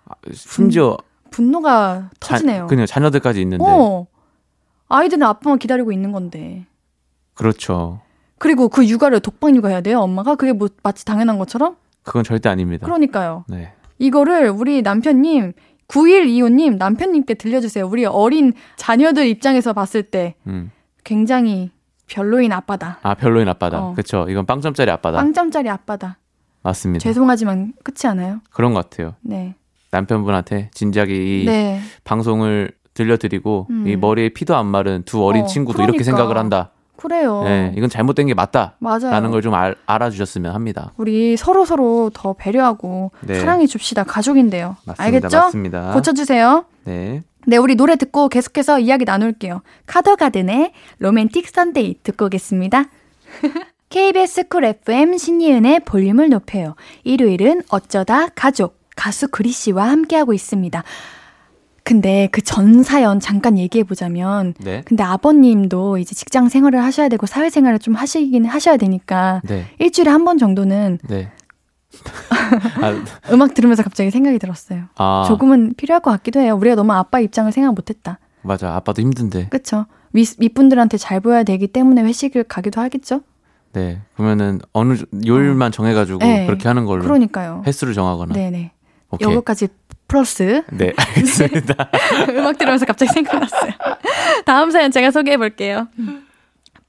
아, 0.05 0.13
심지어. 0.33 0.97
분, 1.29 1.51
노가 1.51 2.09
터지네요. 2.19 2.67
그냥 2.67 2.85
자녀들까지 2.85 3.41
있는데. 3.41 3.63
어. 3.67 4.07
아이들은 4.87 5.23
아빠만 5.23 5.59
기다리고 5.59 5.91
있는 5.91 6.11
건데. 6.11 6.65
그렇죠. 7.33 7.99
그리고 8.37 8.69
그 8.69 8.85
육아를 8.87 9.19
독방 9.19 9.55
육아해야 9.55 9.81
돼요, 9.81 9.99
엄마가? 10.01 10.35
그게 10.35 10.53
뭐 10.53 10.69
마치 10.83 11.03
당연한 11.05 11.37
것처럼? 11.39 11.75
그건 12.03 12.23
절대 12.23 12.49
아닙니다. 12.49 12.85
그러니까요. 12.85 13.45
네. 13.47 13.73
이거를 13.97 14.49
우리 14.49 14.81
남편님 14.81 15.53
9125님 15.87 16.77
남편님께 16.77 17.33
들려주세요. 17.35 17.87
우리 17.87 18.05
어린 18.05 18.53
자녀들 18.75 19.25
입장에서 19.27 19.73
봤을 19.73 20.03
때 20.03 20.35
음. 20.47 20.71
굉장히 21.03 21.71
별로인 22.08 22.51
아빠다. 22.51 22.99
아, 23.03 23.14
별로인 23.16 23.47
아빠다. 23.49 23.80
어. 23.82 23.93
그쵸. 23.93 24.26
이건 24.30 24.45
빵점짜리 24.45 24.89
아빠다. 24.91 25.18
빵점짜리 25.18 25.70
아빠다. 25.70 26.18
맞습니다. 26.64 27.01
죄송하지만 27.03 27.74
끝이 27.84 28.10
않아요? 28.10 28.41
그런 28.51 28.74
것 28.74 28.89
같아요. 28.89 29.16
네. 29.22 29.56
남편분한테 29.91 30.72
진지하게 30.74 31.14
이 31.41 31.45
네. 31.45 31.80
방송을 32.03 32.72
들려드리고 32.93 33.68
음. 33.70 33.88
이 33.88 33.95
머리에 33.95 34.30
피도 34.30 34.56
안 34.56 34.66
마른 34.68 35.03
두 35.06 35.24
어린 35.26 35.43
어, 35.43 35.47
친구도 35.47 35.78
그러니까. 35.78 35.91
이렇게 35.95 36.03
생각을 36.03 36.38
한다. 36.38 36.72
그래요. 36.97 37.43
네, 37.43 37.74
이건 37.76 37.89
잘못된 37.89 38.26
게 38.28 38.34
맞다. 38.34 38.76
맞아요. 38.80 39.12
라는 39.12 39.30
걸 39.30 39.41
좀 39.41 39.53
알아주셨으면 39.86 40.56
합니다. 40.56 40.91
우리 40.97 41.36
서로 41.36 41.66
서로 41.66 42.10
더 42.14 42.34
배려하고 42.34 43.12
네. 43.22 43.36
사랑해 43.39 43.68
줍시다. 43.68 44.03
가족인데요. 44.06 44.78
맞습니다. 44.86 45.03
알겠죠? 45.03 45.38
맞습니다. 45.38 45.91
고쳐주세요. 45.93 46.66
네. 46.86 47.22
네, 47.47 47.57
우리 47.57 47.75
노래 47.75 47.95
듣고 47.95 48.29
계속해서 48.29 48.79
이야기 48.79 49.05
나눌게요. 49.05 49.61
카더가든의 49.85 50.71
Romantic 50.99 51.47
Sunday 51.47 51.99
듣고 52.03 52.25
오겠습니다. 52.25 52.85
KBS 53.89 54.47
쿨 54.47 54.65
FM 54.65 55.17
신예은의 55.17 55.82
볼륨을 55.81 56.29
높여요. 56.29 56.75
일요일은 57.03 57.61
어쩌다 57.69 58.27
가족, 58.29 58.79
가수 58.95 59.27
그리 59.27 59.51
씨와 59.51 59.89
함께하고 59.89 60.33
있습니다. 60.33 60.83
근데 61.83 62.27
그 62.31 62.41
전 62.41 62.81
사연 62.81 63.19
잠깐 63.19 63.59
얘기해 63.59 63.83
보자면, 63.83 64.55
네. 64.59 64.81
근데 64.85 65.03
아버님도 65.03 65.99
이제 65.99 66.15
직장 66.15 66.49
생활을 66.49 66.83
하셔야 66.83 67.09
되고 67.09 67.27
사회 67.27 67.51
생활을 67.51 67.77
좀 67.77 67.93
하시긴 67.93 68.45
하셔야 68.45 68.77
되니까 68.77 69.41
네. 69.47 69.65
일주일에 69.77 70.09
한 70.09 70.25
번 70.25 70.39
정도는 70.39 70.97
네. 71.07 71.29
아, 72.82 73.03
음악 73.32 73.53
들으면서 73.53 73.84
갑자기 73.84 74.12
생각이 74.12 74.39
들었어요. 74.39 74.84
아. 74.95 75.26
조금은 75.28 75.74
필요할 75.78 76.01
것 76.01 76.12
같기도 76.12 76.39
해요. 76.39 76.56
우리가 76.56 76.76
너무 76.76 76.93
아빠 76.93 77.20
입장을 77.20 77.51
생각 77.51 77.74
못했다. 77.74 78.20
맞아, 78.41 78.76
아빠도 78.76 79.01
힘든데. 79.01 79.49
그렇죠. 79.49 79.86
윗분들한테 80.14 80.97
잘 80.97 81.20
보여야 81.20 81.43
되기 81.43 81.68
때문에 81.68 82.03
회식을 82.03 82.45
가기도 82.45 82.80
하겠죠. 82.82 83.22
네, 83.74 84.01
그러면은 84.16 84.62
어느 84.72 84.95
요일만 85.28 85.68
어. 85.68 85.72
정해가지고 85.72 86.20
네. 86.20 86.45
그렇게 86.45 86.68
하는 86.68 86.86
걸로. 86.86 87.03
그러니까요. 87.03 87.64
횟수를 87.68 87.93
정하거나. 87.93 88.34
네네. 88.34 88.72
오케이. 89.12 89.30
요거까지 89.30 89.68
플러스. 90.08 90.64
네, 90.72 90.93
알겠습니다. 90.97 91.89
음악 92.30 92.58
들으면서 92.58 92.86
갑자기 92.86 93.12
생각났어요. 93.12 93.72
다음 94.45 94.72
사연 94.72 94.91
제가 94.91 95.12
소개해 95.12 95.38
볼게요. 95.38 95.88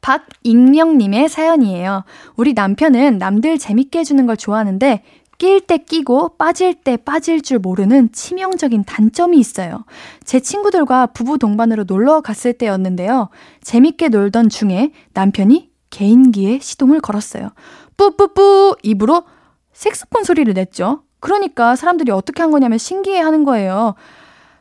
박익명님의 0.07 1.29
사연이에요. 1.29 2.05
우리 2.37 2.53
남편은 2.53 3.19
남들 3.19 3.59
재밌게 3.59 3.99
해주는 4.01 4.25
걸 4.27 4.37
좋아하는데 4.37 5.03
낄때 5.39 5.79
끼고 5.79 6.37
빠질 6.39 6.75
때 6.75 6.97
빠질 6.97 7.43
줄 7.43 7.59
모르는 7.59 8.13
치명적인 8.13 8.85
단점이 8.85 9.37
있어요. 9.39 9.85
제 10.25 10.39
친구들과 10.39 11.07
부부 11.07 11.39
동반으로 11.39 11.85
놀러 11.85 12.21
갔을 12.21 12.53
때였는데요. 12.53 13.31
재밌게 13.63 14.09
놀던 14.09 14.49
중에 14.49 14.93
남편이 15.13 15.71
개인기에 15.91 16.61
시동을 16.61 17.01
걸었어요. 17.01 17.51
뿌뿌뿌 17.97 18.77
입으로 18.85 19.25
색소폰 19.73 20.23
소리를 20.23 20.55
냈죠. 20.55 21.03
그러니까 21.19 21.75
사람들이 21.75 22.13
어떻게 22.13 22.43
한 22.43 22.53
거냐면 22.53 22.79
신기해 22.79 23.19
하는 23.19 23.45
거예요. 23.45 23.95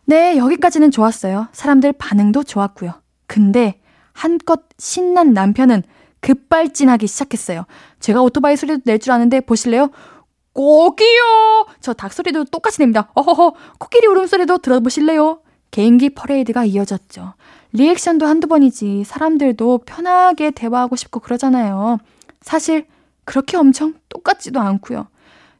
네, 0.05 0.37
여기까지는 0.37 0.91
좋았어요. 0.91 1.47
사람들 1.51 1.93
반응도 1.93 2.43
좋았고요. 2.43 2.93
근데 3.27 3.79
한껏 4.19 4.61
신난 4.79 5.33
남편은 5.33 5.83
급발진하기 6.21 7.05
시작했어요. 7.05 7.65
제가 7.99 8.21
오토바이 8.21 8.55
소리도 8.55 8.81
낼 8.85 8.97
줄 8.97 9.11
아는데 9.11 9.41
보실래요? 9.41 9.91
꼭이요! 10.53 11.67
저 11.81 11.93
닭소리도 11.93 12.45
똑같이 12.45 12.79
냅니다. 12.79 13.09
어허허, 13.13 13.53
코끼리 13.77 14.07
울음소리도 14.07 14.59
들어보실래요? 14.59 15.41
개인기 15.69 16.09
퍼레이드가 16.11 16.63
이어졌죠. 16.63 17.33
리액션도 17.73 18.25
한두 18.25 18.47
번이지 18.47 19.03
사람들도 19.03 19.79
편하게 19.79 20.51
대화하고 20.51 20.95
싶고 20.95 21.19
그러잖아요. 21.19 21.97
사실 22.41 22.87
그렇게 23.25 23.57
엄청 23.57 23.93
똑같지도 24.07 24.61
않고요. 24.61 25.07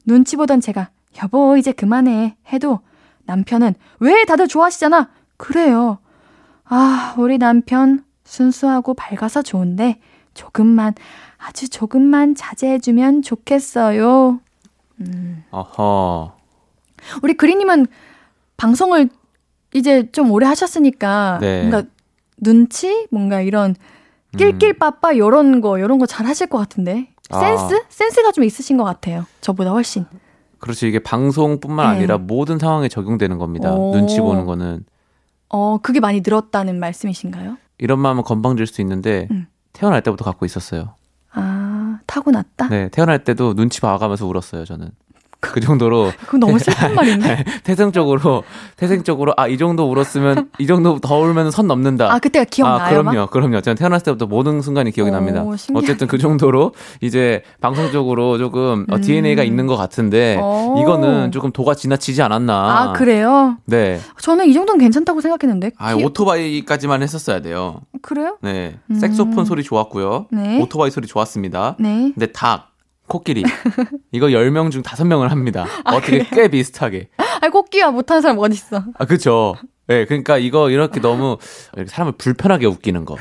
눈치 0.06 0.38
보던 0.38 0.62
제가 0.62 0.90
여보 1.22 1.58
이제 1.58 1.74
그만해 1.74 2.38
해도 2.54 2.80
남편은 3.26 3.76
왜 4.00 4.24
다들 4.24 4.48
좋아하시잖아. 4.48 5.10
그래요. 5.36 5.98
아 6.64 7.16
우리 7.18 7.38
남편 7.38 8.06
순수하고 8.26 8.94
밝아서 8.94 9.42
좋은데 9.42 10.00
조금만 10.34 10.94
아주 11.38 11.70
조금만 11.70 12.36
자제해주면 12.36 13.22
좋겠어요. 13.22 14.40
음. 15.02 15.44
어허. 15.52 16.34
우리 17.22 17.34
그리님은 17.36 17.88
방송을 18.58 19.10
이제 19.74 20.10
좀 20.12 20.32
오래 20.32 20.46
하셨으니까 20.48 21.38
네. 21.42 21.62
뭔가 21.68 21.84
눈치 22.38 23.08
뭔가 23.12 23.42
이런 23.42 23.76
낄낄빠빠 24.38 25.10
음. 25.12 25.16
이런 25.16 25.62
거 25.62 25.78
이런 25.78 25.98
거 26.00 26.06
잘 26.06 26.26
하실 26.26 26.48
것 26.48 26.58
같은데 26.58 27.10
아. 27.30 27.40
센스 27.40 27.84
센스가 27.90 28.32
좀 28.32 28.44
있으신 28.44 28.78
것 28.78 28.84
같아요. 28.84 29.26
저보다 29.42 29.72
훨씬. 29.72 30.06
그렇지 30.60 30.88
이게 30.88 31.00
방송뿐만 31.00 31.92
네. 31.92 31.98
아니라 31.98 32.18
모든 32.18 32.58
상황에 32.58 32.88
적용되는 32.88 33.38
겁니다. 33.38 33.74
오. 33.74 33.92
눈치 33.94 34.20
보는 34.20 34.46
거는 34.46 34.86
어, 35.50 35.78
그게 35.78 36.00
많이 36.00 36.22
늘었다는 36.22 36.80
말씀이신가요? 36.80 37.58
이런 37.78 38.00
마음은 38.00 38.24
건방질 38.24 38.68
수 38.68 38.82
있는데 38.82 39.28
음. 39.32 39.48
태어날 39.74 40.02
때부터 40.02 40.24
갖고 40.24 40.46
있었어요. 40.46 40.96
아, 41.32 42.00
타고났다? 42.08 42.70
네, 42.70 42.90
태어날 42.90 43.24
때도 43.24 43.54
눈치 43.56 43.82
봐가면서 43.82 44.26
울었어요, 44.26 44.66
저는. 44.66 44.92
그 45.40 45.60
정도로. 45.60 46.12
그건 46.26 46.40
너무 46.42 46.60
슬픈 46.60 46.94
말인데. 46.96 47.44
태생적으로 47.64 48.44
태생적으로 48.78 49.34
아 49.38 49.46
이 49.56 49.58
정도 49.58 49.90
울었으면 49.90 50.50
이 50.60 50.68
정도 50.68 51.00
더 51.00 51.18
울면 51.20 51.50
선 51.52 51.68
넘는다. 51.68 52.12
아 52.14 52.20
그때가 52.20 52.46
기억나요? 52.46 52.82
아, 52.82 52.90
그럼요, 52.90 53.20
막? 53.22 53.32
그럼요. 53.32 53.62
저는 53.62 53.78
태어났을 53.78 54.04
때부터 54.04 54.26
모든 54.26 54.62
순간이 54.62 54.92
기억이 54.92 55.12
오, 55.12 55.14
납니다. 55.14 55.44
신기하다. 55.56 55.80
어쨌든 55.80 56.08
그 56.08 56.18
정도로 56.18 56.74
이제 57.00 57.42
방송적으로 57.62 58.38
조금 58.38 58.86
어, 58.92 58.96
음. 58.96 59.02
DNA가 59.02 59.44
있는 59.44 59.66
것 59.68 59.78
같은데 59.78 60.38
오. 60.42 60.78
이거는 60.82 61.32
조금 61.32 61.52
도가 61.52 61.74
지나치지 61.76 62.22
않았나. 62.22 62.54
아 62.54 62.94
그래요? 62.94 63.58
네. 63.66 64.00
저는 64.20 64.48
이 64.48 64.54
정도는 64.54 64.80
괜찮다고 64.80 65.22
생각했는데. 65.22 65.72
아 65.78 65.96
기... 65.96 66.04
오토바이까지만 66.04 67.02
했었어야 67.02 67.42
돼요. 67.42 67.80
그래요? 68.02 68.38
네. 68.42 68.76
음. 68.90 68.96
색소폰 68.96 69.46
소리 69.46 69.64
좋았고요. 69.64 70.28
네. 70.32 70.60
오토바이 70.62 70.92
소리 70.92 71.08
좋았습니다. 71.08 71.76
네. 71.80 72.12
근데 72.14 72.32
닭 72.34 72.72
코끼리. 73.08 73.44
이거 74.12 74.28
10명 74.28 74.72
중 74.72 74.82
5명을 74.82 75.30
합니다. 75.30 75.66
아, 75.84 75.96
어떻게 75.96 76.20
그래요? 76.20 76.26
꽤 76.32 76.48
비슷하게. 76.48 77.10
아, 77.42 77.50
코끼리야 77.50 77.92
못하는 77.92 78.22
사람 78.22 78.38
어딨어. 78.40 78.84
아, 78.98 79.06
그쵸. 79.06 79.56
예, 79.90 80.00
네, 80.00 80.06
그러니까 80.06 80.38
이거 80.38 80.70
이렇게 80.72 81.00
너무 81.00 81.38
사람을 81.86 82.14
불편하게 82.18 82.66
웃기는 82.66 83.06
거. 83.06 83.18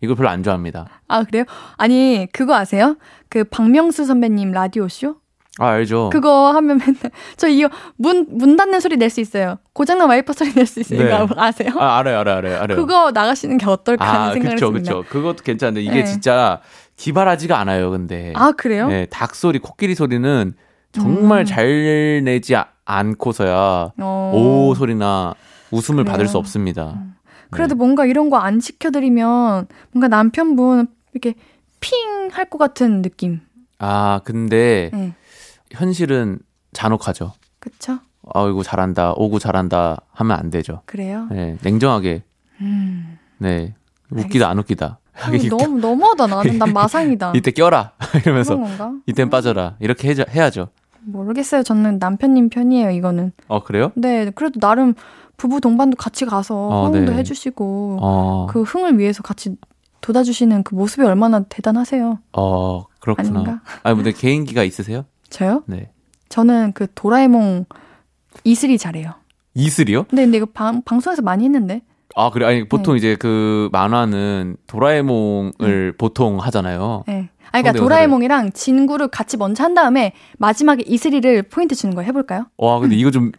이걸 0.00 0.16
별로 0.16 0.28
안 0.28 0.42
좋아합니다. 0.42 0.86
아, 1.06 1.22
그래요? 1.24 1.44
아니, 1.76 2.26
그거 2.32 2.54
아세요? 2.56 2.96
그 3.28 3.44
박명수 3.44 4.04
선배님 4.04 4.50
라디오쇼? 4.52 5.16
아, 5.60 5.66
알죠. 5.70 6.10
그거 6.12 6.52
하면 6.52 6.78
맨날, 6.78 6.94
저 7.36 7.48
이거 7.48 7.68
문, 7.96 8.26
문 8.30 8.56
닫는 8.56 8.78
소리 8.78 8.96
낼 8.96 9.10
수 9.10 9.20
있어요. 9.20 9.58
고장난 9.72 10.08
와이퍼 10.08 10.32
소리 10.32 10.52
낼 10.54 10.66
수 10.66 10.78
있어요. 10.80 11.02
네. 11.02 11.06
이거 11.06 11.28
아세요? 11.36 11.70
아, 11.78 11.98
알아요, 11.98 12.20
알아요, 12.20 12.36
알아요. 12.36 12.60
알아요. 12.60 12.76
그거 12.78 13.10
나가시는 13.10 13.58
게 13.58 13.66
어떨까 13.66 14.04
하는 14.06 14.20
아, 14.28 14.32
생각을 14.34 14.54
그쵸, 14.54 14.66
했습니다. 14.66 14.92
그쵸, 14.92 15.02
그쵸. 15.02 15.10
그것도 15.12 15.42
괜찮은데 15.42 15.82
이게 15.82 15.94
네. 15.94 16.04
진짜 16.04 16.60
기발하지가 16.98 17.58
않아요, 17.60 17.90
근데. 17.90 18.32
아, 18.36 18.52
그래요? 18.52 18.88
네, 18.88 19.06
닭 19.06 19.34
소리, 19.34 19.58
코끼리 19.58 19.94
소리는 19.94 20.52
정말 20.92 21.40
음. 21.40 21.44
잘 21.46 22.22
내지 22.24 22.54
않고서야 22.84 23.92
어. 23.98 24.32
오 24.34 24.74
소리나 24.74 25.34
웃음을 25.70 26.02
그래요. 26.04 26.12
받을 26.12 26.26
수 26.26 26.36
없습니다. 26.38 26.94
음. 26.96 27.14
그래도 27.50 27.74
네. 27.74 27.78
뭔가 27.78 28.04
이런 28.04 28.28
거 28.30 28.36
안 28.38 28.60
시켜드리면 28.60 29.68
뭔가 29.92 30.08
남편분 30.08 30.88
이렇게 31.12 31.34
핑 31.80 32.28
할 32.32 32.50
것 32.50 32.58
같은 32.58 33.00
느낌. 33.00 33.40
아, 33.78 34.20
근데 34.24 34.90
네. 34.92 35.14
현실은 35.70 36.40
잔혹하죠. 36.72 37.32
그쵸? 37.60 38.00
아이고 38.34 38.62
잘한다, 38.62 39.12
오구 39.16 39.38
잘한다 39.38 39.98
하면 40.10 40.36
안 40.38 40.50
되죠. 40.50 40.82
그래요? 40.84 41.26
네, 41.30 41.56
냉정하게. 41.62 42.22
음. 42.60 43.18
네, 43.38 43.74
웃기다 44.10 44.48
안 44.50 44.58
웃기다. 44.58 44.98
어, 45.20 45.56
너무 45.56 45.78
너무하다 45.80 46.26
나는 46.26 46.58
난 46.58 46.72
마상이다. 46.72 47.32
이때 47.36 47.50
껴라 47.50 47.92
이러면서 48.24 48.58
이땐 49.06 49.30
빠져라 49.30 49.76
이렇게 49.80 50.08
해자, 50.08 50.24
해야죠. 50.28 50.68
모르겠어요. 51.00 51.62
저는 51.62 51.98
남편님 51.98 52.50
편이에요. 52.50 52.90
이거는. 52.90 53.32
어 53.48 53.62
그래요? 53.62 53.92
네, 53.94 54.30
그래도 54.30 54.60
나름 54.60 54.94
부부 55.36 55.60
동반도 55.60 55.96
같이 55.96 56.24
가서 56.24 56.54
어, 56.68 56.88
호응도 56.88 57.12
네. 57.12 57.18
해주시고 57.18 57.98
어. 58.02 58.46
그 58.50 58.62
흥을 58.62 58.98
위해서 58.98 59.22
같이 59.22 59.56
돋아주시는 60.00 60.62
그 60.62 60.74
모습이 60.74 61.02
얼마나 61.04 61.40
대단하세요. 61.44 62.18
어 62.32 62.84
그렇구나. 63.00 63.28
아닌가? 63.28 63.60
아니 63.82 63.96
근데 63.96 64.12
개인기가 64.12 64.62
있으세요? 64.64 65.04
저요? 65.30 65.62
네. 65.66 65.90
저는 66.28 66.72
그 66.72 66.86
도라에몽 66.94 67.64
이슬이 68.44 68.78
잘해요. 68.78 69.14
이슬이요? 69.54 70.06
네, 70.12 70.22
근데 70.24 70.36
이거 70.38 70.46
방, 70.46 70.82
방송에서 70.82 71.22
많이 71.22 71.44
했는데. 71.44 71.82
아, 72.16 72.30
그래. 72.30 72.46
아니, 72.46 72.68
보통 72.68 72.94
네. 72.94 72.98
이제 72.98 73.16
그 73.16 73.68
만화는 73.72 74.56
도라에몽을 74.66 75.52
네. 75.58 75.96
보통 75.96 76.38
하잖아요. 76.40 77.04
네. 77.06 77.30
아, 77.50 77.62
그러니까 77.62 77.72
도라에몽이랑 77.72 78.52
진구를 78.52 79.08
같이 79.08 79.36
먼저 79.36 79.64
한 79.64 79.74
다음에 79.74 80.12
마지막에 80.38 80.82
이슬이를 80.86 81.44
포인트 81.44 81.74
주는 81.74 81.94
거 81.94 82.02
해볼까요? 82.02 82.46
와, 82.58 82.78
근데 82.78 82.96
음. 82.96 82.98
이거 82.98 83.10
좀 83.10 83.32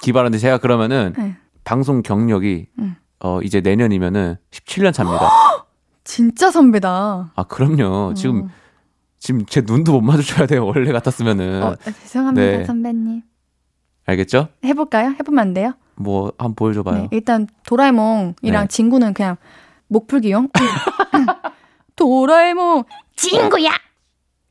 기발한데 0.00 0.38
제가 0.38 0.58
그러면은 0.58 1.14
네. 1.16 1.36
방송 1.64 2.02
경력이 2.02 2.66
음. 2.78 2.96
어, 3.20 3.40
이제 3.42 3.60
내년이면은 3.60 4.36
17년 4.50 4.92
차입니다. 4.92 5.28
진짜 6.04 6.50
선배다. 6.50 7.32
아, 7.34 7.42
그럼요. 7.44 8.10
어. 8.10 8.14
지금 8.14 8.48
지금 9.18 9.44
제 9.46 9.62
눈도 9.62 9.92
못 9.92 10.02
마주쳐야 10.02 10.46
돼요. 10.46 10.64
원래 10.64 10.92
같았으면은. 10.92 11.62
어, 11.62 11.74
죄송합니다, 12.02 12.58
네. 12.58 12.64
선배님. 12.64 13.22
알겠죠? 14.04 14.48
해볼까요? 14.64 15.14
해보면 15.18 15.38
안 15.40 15.54
돼요? 15.54 15.72
뭐, 15.96 16.32
한번 16.38 16.54
보여줘봐요. 16.54 17.02
네, 17.02 17.08
일단, 17.10 17.46
도라에몽이랑 17.66 18.62
네. 18.64 18.68
친구는 18.68 19.14
그냥 19.14 19.36
목풀기용. 19.88 20.50
도라에몽, 21.96 22.84
친구야! 23.16 23.70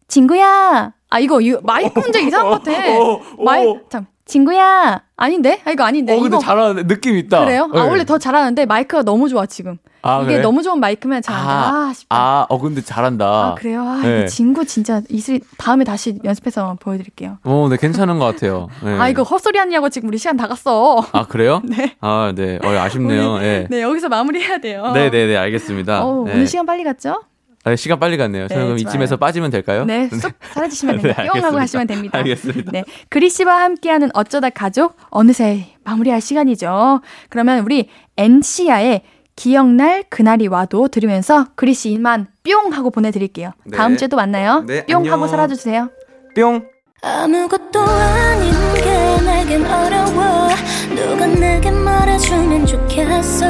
친구야! 0.07 0.93
아, 1.09 1.19
이거, 1.19 1.39
이거 1.41 1.59
마이크 1.63 1.99
혼자 1.99 2.19
이상한 2.19 2.49
것 2.49 2.63
같아. 2.63 2.81
마이, 3.43 3.65
참, 3.89 4.07
친구야! 4.25 5.01
아닌데? 5.17 5.61
아, 5.65 5.71
이거 5.71 5.83
아닌데. 5.83 6.13
어, 6.13 6.15
근데 6.15 6.35
이거... 6.35 6.39
잘하는데, 6.39 6.87
느낌 6.87 7.15
있다. 7.15 7.45
그래요? 7.45 7.69
아, 7.71 7.75
네. 7.75 7.79
아, 7.79 7.83
원래 7.85 8.05
더 8.05 8.17
잘하는데, 8.17 8.65
마이크가 8.65 9.03
너무 9.03 9.29
좋아, 9.29 9.45
지금. 9.45 9.77
아, 10.01 10.21
이게 10.21 10.33
그래? 10.33 10.41
너무 10.41 10.61
좋은 10.61 10.79
마이크면 10.79 11.21
잘한다. 11.21 11.49
아, 11.49 11.93
싶다. 11.93 12.15
아, 12.15 12.45
어, 12.49 12.59
근데 12.59 12.81
잘한다. 12.81 13.25
아, 13.25 13.55
그래요? 13.55 13.81
아, 13.81 14.01
네. 14.03 14.27
친구 14.27 14.63
진짜 14.65 15.01
이슬이 15.09 15.39
다음에 15.57 15.83
다시 15.83 16.19
연습해서 16.23 16.77
보여드릴게요. 16.79 17.39
어, 17.43 17.67
네, 17.69 17.77
괜찮은 17.77 18.19
것 18.19 18.25
같아요. 18.25 18.67
네. 18.83 18.99
아, 18.99 19.09
이거 19.09 19.23
헛소리 19.23 19.59
아니냐고 19.59 19.89
지금 19.89 20.09
우리 20.09 20.19
시간 20.19 20.37
다 20.37 20.47
갔어. 20.47 21.03
아, 21.11 21.25
그래요? 21.25 21.61
네. 21.65 21.95
아, 22.01 22.33
네. 22.35 22.59
어, 22.63 22.67
아쉽네요. 22.67 23.39
네. 23.39 23.67
네, 23.69 23.81
여기서 23.81 24.09
마무리해야 24.09 24.59
돼요. 24.59 24.91
네 24.93 25.09
네네, 25.09 25.09
네, 25.09 25.27
네, 25.27 25.37
알겠습니다. 25.37 26.05
어, 26.05 26.23
네. 26.25 26.33
오늘 26.33 26.47
시간 26.47 26.67
빨리 26.67 26.83
갔죠? 26.83 27.23
아, 27.65 27.75
시간 27.75 27.99
빨리 27.99 28.15
갔네요. 28.15 28.47
저는 28.47 28.61
네, 28.61 28.65
그럼 28.67 28.77
이쯤에서 28.79 29.17
빠지면 29.17 29.49
될까요? 29.49 29.85
네, 29.85 30.07
쏙 30.09 30.33
사라지시면 30.53 30.97
됩니다. 31.01 31.23
네, 31.23 31.29
뿅 31.29 31.43
하고 31.43 31.59
하시면 31.59 31.87
됩니다. 31.87 32.17
알겠습니다. 32.19 32.71
네, 32.71 32.83
그리 33.09 33.29
씨와 33.29 33.61
함께하는 33.63 34.11
어쩌다 34.13 34.49
가족 34.51 34.95
어느새 35.09 35.65
마무리할 35.83 36.21
시간이죠. 36.21 37.01
그러면 37.29 37.59
우리 37.65 37.89
엔시아의 38.17 39.01
기억날 39.35 40.03
그날이 40.09 40.47
와도 40.47 40.87
들으면서 40.87 41.47
그리 41.55 41.73
씨 41.73 41.89
이만 41.91 42.27
뿅 42.43 42.71
하고 42.71 42.91
보내드릴게요. 42.91 43.51
네. 43.65 43.75
다음 43.75 43.97
주에도 43.97 44.15
만나요. 44.15 44.63
네, 44.67 44.85
뿅 44.85 44.97
안녕. 44.97 45.13
하고 45.13 45.27
사라져주세요. 45.27 45.89
뿅. 46.35 46.63
아무것도 47.01 47.79
아닌 47.81 48.51
게 48.75 49.25
내겐 49.25 49.65
어려워 49.65 50.47
누가 50.95 51.25
내게 51.27 51.69
말해주면 51.69 52.65
좋겠어 52.65 53.45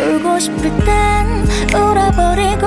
울고 0.00 0.38
싶을 0.38 0.62
땐 0.84 1.44
울어버리고 1.74 2.66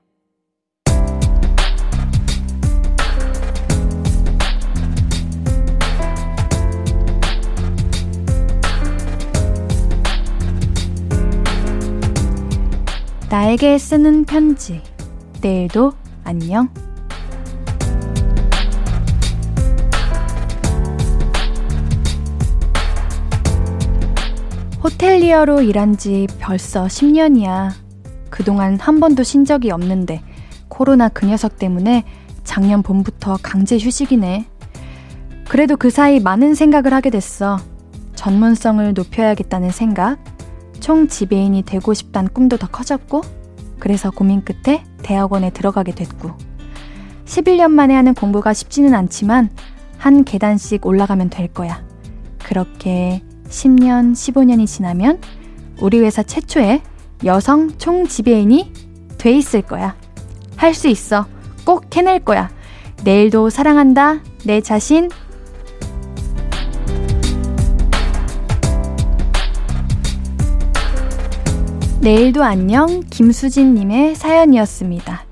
나에게 13.31 13.77
쓰는 13.77 14.25
편지. 14.25 14.81
내일도 15.39 15.93
안녕. 16.25 16.67
호텔리어로 24.83 25.61
일한 25.61 25.95
지 25.95 26.27
벌써 26.41 26.87
10년이야. 26.87 27.71
그동안 28.29 28.77
한 28.77 28.99
번도 28.99 29.23
쉰 29.23 29.45
적이 29.45 29.71
없는데 29.71 30.21
코로나 30.67 31.07
그 31.07 31.25
녀석 31.25 31.57
때문에 31.57 32.03
작년 32.43 32.83
봄부터 32.83 33.37
강제 33.41 33.77
휴식이네. 33.77 34.45
그래도 35.47 35.77
그 35.77 35.89
사이 35.89 36.19
많은 36.19 36.53
생각을 36.53 36.93
하게 36.93 37.09
됐어. 37.09 37.57
전문성을 38.13 38.93
높여야겠다는 38.93 39.71
생각, 39.71 40.19
총 40.81 41.07
지배인이 41.07 41.61
되고 41.63 41.93
싶단 41.93 42.27
꿈도 42.27 42.57
더 42.57 42.67
커졌고, 42.67 43.21
그래서 43.79 44.11
고민 44.11 44.43
끝에 44.43 44.83
대학원에 45.01 45.51
들어가게 45.51 45.93
됐고, 45.93 46.31
11년 47.25 47.71
만에 47.71 47.95
하는 47.95 48.13
공부가 48.13 48.53
쉽지는 48.53 48.93
않지만, 48.93 49.49
한 49.97 50.23
계단씩 50.25 50.85
올라가면 50.85 51.29
될 51.29 51.47
거야. 51.47 51.83
그렇게 52.39 53.21
10년, 53.47 54.13
15년이 54.13 54.65
지나면 54.67 55.21
우리 55.79 55.99
회사 55.99 56.23
최초의 56.23 56.81
여성 57.23 57.77
총 57.77 58.07
지배인이 58.07 58.73
돼 59.17 59.31
있을 59.31 59.61
거야. 59.61 59.95
할 60.57 60.73
수 60.73 60.87
있어. 60.87 61.25
꼭 61.65 61.95
해낼 61.95 62.19
거야. 62.19 62.49
내일도 63.03 63.49
사랑한다. 63.49 64.21
내 64.45 64.61
자신. 64.61 65.09
내일도 72.01 72.43
안녕. 72.43 73.01
김수진님의 73.11 74.15
사연이었습니다. 74.15 75.23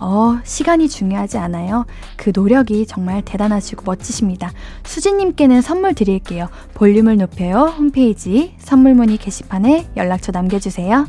어, 0.00 0.38
시간이 0.44 0.88
중요하지 0.88 1.36
않아요. 1.38 1.84
그 2.16 2.30
노력이 2.32 2.86
정말 2.86 3.22
대단하시고 3.22 3.82
멋지십니다. 3.84 4.52
수진님께는 4.84 5.62
선물 5.62 5.94
드릴게요. 5.94 6.48
볼륨을 6.74 7.16
높여요. 7.16 7.74
홈페이지 7.76 8.54
선물 8.58 8.94
문의 8.94 9.16
게시판에 9.16 9.88
연락처 9.96 10.30
남겨주세요. 10.30 11.08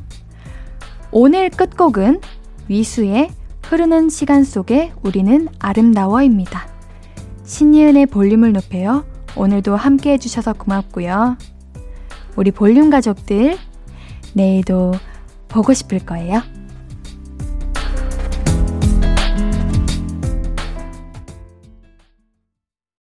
오늘 1.12 1.52
끝곡은 1.52 2.20
위수의 2.68 3.30
흐르는 3.62 4.10
시간 4.10 4.44
속에 4.44 4.94
우리는 5.04 5.48
아름다워입니다. 5.60 6.68
신예은의 7.44 8.08
볼륨을 8.08 8.52
높여요. 8.52 9.06
오늘도 9.36 9.76
함께 9.76 10.14
해주셔서 10.14 10.54
고맙고요. 10.54 11.38
우리 12.36 12.50
볼륨 12.50 12.90
가족들, 12.90 13.60
내일도 14.34 14.94
보고 15.48 15.74
싶을 15.74 16.00
거예요. 16.00 16.42